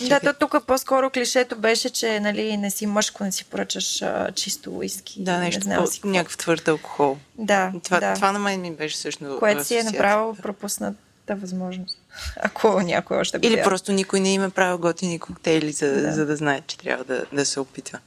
Да, 0.00 0.20
то 0.20 0.32
тук 0.32 0.66
по-скоро 0.66 1.10
клишето 1.10 1.56
беше, 1.56 1.90
че 1.90 2.20
нали, 2.20 2.56
не 2.56 2.70
си 2.70 2.86
мъжко, 2.86 3.24
не 3.24 3.32
си 3.32 3.44
поръчаш 3.44 4.02
а, 4.02 4.32
чисто 4.32 4.70
уиски. 4.70 5.22
Да, 5.22 5.38
нещо 5.38 5.68
не 5.68 5.74
знам, 5.74 5.86
по, 6.02 6.08
някакъв 6.08 6.36
твърд 6.36 6.68
алкохол. 6.68 7.16
Да, 7.38 7.72
това, 7.84 8.00
да. 8.00 8.14
това 8.14 8.32
на 8.32 8.38
мен 8.38 8.60
ми 8.60 8.70
беше 8.70 8.96
също. 8.96 9.36
Което 9.38 9.64
си 9.64 9.76
е 9.76 9.82
направо 9.82 10.34
пропусната 10.34 11.36
възможност. 11.36 11.98
Ако 12.36 12.80
някой 12.80 13.16
още 13.16 13.38
го 13.38 13.46
Или 13.46 13.62
просто 13.62 13.92
никой 13.92 14.20
не 14.20 14.32
има 14.32 14.50
правил 14.50 14.78
готини 14.78 15.18
коктейли, 15.18 15.72
за 15.72 15.92
да, 15.92 16.12
за 16.12 16.26
да 16.26 16.36
знае, 16.36 16.60
че 16.66 16.78
трябва 16.78 17.04
да, 17.04 17.24
да 17.32 17.46
се 17.46 17.60
опитва. 17.60 17.98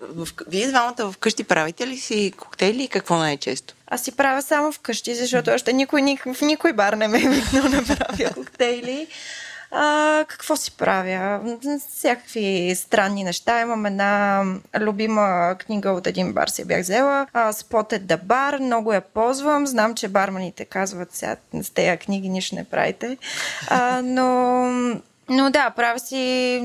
В, 0.00 0.28
вие 0.48 0.68
двамата 0.68 1.12
вкъщи 1.12 1.44
правите 1.44 1.86
ли 1.86 1.96
си 1.96 2.32
коктейли 2.38 2.82
и 2.82 2.88
какво 2.88 3.16
най-често? 3.16 3.74
Аз 3.86 4.02
си 4.02 4.12
правя 4.12 4.42
само 4.42 4.72
вкъщи, 4.72 5.14
защото 5.14 5.50
още 5.50 5.72
никой, 5.72 6.02
никой 6.02 6.34
в 6.34 6.40
никой 6.40 6.72
бар 6.72 6.92
не 6.92 7.08
ме 7.08 7.18
е 7.18 7.28
викнал 7.28 7.68
да 7.68 7.84
правя 7.84 8.30
коктейли. 8.34 9.06
А, 9.76 10.24
какво 10.28 10.56
си 10.56 10.76
правя? 10.76 11.40
Всякакви 11.88 12.74
странни 12.76 13.24
неща. 13.24 13.60
Имам 13.60 13.86
една 13.86 14.44
любима 14.80 15.56
книга 15.58 15.90
от 15.90 16.06
един 16.06 16.32
бар, 16.32 16.48
си 16.48 16.64
бях 16.64 16.80
взела. 16.80 17.26
Spotted 17.34 18.00
the 18.00 18.22
Bar. 18.22 18.60
Много 18.60 18.92
я 18.92 19.00
ползвам. 19.00 19.66
Знам, 19.66 19.94
че 19.94 20.08
барманите 20.08 20.64
казват 20.64 21.14
сега 21.14 21.36
с 21.60 21.70
тези 21.70 21.96
книги 21.96 22.28
нищо 22.28 22.54
не 22.54 22.64
правите. 22.64 23.18
А, 23.68 24.02
но 24.04 25.00
но 25.28 25.50
да, 25.50 25.70
правя 25.70 25.98
си, 25.98 26.60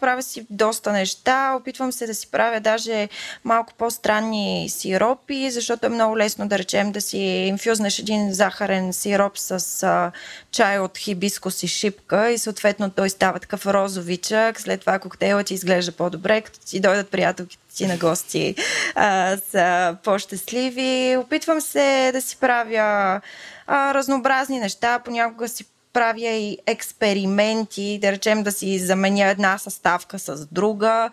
правя 0.00 0.22
си 0.22 0.46
доста 0.50 0.92
неща. 0.92 1.54
Опитвам 1.60 1.92
се 1.92 2.06
да 2.06 2.14
си 2.14 2.30
правя 2.30 2.60
даже 2.60 3.08
малко 3.44 3.72
по-странни 3.78 4.66
сиропи, 4.68 5.50
защото 5.50 5.86
е 5.86 5.88
много 5.88 6.18
лесно 6.18 6.48
да 6.48 6.58
речем 6.58 6.92
да 6.92 7.00
си 7.00 7.18
инфюзнеш 7.18 7.98
един 7.98 8.32
захарен 8.32 8.92
сироп 8.92 9.38
с 9.38 9.82
а, 9.82 10.12
чай 10.50 10.78
от 10.78 10.98
хибискус 10.98 11.62
и 11.62 11.68
шипка 11.68 12.30
и 12.30 12.38
съответно 12.38 12.90
той 12.90 13.10
става 13.10 13.38
такъв 13.38 13.66
розовичък. 13.66 14.60
След 14.60 14.80
това 14.80 14.98
коктейлът 14.98 15.46
ти 15.46 15.54
изглежда 15.54 15.92
по-добре, 15.92 16.40
като 16.40 16.58
ти 16.60 16.80
дойдат 16.80 17.10
приятелките 17.10 17.74
си 17.74 17.86
на 17.86 17.96
гости 17.96 18.54
а, 18.94 19.36
са 19.50 19.96
по-щастливи. 20.04 21.16
Опитвам 21.16 21.60
се 21.60 22.10
да 22.12 22.22
си 22.22 22.36
правя 22.36 23.20
а, 23.66 23.94
разнообразни 23.94 24.60
неща. 24.60 24.98
Понякога 24.98 25.48
си 25.48 25.64
правя 25.92 26.30
и 26.30 26.58
експерименти, 26.66 27.98
да 28.02 28.12
речем 28.12 28.42
да 28.42 28.52
си 28.52 28.78
заменя 28.78 29.26
една 29.26 29.58
съставка 29.58 30.18
с 30.18 30.46
друга, 30.46 31.10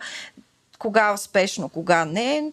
кога 0.78 1.12
успешно, 1.12 1.68
кога 1.68 2.04
не. 2.04 2.52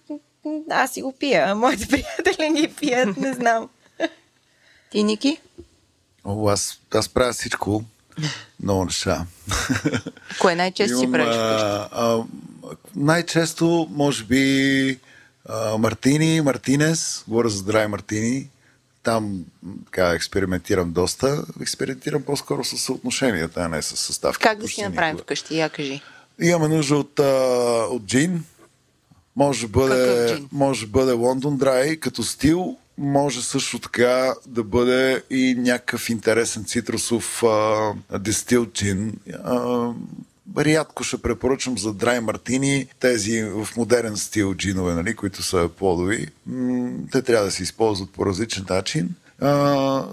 Аз 0.69 0.91
си 0.91 1.01
го 1.01 1.11
пия, 1.11 1.55
моите 1.55 1.87
приятели 1.87 2.61
ги 2.61 2.73
пият, 2.79 3.17
не 3.17 3.33
знам. 3.33 3.69
Ти, 4.91 5.03
Ники? 5.03 5.37
О, 6.25 6.49
аз, 6.49 6.79
аз 6.93 7.09
правя 7.09 7.33
всичко. 7.33 7.83
Много 8.63 8.85
неща. 8.85 9.25
Кое 10.39 10.55
най-често 10.55 10.99
си 10.99 11.11
правиш 11.11 11.35
най-често, 12.95 13.87
може 13.91 14.23
би, 14.23 14.99
а, 15.49 15.77
Мартини, 15.77 16.41
Мартинес, 16.41 17.23
говоря 17.27 17.49
за 17.49 17.57
здрави 17.57 17.87
Мартини, 17.87 18.49
там 19.03 19.45
така, 19.85 20.09
експериментирам 20.09 20.91
доста. 20.91 21.45
Експериментирам 21.61 22.23
по-скоро 22.23 22.63
с 22.63 22.77
съотношенията, 22.77 23.61
а 23.61 23.67
не 23.67 23.81
с 23.81 23.97
съставки. 23.97 24.43
Как 24.43 24.57
да 24.59 24.67
си 24.67 24.81
направим 24.81 25.17
вкъщи? 25.17 25.57
Я 25.57 25.69
кажи. 25.69 26.01
Имаме 26.41 26.67
нужда 26.67 26.95
от, 26.95 27.19
а, 27.19 27.23
от 27.89 28.05
джин. 28.05 28.43
Може 29.35 29.61
да 29.61 29.67
бъде, 29.67 30.41
може 30.51 30.87
бъде 30.87 31.11
Лондон 31.11 31.57
Драй 31.57 31.95
като 31.95 32.23
стил. 32.23 32.77
Може 32.97 33.41
също 33.41 33.79
така 33.79 34.33
да 34.45 34.63
бъде 34.63 35.23
и 35.29 35.55
някакъв 35.57 36.09
интересен 36.09 36.65
цитрусов 36.65 37.43
а, 37.43 37.93
дестил 38.19 38.65
джин. 38.65 39.13
А, 39.43 39.89
рядко 40.57 41.03
ще 41.03 41.17
препоръчам 41.17 41.77
за 41.77 41.93
драй 41.93 42.19
мартини, 42.19 42.87
тези 42.99 43.43
в 43.43 43.67
модерен 43.77 44.17
стил 44.17 44.55
джинове, 44.55 44.93
нали, 44.93 45.15
които 45.15 45.43
са 45.43 45.69
плодови. 45.77 46.27
Те 47.11 47.21
трябва 47.21 47.45
да 47.45 47.51
се 47.51 47.63
използват 47.63 48.09
по 48.09 48.25
различен 48.25 48.65
начин. 48.69 49.09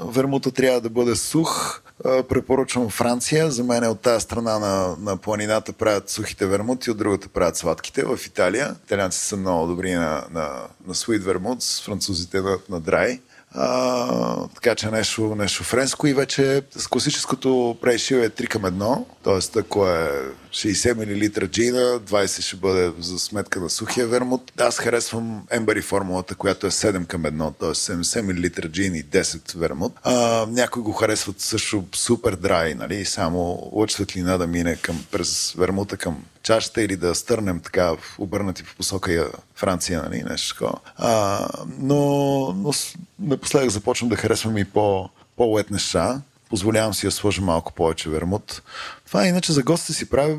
Вермута 0.07 0.51
трябва 0.51 0.81
да 0.81 0.91
бъде 0.91 1.17
сух. 1.17 1.81
Препоръчвам 2.29 2.91
Франция. 2.91 3.51
За 3.51 3.65
мен 3.65 3.85
от 3.85 4.01
тази 4.01 4.23
страна 4.23 4.59
на, 4.59 4.97
на 5.01 5.17
планината 5.17 5.73
правят 5.73 6.11
сухите 6.11 6.47
вермути, 6.47 6.91
от 6.91 6.99
другата 6.99 7.29
правят 7.29 7.57
сладките. 7.57 8.05
В 8.05 8.19
Италия 8.27 8.77
италианците 8.85 9.25
са 9.25 9.37
много 9.37 9.67
добри 9.67 9.93
на, 9.93 10.25
на, 10.31 10.49
на 10.87 10.95
sweet 10.95 11.19
вермут, 11.19 11.63
французите 11.85 12.41
на, 12.41 12.59
на 12.71 12.81
драй. 12.81 13.21
А, 13.55 14.49
така 14.55 14.75
че 14.75 14.91
нещо, 14.91 15.35
нещо 15.35 15.65
френско 15.65 16.07
и 16.07 16.15
вече 16.15 16.63
с 16.77 16.87
класическото 16.87 17.77
прейшил 17.83 18.17
е 18.17 18.31
3 18.31 18.49
към 18.49 18.63
1, 18.63 19.05
т.е. 19.25 19.61
ако 19.61 19.87
е 19.87 20.11
60 20.51 20.95
мл 20.95 21.47
джина, 21.47 22.01
20 22.01 22.41
ще 22.41 22.57
бъде 22.57 22.93
за 22.99 23.19
сметка 23.19 23.61
на 23.61 23.71
сухия 23.71 24.07
вермут. 24.07 24.53
Аз 24.61 24.79
харесвам 24.79 25.43
Ембари 25.51 25.83
формулата, 25.83 26.35
която 26.35 26.67
е 26.67 26.71
7 26.71 27.07
към 27.07 27.23
1, 27.23 27.55
т.е. 27.61 27.69
70 27.69 28.23
мл 28.23 28.69
джин 28.69 28.95
и 28.95 29.05
10 29.05 29.59
вермут. 29.59 29.93
А, 30.03 30.47
някои 30.47 30.83
го 30.83 30.93
харесват 30.93 31.41
също 31.41 31.85
супер 31.95 32.37
драй, 32.37 32.75
нали? 32.75 33.05
само 33.05 33.71
лъч 33.73 33.93
светлина 33.93 34.39
да 34.39 34.47
мине 34.47 34.77
към, 34.77 35.05
през 35.11 35.53
вермута 35.59 35.97
към 35.97 36.25
чашата 36.43 36.83
или 36.83 36.97
да 36.97 37.15
стърнем 37.15 37.61
така 37.61 37.97
обърнати 38.19 38.65
по 38.65 38.75
посока 38.77 39.31
Франция, 39.61 40.03
нали, 40.03 40.23
нещо 40.23 40.55
такова. 40.55 40.79
А, 40.97 41.49
но, 41.79 41.97
но 42.57 42.73
напоследък 43.19 43.71
започвам 43.71 44.09
да 44.09 44.17
харесвам 44.17 44.59
и 44.59 44.65
по, 44.65 45.09
по-лет 45.37 45.71
неща. 45.71 46.23
Позволявам 46.51 46.95
си 46.95 47.07
да 47.07 47.13
сложа 47.13 47.43
малко 47.43 47.73
повече 47.73 48.11
вермут. 48.11 48.63
Това 49.07 49.27
иначе 49.27 49.53
за 49.53 49.63
гостите 49.63 49.93
си 49.93 50.11
прави 50.11 50.39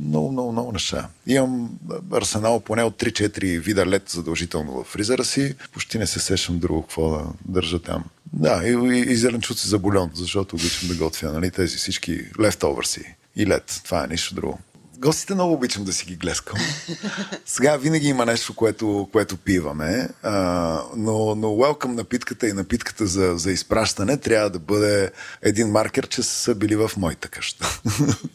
много, 0.00 0.32
много, 0.32 0.52
много 0.52 0.72
неща. 0.72 1.08
Имам 1.26 1.70
арсенал 2.12 2.60
поне 2.60 2.82
от 2.82 3.02
3-4 3.02 3.60
вида 3.60 3.86
лед 3.86 4.08
задължително 4.08 4.72
в 4.72 4.84
фризера 4.84 5.24
си. 5.24 5.54
Почти 5.72 5.98
не 5.98 6.06
се 6.06 6.20
сещам 6.20 6.58
друго 6.58 6.82
какво 6.82 7.10
да 7.10 7.24
държа 7.44 7.82
там. 7.82 8.04
Да, 8.32 8.62
и, 8.64 8.70
и, 8.70 9.12
и 9.12 9.16
зеленчуци 9.16 9.68
за 9.68 9.78
бульон, 9.78 10.10
защото 10.14 10.56
обичам 10.56 10.88
да 10.88 10.94
готвя, 10.94 11.32
нали, 11.32 11.50
тези 11.50 11.76
всички 11.76 12.20
лефтовърси 12.40 13.14
и 13.36 13.46
лед. 13.46 13.80
Това 13.84 14.04
е 14.04 14.06
нищо 14.06 14.34
друго. 14.34 14.58
Гостите 15.00 15.34
много 15.34 15.52
обичам 15.52 15.84
да 15.84 15.92
си 15.92 16.04
ги 16.04 16.16
глескам. 16.16 16.58
Сега 17.46 17.76
винаги 17.76 18.08
има 18.08 18.26
нещо, 18.26 18.54
което, 18.54 19.08
което 19.12 19.36
пиваме, 19.36 20.08
а, 20.22 20.32
но, 20.96 21.34
но 21.34 21.48
welcome 21.48 21.94
напитката 21.94 22.48
и 22.48 22.52
напитката 22.52 23.06
за, 23.06 23.32
за 23.36 23.52
изпращане 23.52 24.16
трябва 24.16 24.50
да 24.50 24.58
бъде 24.58 25.10
един 25.42 25.68
маркер, 25.68 26.08
че 26.08 26.22
са 26.22 26.54
били 26.54 26.76
в 26.76 26.90
моята 26.96 27.28
къща. 27.28 27.80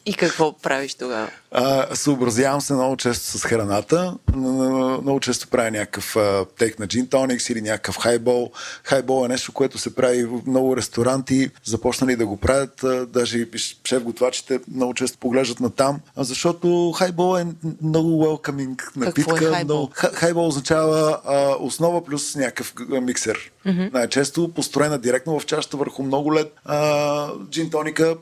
И 0.06 0.14
какво 0.14 0.58
правиш 0.58 0.96
тогава? 0.96 1.30
А, 1.58 1.96
съобразявам 1.96 2.62
се 2.62 2.74
много 2.74 2.98
често 2.98 3.38
с 3.38 3.44
храната. 3.44 4.18
Много 4.36 5.20
често 5.20 5.48
правя 5.48 5.72
някакъв 5.72 6.18
тек 6.58 6.80
на 6.80 6.88
джин 6.88 7.08
тоникс 7.08 7.50
или 7.50 7.62
някакъв 7.62 7.98
хайбол. 7.98 8.52
Хайбол 8.84 9.26
е 9.26 9.28
нещо, 9.28 9.52
което 9.52 9.78
се 9.78 9.96
прави 9.96 10.26
в 10.26 10.42
много 10.48 10.78
ресторанти. 10.78 11.50
Започнали 11.64 12.16
да 12.16 12.26
го 12.26 12.38
правят. 12.38 12.86
Даже 13.08 13.48
шеф-готвачите 13.84 14.60
много 14.72 14.94
често 14.94 15.18
поглеждат 15.18 15.60
на 15.60 15.70
там, 15.70 16.00
защото 16.18 16.92
хайбол 16.92 17.38
е 17.38 17.46
много 17.82 18.10
welcoming 18.10 18.96
напитка. 18.96 19.32
Какво 19.32 19.48
е 19.48 19.52
хайбол? 19.52 19.90
хайбол 19.94 20.48
означава 20.48 21.20
а, 21.26 21.56
основа 21.60 22.06
плюс 22.06 22.36
някакъв 22.36 22.74
миксер. 23.02 23.52
Mm-hmm. 23.66 23.94
Най-често 23.94 24.48
построена 24.54 24.98
директно 24.98 25.40
в 25.40 25.46
чашата 25.46 25.78
върху 25.78 26.04
много 26.04 26.34
лед. 26.34 26.54
А, 26.66 27.30
джин 27.50 27.70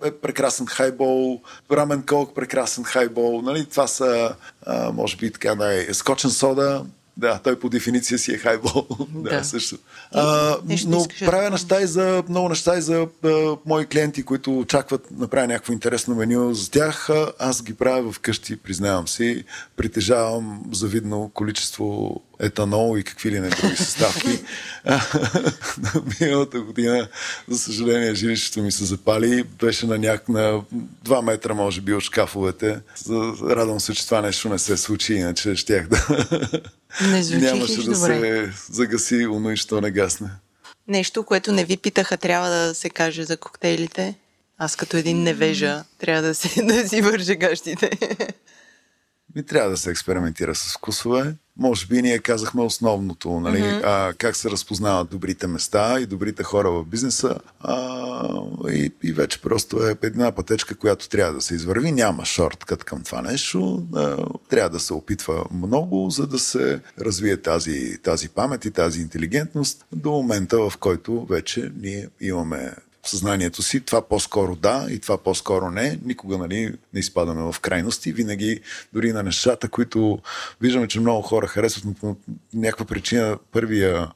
е 0.06 0.12
прекрасен 0.12 0.66
хайбол, 0.66 1.42
рамен 1.72 2.04
колк 2.08 2.36
прекрасен 2.36 2.84
хайбол. 2.84 3.42
Нали? 3.42 3.66
Това 3.66 3.88
са, 3.88 4.36
а, 4.66 4.92
може 4.92 5.18
би, 5.18 5.32
така 5.32 5.56
най- 5.56 5.94
скочен 5.94 6.30
сода, 6.32 6.86
да, 7.18 7.40
той 7.44 7.60
по 7.60 7.70
дефиниция 7.70 8.20
си 8.20 8.34
е 8.34 8.38
хайбол. 8.38 8.88
да, 9.10 9.30
да, 9.30 9.44
също. 9.44 9.78
А, 10.12 10.58
но 10.88 11.06
правя 11.26 11.50
неща 11.50 11.82
и 11.82 11.88
за 11.88 12.24
много 12.30 12.50
неща 12.50 12.78
и 12.78 12.82
за 12.82 13.08
а, 13.24 13.56
мои 13.66 13.86
клиенти, 13.86 14.24
които 14.24 14.60
очакват 14.60 15.08
да 15.12 15.22
направя 15.22 15.48
някакво 15.48 15.74
интересно 15.74 16.16
меню 16.16 16.54
за 16.54 16.72
тях. 16.72 17.10
Аз 17.40 17.64
ги 17.64 17.74
правя 17.74 18.12
вкъщи, 18.12 18.56
признавам 18.56 19.08
си. 19.08 19.44
Притежавам 19.78 20.64
завидно 20.72 21.32
количество 21.34 22.22
етанол 22.40 22.98
и 22.98 23.04
какви 23.04 23.32
ли 23.32 23.40
не 23.40 23.50
други 23.50 23.76
съставки. 23.76 24.30
Миналата 26.22 26.62
година, 26.62 27.08
за 27.48 27.60
съжаление, 27.60 28.16
жилището 28.16 28.62
ми 28.62 28.72
се 28.72 28.86
запали. 28.86 29.44
Беше 29.44 29.88
на 29.88 29.98
няк 29.98 30.30
на 30.30 30.62
2 31.06 31.22
метра, 31.22 31.54
може 31.54 31.82
би, 31.82 31.94
от 31.94 32.04
шкафовете. 32.04 32.80
Радвам 33.42 33.80
се, 33.80 33.94
че 33.94 34.06
това 34.06 34.22
нещо 34.22 34.50
не 34.50 34.60
се 34.60 34.78
случи, 34.78 35.14
иначе 35.14 35.56
щях 35.56 35.88
да... 35.88 36.08
Не 37.02 37.24
звучи 37.24 37.46
Нямаше 37.46 37.76
да 37.76 37.84
добре. 37.84 38.20
се 38.20 38.52
загаси 38.74 39.28
уно 39.28 39.52
и 39.52 39.58
що 39.58 39.82
не 39.82 39.92
гасне. 39.92 40.30
Нещо, 40.88 41.24
което 41.24 41.52
не 41.52 41.66
ви 41.66 41.78
питаха, 41.78 42.18
трябва 42.18 42.50
да 42.50 42.74
се 42.76 42.90
каже 42.90 43.24
за 43.24 43.38
коктейлите. 43.38 44.16
Аз 44.58 44.76
като 44.76 44.98
един 44.98 45.24
невежа 45.24 45.84
трябва 46.00 46.22
да, 46.22 46.36
се, 46.36 46.64
да 46.66 46.90
си 46.90 47.02
вържа 47.02 47.36
гащите. 47.36 47.92
И 49.36 49.44
трябва 49.44 49.70
да 49.70 49.78
се 49.78 49.92
експериментира 49.92 50.56
с 50.56 50.74
вкусове. 50.74 51.36
Може 51.58 51.88
би 51.88 52.02
ние 52.02 52.20
казахме 52.20 52.62
основното, 52.62 53.40
нали? 53.40 53.58
Mm-hmm. 53.58 53.82
А, 53.84 54.14
как 54.14 54.36
се 54.36 54.50
разпознават 54.50 55.10
добрите 55.10 55.48
места 55.48 56.00
и 56.00 56.06
добрите 56.06 56.44
хора 56.44 56.72
в 56.72 56.86
бизнеса. 56.86 57.40
А, 57.60 58.42
и, 58.70 58.92
и 59.04 59.14
вече 59.14 59.42
просто 59.42 59.88
е 59.88 59.96
една 60.04 60.32
пътечка, 60.32 60.76
която 60.76 61.10
трябва 61.10 61.34
да 61.34 61.42
се 61.42 61.56
извърви. 61.56 61.92
Няма 61.92 62.26
шорткът 62.26 62.84
към 62.84 63.04
това 63.04 63.22
нещо. 63.22 63.88
А, 63.96 64.18
трябва 64.50 64.70
да 64.70 64.80
се 64.80 64.94
опитва 64.94 65.46
много, 65.54 66.10
за 66.10 66.28
да 66.28 66.40
се 66.40 66.80
развие 67.00 67.42
тази, 67.42 67.98
тази 68.04 68.30
памет 68.30 68.66
и 68.66 68.72
тази 68.72 69.02
интелигентност 69.02 69.86
до 69.92 70.12
момента, 70.12 70.58
в 70.70 70.74
който 70.80 71.26
вече 71.26 71.72
ние 71.82 72.10
имаме 72.22 72.74
в 73.04 73.10
съзнанието 73.10 73.62
си, 73.62 73.82
това 73.82 74.02
по-скоро 74.02 74.56
да 74.56 74.88
и 74.90 75.00
това 75.00 75.18
по-скоро 75.18 75.72
не. 75.72 76.00
Никога 76.06 76.38
нали, 76.38 76.74
не 76.94 77.00
изпадаме 77.00 77.52
в 77.52 77.60
крайности. 77.60 78.14
Винаги, 78.14 78.60
дори 78.94 79.14
на 79.14 79.24
нещата, 79.24 79.70
които 79.70 80.20
виждаме, 80.62 80.88
че 80.88 81.00
много 81.00 81.22
хора 81.22 81.48
харесват, 81.48 81.86
но 81.86 81.94
по 81.94 82.16
някаква 82.54 82.86
причина 82.86 83.38
първия 83.52 84.12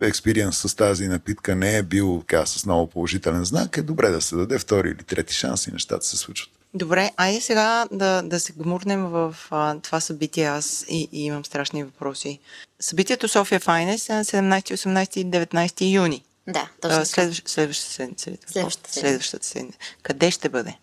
експириенс 0.00 0.58
с 0.58 0.74
тази 0.74 1.08
напитка 1.08 1.56
не 1.56 1.76
е 1.76 1.82
бил 1.82 2.20
така, 2.20 2.46
с 2.46 2.66
много 2.66 2.86
положителен 2.86 3.44
знак, 3.44 3.76
е 3.76 3.82
добре 3.82 4.10
да 4.10 4.20
се 4.20 4.36
даде 4.36 4.58
втори 4.58 4.88
или 4.88 5.04
трети 5.04 5.34
шанс 5.34 5.66
и 5.66 5.72
нещата 5.72 6.06
се 6.06 6.16
случват. 6.16 6.50
Добре, 6.74 7.10
айде 7.16 7.40
сега 7.40 7.86
да, 7.92 8.22
да 8.22 8.40
се 8.40 8.52
гмурнем 8.52 9.04
в 9.04 9.36
а, 9.50 9.78
това 9.80 10.00
събитие. 10.00 10.44
Аз 10.44 10.84
и, 10.88 11.08
и 11.12 11.24
имам 11.24 11.44
страшни 11.44 11.84
въпроси. 11.84 12.38
Събитието 12.80 13.28
София 13.28 13.60
Файнес 13.60 14.08
е 14.08 14.14
на 14.14 14.24
17, 14.24 14.74
18 14.74 15.16
и 15.16 15.26
19 15.26 15.92
юни. 15.92 16.22
Да, 16.48 16.68
точно. 16.80 17.06
Следващ, 17.06 17.48
следващата 17.48 17.92
седмица. 17.92 18.30
Следващата 18.46 18.90
седмица. 18.90 19.08
Следващата 19.08 19.46
седмица. 19.46 19.78
Къде 20.02 20.30
ще 20.30 20.48
бъде? 20.48 20.78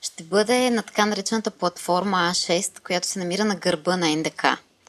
Ще 0.00 0.24
бъде 0.24 0.70
на 0.70 0.82
така 0.82 1.06
наречената 1.06 1.50
платформа 1.50 2.32
А6, 2.34 2.80
която 2.80 3.06
се 3.06 3.18
намира 3.18 3.44
на 3.44 3.56
гърба 3.56 3.96
на 3.96 4.16
НДК. 4.16 4.44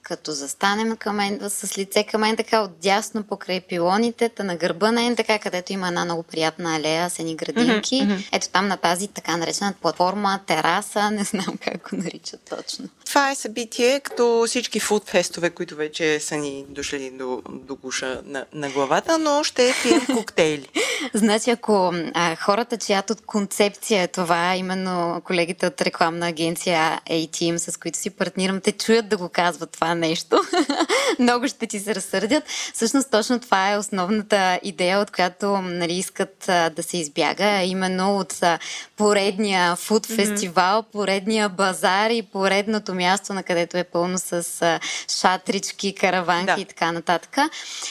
Като 0.07 0.31
застанем 0.31 0.97
към, 0.97 1.39
с 1.49 1.77
лице 1.77 2.03
към 2.03 2.21
НДК 2.21 2.53
отдясно 2.53 3.23
покрай 3.23 3.61
пилоните, 3.61 4.29
та 4.29 4.43
на 4.43 4.55
гърба 4.55 4.91
на 4.91 5.09
НДК, 5.09 5.41
където 5.41 5.73
има 5.73 5.87
една 5.87 6.05
много 6.05 6.23
приятна 6.23 6.75
алея 6.75 7.09
с 7.09 7.19
едни 7.19 7.35
градинки. 7.35 7.95
Mm-hmm. 7.95 8.29
Ето 8.31 8.49
там 8.49 8.67
на 8.67 8.77
тази 8.77 9.07
така 9.07 9.37
наречена 9.37 9.73
платформа, 9.81 10.39
тераса, 10.47 11.11
не 11.11 11.23
знам 11.23 11.57
как 11.63 11.89
го 11.89 11.95
наричат 11.95 12.41
точно. 12.49 12.89
Това 13.05 13.31
е 13.31 13.35
събитие, 13.35 13.99
като 13.99 14.43
всички 14.47 14.79
фудфестове, 14.79 15.49
които 15.49 15.75
вече 15.75 16.19
са 16.19 16.35
ни 16.35 16.65
дошли 16.69 17.09
до, 17.09 17.41
до 17.49 17.75
гуша 17.75 18.21
на, 18.25 18.45
на 18.53 18.69
главата, 18.69 19.17
но 19.17 19.43
ще 19.43 19.73
пием 19.83 20.05
коктейли. 20.05 20.69
Значи, 21.13 21.49
ако 21.49 21.93
а, 22.13 22.35
хората, 22.35 22.77
чиято 22.77 23.15
концепция 23.25 24.03
е 24.03 24.07
това, 24.07 24.55
именно 24.55 25.21
колегите 25.25 25.67
от 25.67 25.81
рекламна 25.81 26.27
агенция 26.27 27.01
A-Team, 27.09 27.57
с 27.57 27.77
които 27.77 27.97
си 27.97 28.09
партнирам, 28.09 28.61
те 28.61 28.71
чуят 28.71 29.09
да 29.09 29.17
го 29.17 29.29
казват 29.29 29.71
това 29.71 29.95
нещо, 29.95 30.41
много 31.19 31.47
ще 31.47 31.67
ти 31.67 31.79
се 31.79 31.95
разсърдят. 31.95 32.43
Всъщност, 32.73 33.11
точно 33.11 33.39
това 33.39 33.71
е 33.71 33.77
основната 33.77 34.59
идея, 34.63 34.99
от 34.99 35.11
която 35.11 35.61
нали, 35.61 35.93
искат 35.93 36.49
а, 36.49 36.69
да 36.69 36.83
се 36.83 36.97
избяга, 36.97 37.61
именно 37.63 38.17
от 38.17 38.43
а, 38.43 38.59
поредния 38.97 39.75
фуд 39.75 40.05
фестивал, 40.05 40.81
mm-hmm. 40.81 40.91
поредния 40.91 41.49
базар 41.49 42.09
и 42.09 42.21
поредното 42.21 42.93
място, 42.93 43.33
на 43.33 43.43
където 43.43 43.77
е 43.77 43.83
пълно 43.83 44.17
с 44.17 44.61
а, 44.61 44.79
шатрички, 45.19 45.95
караванки 45.95 46.55
да. 46.55 46.61
и 46.61 46.65
така 46.65 46.91
нататък. 46.91 47.37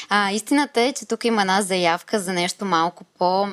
А, 0.08 0.32
истината 0.32 0.80
е, 0.80 0.92
че 0.92 1.06
тук 1.06 1.24
има 1.24 1.40
една 1.40 1.62
заявка 1.62 2.20
за 2.20 2.32
нещо 2.32 2.64
малко 2.64 3.04
по 3.18 3.48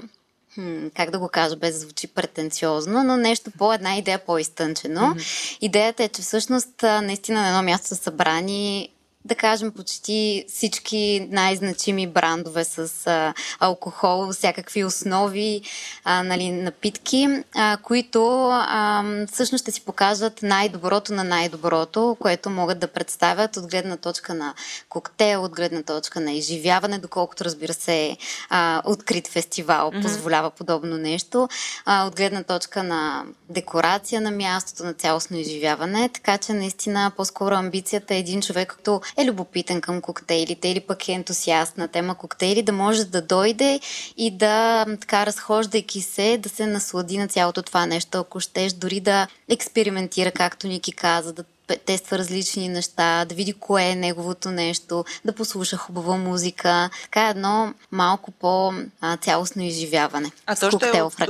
хм, 0.55 0.87
как 0.95 1.11
да 1.11 1.19
го 1.19 1.29
кажа, 1.29 1.55
без 1.55 1.73
да 1.73 1.79
звучи 1.79 2.07
претенциозно, 2.07 3.03
но 3.03 3.17
нещо 3.17 3.51
по 3.57 3.73
една 3.73 3.97
идея 3.97 4.25
по-изтънчено. 4.25 5.01
Mm-hmm. 5.01 5.57
Идеята 5.61 6.03
е, 6.03 6.09
че 6.09 6.21
всъщност 6.21 6.83
наистина 6.83 7.41
на 7.41 7.47
едно 7.47 7.63
място 7.63 7.87
са 7.87 7.95
събрани 7.95 8.89
да 9.25 9.35
кажем, 9.35 9.71
почти 9.71 10.45
всички 10.47 11.27
най-значими 11.31 12.07
брандове 12.07 12.63
с 12.63 13.07
а, 13.07 13.33
алкохол, 13.59 14.31
всякакви 14.31 14.83
основи, 14.83 15.61
а, 16.03 16.23
нали, 16.23 16.51
напитки, 16.51 17.43
а, 17.55 17.77
които 17.77 18.49
а, 18.51 19.03
всъщност 19.31 19.61
ще 19.61 19.71
си 19.71 19.81
покажат 19.81 20.39
най-доброто 20.43 21.13
на 21.13 21.23
най-доброто, 21.23 22.17
което 22.19 22.49
могат 22.49 22.79
да 22.79 22.87
представят 22.87 23.57
от 23.57 23.69
гледна 23.69 23.97
точка 23.97 24.33
на 24.33 24.53
коктейл, 24.89 25.43
от 25.43 25.55
гледна 25.55 25.83
точка 25.83 26.19
на 26.19 26.31
изживяване, 26.31 26.99
доколкото 26.99 27.45
разбира 27.45 27.73
се 27.73 28.17
а, 28.49 28.81
открит 28.85 29.27
фестивал 29.27 29.91
mm-hmm. 29.91 30.01
позволява 30.01 30.51
подобно 30.51 30.97
нещо, 30.97 31.49
а, 31.85 32.07
от 32.07 32.15
гледна 32.15 32.43
точка 32.43 32.83
на 32.83 33.25
декорация 33.49 34.21
на 34.21 34.31
мястото, 34.31 34.83
на 34.83 34.93
цялостно 34.93 35.37
изживяване, 35.37 36.09
така 36.09 36.37
че 36.37 36.53
наистина 36.53 37.11
по-скоро 37.17 37.55
амбицията 37.55 38.15
е 38.15 38.19
един 38.19 38.41
човек, 38.41 38.69
като 38.69 39.01
е 39.17 39.25
любопитен 39.25 39.81
към 39.81 40.01
коктейлите 40.01 40.67
или 40.67 40.79
пък 40.79 41.07
е 41.09 41.11
ентусиаст 41.11 41.77
на 41.77 41.87
тема 41.87 42.15
коктейли, 42.15 42.61
да 42.61 42.71
може 42.71 43.05
да 43.05 43.21
дойде 43.21 43.79
и 44.17 44.31
да, 44.31 44.85
така 45.01 45.25
разхождайки 45.25 46.01
се, 46.01 46.37
да 46.37 46.49
се 46.49 46.65
наслади 46.65 47.17
на 47.17 47.27
цялото 47.27 47.61
това 47.61 47.85
нещо, 47.85 48.17
ако 48.17 48.39
щеш, 48.39 48.73
дори 48.73 48.99
да 48.99 49.27
експериментира, 49.49 50.31
както 50.31 50.67
Ники 50.67 50.91
каза, 50.91 51.33
да 51.33 51.43
тества 51.85 52.17
различни 52.17 52.69
неща, 52.69 53.25
да 53.25 53.35
види 53.35 53.53
кое 53.53 53.83
е 53.83 53.95
неговото 53.95 54.51
нещо, 54.51 55.05
да 55.25 55.33
послуша 55.33 55.77
хубава 55.77 56.17
музика. 56.17 56.89
Така 57.03 57.29
едно 57.29 57.73
малко 57.91 58.31
по-цялостно 58.31 59.63
изживяване. 59.63 60.31
А 60.45 60.55
то 60.55 60.71
ще 60.71 60.97
е 60.97 61.01
от, 61.01 61.13
от, 61.21 61.29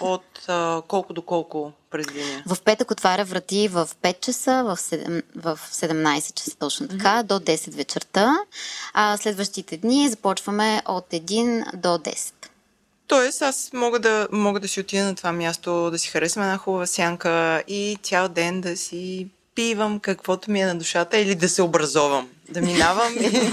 от, 0.00 0.22
от 0.48 0.86
колко 0.88 1.12
до 1.12 1.22
колко 1.22 1.72
предвидение? 1.90 2.42
В 2.46 2.56
петък 2.64 2.90
отваря 2.90 3.24
врати 3.24 3.68
в 3.68 3.88
5 4.02 4.20
часа, 4.20 4.62
в 4.64 4.76
7, 4.76 5.22
в 5.36 5.58
17 5.72 6.34
часа 6.34 6.56
точно 6.58 6.88
така, 6.88 7.08
mm-hmm. 7.08 7.22
до 7.22 7.34
10 7.40 7.74
вечерта. 7.74 8.36
А 8.94 9.16
следващите 9.16 9.76
дни 9.76 10.08
започваме 10.08 10.82
от 10.86 11.06
1 11.10 11.76
до 11.76 11.88
10. 11.88 12.32
Тоест, 13.06 13.42
аз 13.42 13.70
мога 13.72 13.98
да, 13.98 14.28
мога 14.32 14.60
да 14.60 14.68
си 14.68 14.80
отида 14.80 15.04
на 15.04 15.14
това 15.14 15.32
място, 15.32 15.90
да 15.90 15.98
си 15.98 16.08
харесам 16.08 16.42
една 16.42 16.58
хубава 16.58 16.86
сянка 16.86 17.62
и 17.68 17.98
цял 18.02 18.28
ден 18.28 18.60
да 18.60 18.76
си 18.76 19.28
пивам 19.54 20.00
каквото 20.00 20.50
ми 20.50 20.60
е 20.60 20.66
на 20.66 20.74
душата 20.74 21.18
или 21.18 21.34
да 21.34 21.48
се 21.48 21.62
образовам 21.62 22.28
да 22.50 22.60
минавам 22.60 23.12
и 23.20 23.30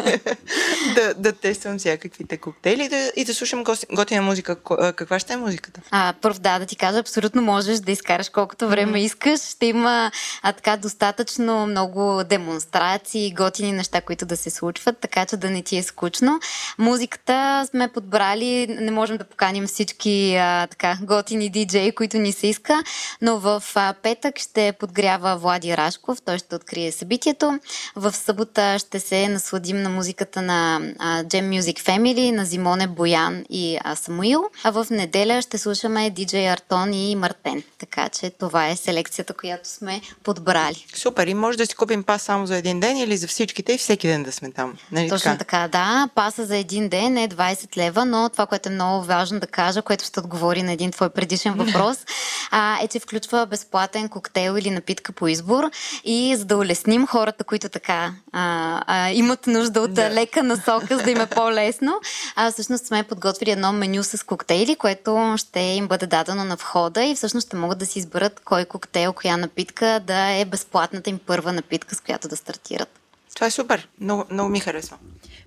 да, 0.96 1.14
да 1.14 1.32
тествам 1.32 1.78
всякаквите 1.78 2.38
коктейли 2.38 2.84
и 2.84 2.90
да, 2.90 3.12
и 3.16 3.26
да 3.26 3.34
слушам 3.34 3.64
готина 3.94 4.22
музика. 4.22 4.56
Каква 4.96 5.20
ще 5.20 5.34
е 5.34 5.38
музиката? 5.38 5.82
А, 5.92 6.14
първ 6.22 6.40
да, 6.40 6.60
да 6.60 6.66
ти 6.66 6.76
кажа, 6.76 7.00
абсолютно 7.00 7.42
можеш 7.42 7.80
да 7.80 7.92
изкараш 7.92 8.30
колкото 8.30 8.68
време 8.68 8.98
mm-hmm. 8.98 9.06
искаш. 9.06 9.42
Ще 9.42 9.66
има 9.66 10.12
а, 10.42 10.54
така 10.54 10.78
достатъчно 10.78 11.68
много 11.68 12.24
демонстрации, 12.24 13.34
готини 13.34 13.72
неща, 13.72 14.02
които 14.02 14.26
да 14.26 14.38
се 14.38 14.50
случват, 14.50 14.98
така 14.98 15.26
че 15.26 15.38
да 15.38 15.50
не 15.50 15.62
ти 15.62 15.78
е 15.78 15.84
скучно. 15.84 16.40
Музиката 16.78 17.66
сме 17.70 17.88
подбрали, 17.88 18.68
не 18.68 18.92
можем 18.92 19.18
да 19.18 19.24
поканим 19.24 19.68
всички 19.68 20.36
а, 20.36 20.68
така 20.68 20.98
готини 21.02 21.50
диджеи, 21.50 21.92
които 21.92 22.18
ни 22.18 22.32
се 22.32 22.48
иска, 22.48 22.84
но 23.22 23.40
в 23.40 23.64
а, 23.76 23.94
петък 23.94 24.40
ще 24.40 24.74
подгрява 24.80 25.38
Влади 25.38 25.78
Рашков, 25.78 26.22
той 26.26 26.38
ще 26.38 26.56
открие 26.56 26.92
събитието. 26.92 27.60
В 27.96 28.14
събота 28.14 28.80
ще 28.82 29.00
се 29.00 29.28
насладим 29.28 29.82
на 29.82 29.90
музиката 29.90 30.42
на 30.42 30.80
Jam 31.02 31.60
Music 31.60 31.80
Family, 31.80 32.32
на 32.32 32.46
Зимоне 32.46 32.88
Боян 32.88 33.44
и 33.50 33.80
Самуил. 33.96 34.44
А 34.64 34.72
в 34.72 34.88
неделя 34.92 35.42
ще 35.42 35.58
слушаме 35.58 36.10
диджей 36.10 36.50
Артон 36.50 36.94
и 36.94 37.16
Мартен. 37.16 37.64
Така 37.78 38.10
че 38.10 38.30
това 38.30 38.68
е 38.68 38.76
селекцията, 38.76 39.34
която 39.34 39.70
сме 39.70 40.02
подбрали. 40.24 40.86
Супер. 40.96 41.28
И 41.28 41.34
може 41.34 41.58
да 41.58 41.66
си 41.66 41.76
купим 41.76 42.04
пас 42.04 42.22
само 42.22 42.48
за 42.48 42.58
един 42.58 42.80
ден 42.80 42.98
или 42.98 43.18
за 43.18 43.28
всичките 43.28 43.74
и 43.74 43.78
всеки 43.78 44.08
ден 44.08 44.24
да 44.24 44.32
сме 44.32 44.52
там. 44.52 44.78
Нали 44.92 45.10
Точно 45.10 45.38
така? 45.38 45.38
така, 45.38 45.68
да. 45.68 46.10
Паса 46.16 46.46
за 46.46 46.58
един 46.58 46.90
ден 46.90 47.18
е 47.18 47.28
20 47.28 47.78
лева, 47.78 48.06
но 48.06 48.30
това, 48.30 48.46
което 48.46 48.70
е 48.70 48.72
много 48.72 49.06
важно 49.06 49.40
да 49.40 49.48
кажа, 49.48 49.82
което 49.82 50.06
ще 50.06 50.20
отговори 50.20 50.64
на 50.64 50.72
един 50.72 50.92
твой 50.92 51.10
предишен 51.10 51.54
въпрос, 51.54 51.98
а, 52.52 52.84
е, 52.84 52.88
че 52.88 53.00
включва 53.00 53.46
безплатен 53.46 54.10
коктейл 54.10 54.58
или 54.58 54.70
напитка 54.70 55.12
по 55.12 55.28
избор 55.28 55.64
и 56.04 56.36
за 56.36 56.46
да 56.46 56.58
улесним 56.58 57.08
хората, 57.08 57.44
които 57.44 57.70
така 57.70 58.14
а, 58.32 58.71
а, 58.88 59.12
имат 59.12 59.48
нужда 59.48 59.82
от 59.82 59.94
да. 59.94 60.10
лека 60.10 60.44
насока, 60.44 60.98
за 60.98 61.04
да 61.04 61.12
им 61.12 61.22
е 61.22 61.26
по-лесно. 61.26 62.00
А, 62.36 62.52
всъщност 62.52 62.86
сме 62.86 63.04
подготвили 63.04 63.52
едно 63.52 63.74
меню 63.74 64.04
с 64.04 64.26
коктейли, 64.26 64.76
което 64.76 65.36
ще 65.38 65.60
им 65.60 65.88
бъде 65.88 66.08
дадено 66.08 66.44
на 66.44 66.56
входа 66.56 67.04
и 67.04 67.16
всъщност 67.16 67.48
ще 67.48 67.56
могат 67.56 67.78
да 67.78 67.86
си 67.86 68.00
изберат 68.00 68.40
кой 68.40 68.66
коктейл, 68.66 69.14
коя 69.14 69.38
напитка 69.38 70.02
да 70.08 70.32
е 70.32 70.46
безплатната 70.46 71.10
им 71.10 71.20
първа 71.26 71.54
напитка, 71.54 71.96
с 71.96 72.02
която 72.02 72.28
да 72.28 72.36
стартират. 72.36 72.90
Това 73.36 73.48
е 73.48 73.52
супер. 73.52 73.88
Много, 74.02 74.26
много 74.30 74.50
ми 74.50 74.60
харесва. 74.60 74.98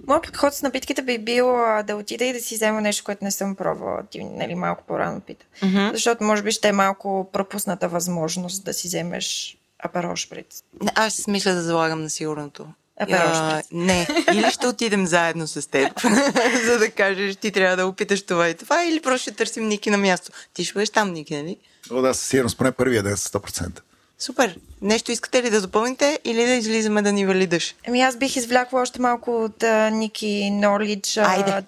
Моят 0.07 0.23
подход 0.23 0.55
с 0.55 0.63
напитките 0.63 1.03
би 1.03 1.19
бил 1.19 1.47
да 1.87 1.97
отида 1.97 2.25
и 2.25 2.33
да 2.33 2.41
си 2.41 2.55
взема 2.55 2.81
нещо, 2.81 3.05
което 3.05 3.25
не 3.25 3.31
съм 3.31 3.57
пробвала. 3.57 4.03
Ти 4.11 4.25
нали, 4.25 4.55
малко 4.55 4.85
по-рано 4.87 5.21
пита. 5.21 5.47
Mm-hmm. 5.63 5.93
Защото 5.93 6.25
може 6.25 6.43
би 6.43 6.51
ще 6.51 6.69
е 6.69 6.73
малко 6.73 7.31
пропусната 7.33 7.89
възможност 7.89 8.65
да 8.65 8.73
си 8.73 8.89
вземеш 8.89 9.57
аперол 9.79 10.17
шприц. 10.17 10.63
Аз 10.95 11.27
мисля 11.27 11.53
да 11.55 11.63
залагам 11.63 12.03
на 12.03 12.11
сигурното. 12.11 12.67
А, 12.97 13.63
не, 13.73 14.09
или 14.33 14.51
ще 14.51 14.67
отидем 14.67 15.07
заедно 15.07 15.47
с 15.47 15.71
теб, 15.71 16.01
за 16.65 16.79
да 16.79 16.91
кажеш, 16.91 17.37
ти 17.37 17.51
трябва 17.51 17.77
да 17.77 17.87
опиташ 17.87 18.23
това 18.23 18.49
и 18.49 18.55
това, 18.55 18.85
или 18.85 19.01
просто 19.01 19.23
ще 19.23 19.31
търсим 19.31 19.69
Ники 19.69 19.91
на 19.91 19.99
място. 19.99 20.33
Ти 20.55 20.65
ще 20.65 20.75
бъдеш 20.75 20.91
там, 20.91 21.13
Ники, 21.13 21.37
нали? 21.37 21.57
О, 21.91 22.03
да, 22.03 22.15
със 22.15 22.29
сигурност, 22.29 22.59
поне 22.59 22.73
първия 22.73 23.03
ден 23.03 23.17
с 23.17 23.29
100%. 23.29 23.81
Супер. 24.19 24.59
Нещо 24.83 25.13
искате 25.13 25.43
ли 25.43 25.51
да 25.51 25.61
допълните 25.61 26.19
или 26.25 26.47
да 26.47 26.53
излизаме 26.53 27.03
да 27.03 27.13
ни 27.13 27.27
валидаш? 27.27 27.75
Ами 27.89 28.01
аз 28.01 28.17
бих 28.17 28.37
извлякла 28.37 28.81
още 28.81 29.01
малко 29.01 29.45
от 29.45 29.63
а, 29.63 29.91
Ники 29.91 30.51
Нолидж. 30.51 31.19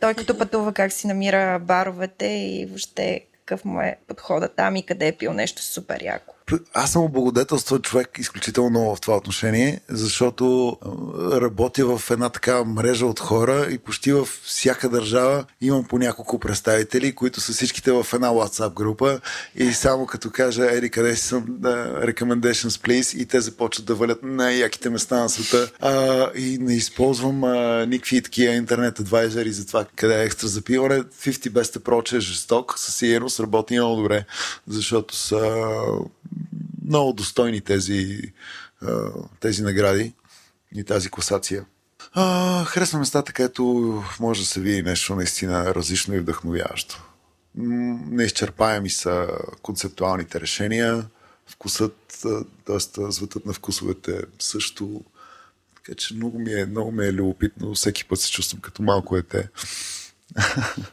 Той 0.01 0.14
като 0.14 0.39
пътува 0.39 0.72
как 0.72 0.93
си 0.93 1.07
намира 1.07 1.59
баровете 1.59 2.27
и 2.27 2.66
въобще 2.68 3.20
какъв 3.33 3.64
му 3.64 3.81
е 3.81 3.97
подходът 4.07 4.57
там 4.57 4.77
и 4.77 4.87
къде 4.87 5.07
е 5.07 5.12
пил 5.12 5.33
нещо 5.33 5.62
супер 5.62 6.03
яко 6.03 6.36
аз 6.74 6.92
съм 6.92 7.03
облагодетелстван 7.03 7.82
човек 7.82 8.18
изключително 8.18 8.94
в 8.94 9.01
това 9.01 9.16
отношение, 9.16 9.80
защото 9.88 10.76
работя 11.32 11.99
в 11.99 12.11
една 12.11 12.28
такава 12.28 12.64
мрежа 12.64 13.07
от 13.07 13.20
хора 13.20 13.66
и 13.70 13.78
почти 13.78 14.12
във 14.12 14.40
всяка 14.44 14.88
държава 14.88 15.44
имам 15.61 15.84
по 15.84 15.99
няколко 15.99 16.38
представители, 16.38 17.14
които 17.14 17.40
са 17.40 17.53
всичките 17.53 17.92
в 17.92 18.07
една 18.14 18.28
WhatsApp 18.28 18.74
група 18.74 19.20
и 19.57 19.72
само 19.72 20.07
като 20.07 20.30
кажа, 20.30 20.70
еди 20.70 20.90
къде 20.90 21.16
си 21.16 21.22
съм, 21.22 21.44
да, 21.49 22.01
recommendations 22.07 22.86
please 22.86 23.16
и 23.16 23.26
те 23.26 23.40
започват 23.40 23.86
да 23.86 23.94
валят 23.94 24.22
на 24.22 24.53
яките 24.53 24.90
места 24.90 25.20
на 25.20 25.28
света 25.28 25.70
а, 25.80 26.30
и 26.34 26.59
не 26.61 26.74
използвам 26.74 27.44
а, 27.44 27.86
никакви 27.86 28.22
такива 28.22 28.55
интернет 28.55 29.01
адвайзери 29.01 29.53
за 29.53 29.66
това 29.66 29.86
къде 29.97 30.22
е 30.22 30.24
екстра 30.24 30.49
запиване. 30.49 31.03
50 31.03 31.51
Best 31.51 31.78
Approach 31.78 32.16
е 32.16 32.20
жесток, 32.20 32.78
със 32.78 32.94
сигурност 32.94 33.40
работи 33.40 33.78
много 33.78 33.97
добре, 33.97 34.24
защото 34.68 35.16
са 35.16 35.40
много 36.84 37.12
достойни 37.12 37.61
тези, 37.61 38.32
тези 39.41 39.62
награди 39.62 40.14
и 40.74 40.84
тази 40.84 41.11
класация. 41.11 41.64
А, 42.12 42.64
харесва 42.64 42.99
местата, 42.99 43.32
където 43.32 43.64
може 44.20 44.41
да 44.41 44.47
се 44.47 44.61
види 44.61 44.82
нещо 44.82 45.14
наистина 45.14 45.74
различно 45.74 46.14
и 46.14 46.20
вдъхновяващо. 46.20 47.03
Неизчерпаеми 47.55 48.91
са 48.91 49.28
концептуалните 49.62 50.41
решения, 50.41 51.07
вкусът, 51.47 52.24
т.е. 52.66 53.11
звътът 53.11 53.47
на 53.47 53.53
вкусовете 53.53 54.22
също. 54.39 55.05
Така 55.76 55.95
че 55.95 56.14
много 56.14 56.39
ми 56.39 56.53
е, 56.53 56.66
много 56.66 56.93
ми 56.93 57.07
е 57.07 57.12
любопитно. 57.12 57.74
Всеки 57.74 58.05
път 58.05 58.20
се 58.20 58.30
чувствам 58.30 58.61
като 58.61 58.82
малко 58.82 59.16
ете. 59.16 59.49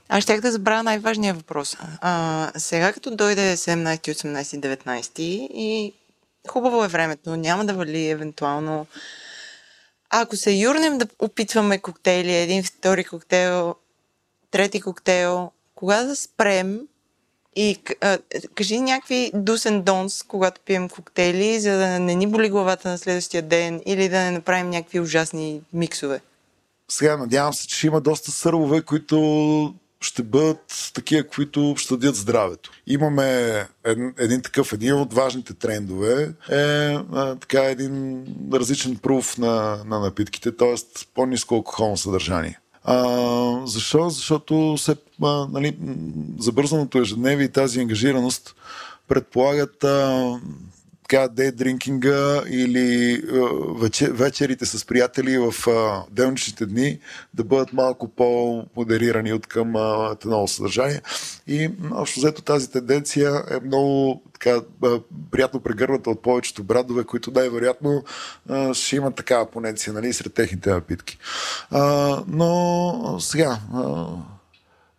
Аз 0.09 0.23
щях 0.23 0.41
да 0.41 0.51
забравя 0.51 0.83
най-важния 0.83 1.33
въпрос. 1.33 1.77
А, 2.01 2.51
сега 2.57 2.93
като 2.93 3.15
дойде 3.15 3.57
17, 3.57 3.97
18, 3.97 4.77
19 4.83 5.19
и 5.53 5.93
хубаво 6.49 6.83
е 6.83 6.87
времето, 6.87 7.35
няма 7.35 7.65
да 7.65 7.73
вали 7.73 8.07
евентуално. 8.07 8.85
Ако 10.09 10.35
се 10.35 10.51
юрнем 10.51 10.97
да 10.97 11.07
опитваме 11.19 11.77
коктейли, 11.77 12.35
един 12.35 12.63
втори 12.63 13.03
коктейл, 13.03 13.75
трети 14.51 14.81
коктейл, 14.81 15.51
кога 15.75 16.03
да 16.03 16.15
спрем 16.15 16.79
и 17.55 17.79
а, 18.01 18.17
кажи 18.55 18.79
някакви 18.79 19.31
дусен 19.33 19.81
донс, 19.81 20.23
когато 20.23 20.61
пием 20.61 20.89
коктейли, 20.89 21.59
за 21.59 21.77
да 21.77 21.99
не 21.99 22.15
ни 22.15 22.27
боли 22.27 22.49
главата 22.49 22.89
на 22.89 22.97
следващия 22.97 23.41
ден 23.41 23.81
или 23.85 24.09
да 24.09 24.19
не 24.19 24.31
направим 24.31 24.69
някакви 24.69 24.99
ужасни 24.99 25.61
миксове. 25.73 26.21
Сега 26.91 27.17
надявам 27.17 27.53
се, 27.53 27.67
че 27.67 27.87
има 27.87 28.01
доста 28.01 28.31
сървове, 28.31 28.81
които 28.81 29.73
ще 30.01 30.23
бъдат 30.23 30.91
такива, 30.93 31.27
които 31.27 31.75
щадят 31.77 32.15
здравето. 32.15 32.71
Имаме 32.87 33.67
един, 33.85 34.13
един 34.17 34.41
такъв, 34.41 34.73
един 34.73 34.93
от 34.93 35.13
важните 35.13 35.53
трендове 35.53 36.33
е 36.49 36.95
а, 37.13 37.35
така 37.35 37.63
един 37.63 38.25
различен 38.53 38.95
пруф 38.95 39.37
на, 39.37 39.83
на 39.85 39.99
напитките, 39.99 40.55
т.е. 40.57 40.75
по-низко 41.13 41.55
алкохолно 41.55 41.97
съдържание. 41.97 42.59
А, 42.83 43.67
защо? 43.67 44.09
Защото 44.09 44.77
се, 44.77 44.95
а, 45.23 45.47
нали, 45.51 45.77
забързаното 46.39 47.01
ежедневие 47.01 47.45
и 47.45 47.51
тази 47.51 47.79
ангажираност 47.79 48.55
предполагат 49.07 49.83
а, 49.83 50.39
така 51.13 51.27
дейдринкинга 51.27 52.43
или 52.49 53.21
вечер, 53.79 54.11
вечерите 54.11 54.65
с 54.65 54.85
приятели 54.85 55.37
в 55.37 55.53
делничните 56.11 56.65
дни 56.65 56.99
да 57.33 57.43
бъдат 57.43 57.73
малко 57.73 58.07
по-модерирани 58.07 59.33
от 59.33 59.47
към 59.47 59.75
едно 60.11 60.47
съдържание. 60.47 61.01
И 61.47 61.69
общо 61.91 62.19
взето 62.19 62.41
тази 62.41 62.71
тенденция 62.71 63.43
е 63.51 63.65
много 63.65 64.21
така, 64.33 64.61
приятно 65.31 65.59
прегърната 65.59 66.09
от 66.09 66.21
повечето 66.21 66.63
брадове, 66.63 67.03
които 67.03 67.31
най-вероятно 67.31 68.03
ще 68.73 68.95
имат 68.95 69.15
такава 69.15 69.51
поненция 69.51 69.93
нали, 69.93 70.13
сред 70.13 70.33
техните 70.33 70.69
напитки. 70.69 71.17
Но 72.27 73.17
сега, 73.19 73.59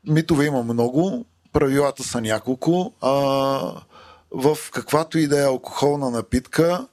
митове 0.09 0.45
има 0.45 0.62
много, 0.62 1.25
правилата 1.53 2.03
са 2.03 2.21
няколко. 2.21 2.93
А, 3.01 3.83
в 4.35 4.59
каквато 4.72 5.18
и 5.18 5.26
да 5.26 5.41
е 5.41 5.45
алкохолна 5.45 6.11
напитка, 6.11 6.87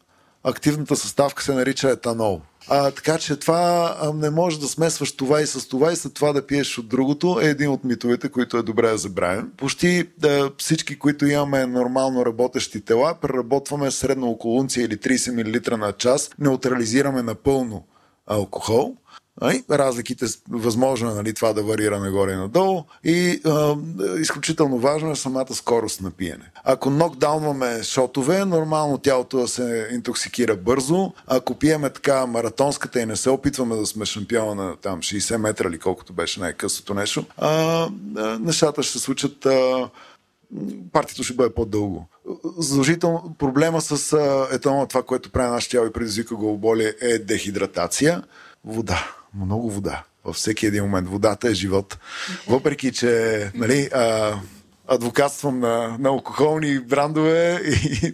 активната 0.43 0.95
съставка 0.95 1.43
се 1.43 1.53
нарича 1.53 1.89
етанол. 1.89 2.41
А, 2.69 2.91
така 2.91 3.17
че 3.17 3.35
това 3.35 3.97
не 4.15 4.29
може 4.29 4.59
да 4.59 4.67
смесваш 4.67 5.11
това 5.11 5.41
и 5.41 5.47
с 5.47 5.67
това 5.67 5.91
и 5.91 5.95
след 5.95 6.13
това 6.13 6.33
да 6.33 6.47
пиеш 6.47 6.77
от 6.77 6.87
другото 6.87 7.39
е 7.41 7.45
един 7.45 7.69
от 7.69 7.83
митовете, 7.83 8.29
които 8.29 8.57
е 8.57 8.63
добре 8.63 8.89
да 8.89 8.97
забравим. 8.97 9.51
Почти 9.57 10.09
да, 10.17 10.51
всички, 10.57 10.99
които 10.99 11.25
имаме 11.25 11.65
нормално 11.65 12.25
работещи 12.25 12.81
тела, 12.81 13.15
преработваме 13.21 13.91
средно 13.91 14.29
около 14.29 14.59
унция 14.59 14.85
или 14.85 14.97
30 14.97 15.71
мл 15.71 15.77
на 15.77 15.93
час, 15.93 16.29
неутрализираме 16.39 17.21
напълно 17.21 17.87
алкохол? 18.27 18.95
Разликите, 19.71 20.25
възможно 20.49 21.11
е 21.11 21.13
нали, 21.13 21.33
това 21.33 21.53
да 21.53 21.63
варира 21.63 21.99
нагоре 21.99 22.31
и 22.31 22.35
надолу 22.35 22.83
и 23.03 23.41
а, 23.45 23.75
изключително 24.19 24.77
важно 24.77 25.11
е 25.11 25.15
самата 25.15 25.53
скорост 25.53 26.01
на 26.01 26.11
пиене. 26.11 26.51
Ако 26.63 26.89
нокдаунваме 26.89 27.83
шотове, 27.83 28.45
нормално 28.45 28.97
тялото 28.97 29.37
да 29.37 29.47
се 29.47 29.89
интоксикира 29.91 30.55
бързо. 30.55 31.13
Ако 31.27 31.55
пиеме 31.55 31.89
така 31.89 32.25
маратонската 32.25 33.01
и 33.01 33.05
не 33.05 33.15
се 33.15 33.29
опитваме 33.29 33.75
да 33.75 33.85
сме 33.85 34.05
шампиона 34.05 34.63
на 34.63 34.75
там 34.75 34.99
60 34.99 35.37
метра 35.37 35.67
или 35.69 35.79
колкото 35.79 36.13
беше 36.13 36.39
най-късото 36.39 36.93
нещо, 36.93 37.25
а, 37.37 37.49
а, 38.17 38.39
нещата 38.39 38.83
ще 38.83 38.93
се 38.93 38.99
случат 38.99 39.45
а, 39.45 39.89
партито 40.91 41.23
ще 41.23 41.33
бъде 41.33 41.53
по-дълго. 41.53 42.05
Задължително 42.57 43.35
проблема 43.39 43.81
с 43.81 44.17
етанола, 44.51 44.87
това, 44.87 45.03
което 45.03 45.31
прави 45.31 45.51
нашето 45.51 45.71
тяло 45.71 45.87
и 45.87 45.93
предизвика 45.93 46.35
главоболие 46.35 46.93
е 47.01 47.17
дехидратация. 47.17 48.23
Вода 48.65 49.15
много 49.35 49.71
вода. 49.71 50.03
Във 50.25 50.35
всеки 50.35 50.65
един 50.65 50.83
момент. 50.83 51.09
Водата 51.09 51.49
е 51.49 51.53
живот. 51.53 51.97
Въпреки, 52.47 52.91
че 52.91 53.51
нали, 53.55 53.89
а, 53.93 54.35
адвокатствам 54.87 55.59
на, 55.59 55.97
на 55.99 56.09
алкохолни 56.09 56.79
брандове 56.79 57.61
и 57.65 58.13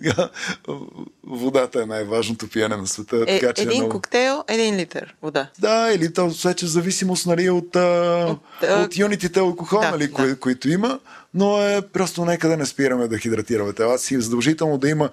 водата 1.24 1.82
е 1.82 1.86
най-важното 1.86 2.50
пиене 2.50 2.78
на 2.78 2.88
света. 2.88 3.26
Е, 3.28 3.40
така, 3.40 3.54
че 3.54 3.62
е 3.62 3.66
един 3.66 3.78
е 3.78 3.80
много... 3.80 3.92
коктейл, 3.92 4.44
един 4.48 4.76
литър 4.76 5.16
вода. 5.22 5.50
Да, 5.60 5.92
или 5.94 6.14
то 6.14 6.30
вече 6.30 6.66
в 6.66 6.70
зависимост 6.70 7.26
нали, 7.26 7.50
от, 7.50 7.76
от, 7.76 8.40
от 8.64 8.98
юнитите 8.98 9.40
алкохол, 9.40 9.82
да, 9.82 9.92
нали, 9.92 10.08
да. 10.08 10.14
Кои, 10.14 10.36
които 10.36 10.70
има, 10.70 11.00
но 11.34 11.62
е 11.62 11.82
просто 11.94 12.26
нека 12.26 12.48
да 12.48 12.58
не 12.58 12.66
спираме 12.66 13.08
да 13.08 13.18
хидратираме 13.18 13.74
тела 13.74 13.98
си. 13.98 14.22
Задължително 14.22 14.78
да 14.78 14.90
има 14.90 15.10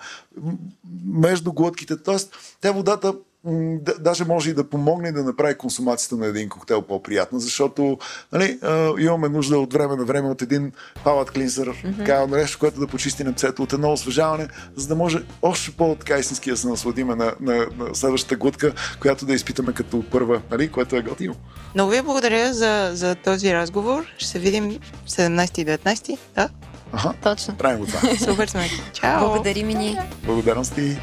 между 1.06 1.52
глътките. 1.52 2.02
Тоест, 2.02 2.56
те 2.60 2.70
водата 2.70 3.14
даже 4.00 4.24
може 4.24 4.50
и 4.50 4.54
да 4.54 4.68
помогне 4.68 5.12
да 5.12 5.24
направи 5.24 5.54
консумацията 5.54 6.16
на 6.16 6.26
един 6.26 6.48
коктейл 6.48 6.82
по-приятна, 6.82 7.40
защото 7.40 7.98
нали, 8.32 8.58
имаме 8.98 9.28
нужда 9.28 9.58
от 9.58 9.72
време 9.72 9.96
на 9.96 10.04
време 10.04 10.28
от 10.28 10.42
един 10.42 10.72
палат 11.04 11.30
клинсър, 11.30 11.68
mm-hmm. 11.68 11.98
така 11.98 12.26
нещо, 12.26 12.58
което 12.58 12.80
да 12.80 12.86
почисти 12.86 13.24
нецето 13.24 13.62
от 13.62 13.72
едно 13.72 13.92
освежаване, 13.92 14.48
за 14.76 14.88
да 14.88 14.94
може 14.94 15.22
още 15.42 15.70
по-така 15.70 16.18
истински 16.18 16.50
да 16.50 16.56
се 16.56 16.68
насладиме 16.68 17.14
на, 17.14 17.34
на, 17.40 17.66
на 17.76 17.94
следващата 17.94 18.36
глътка, 18.36 18.72
която 19.00 19.26
да 19.26 19.34
изпитаме 19.34 19.72
като 19.72 20.04
първа, 20.10 20.42
нали, 20.50 20.68
което 20.68 20.96
е 20.96 21.02
готино. 21.02 21.34
Много 21.74 21.90
ви 21.90 22.02
благодаря 22.02 22.54
за, 22.54 22.90
за 22.94 23.14
този 23.14 23.54
разговор. 23.54 24.04
Ще 24.18 24.28
се 24.28 24.38
видим 24.38 24.78
17 25.08 25.58
и 25.58 25.66
19, 25.66 26.18
да? 26.34 26.48
Ага, 26.92 27.14
Точно. 27.22 27.56
Правим 27.56 27.78
го 27.78 27.86
това. 27.86 28.16
Супер 28.16 28.46
сме. 28.46 28.68
Чао. 28.92 29.20
Благодарим 29.20 29.70
и 29.70 29.74
ние. 29.74 30.10
Благодарности. 30.24 30.98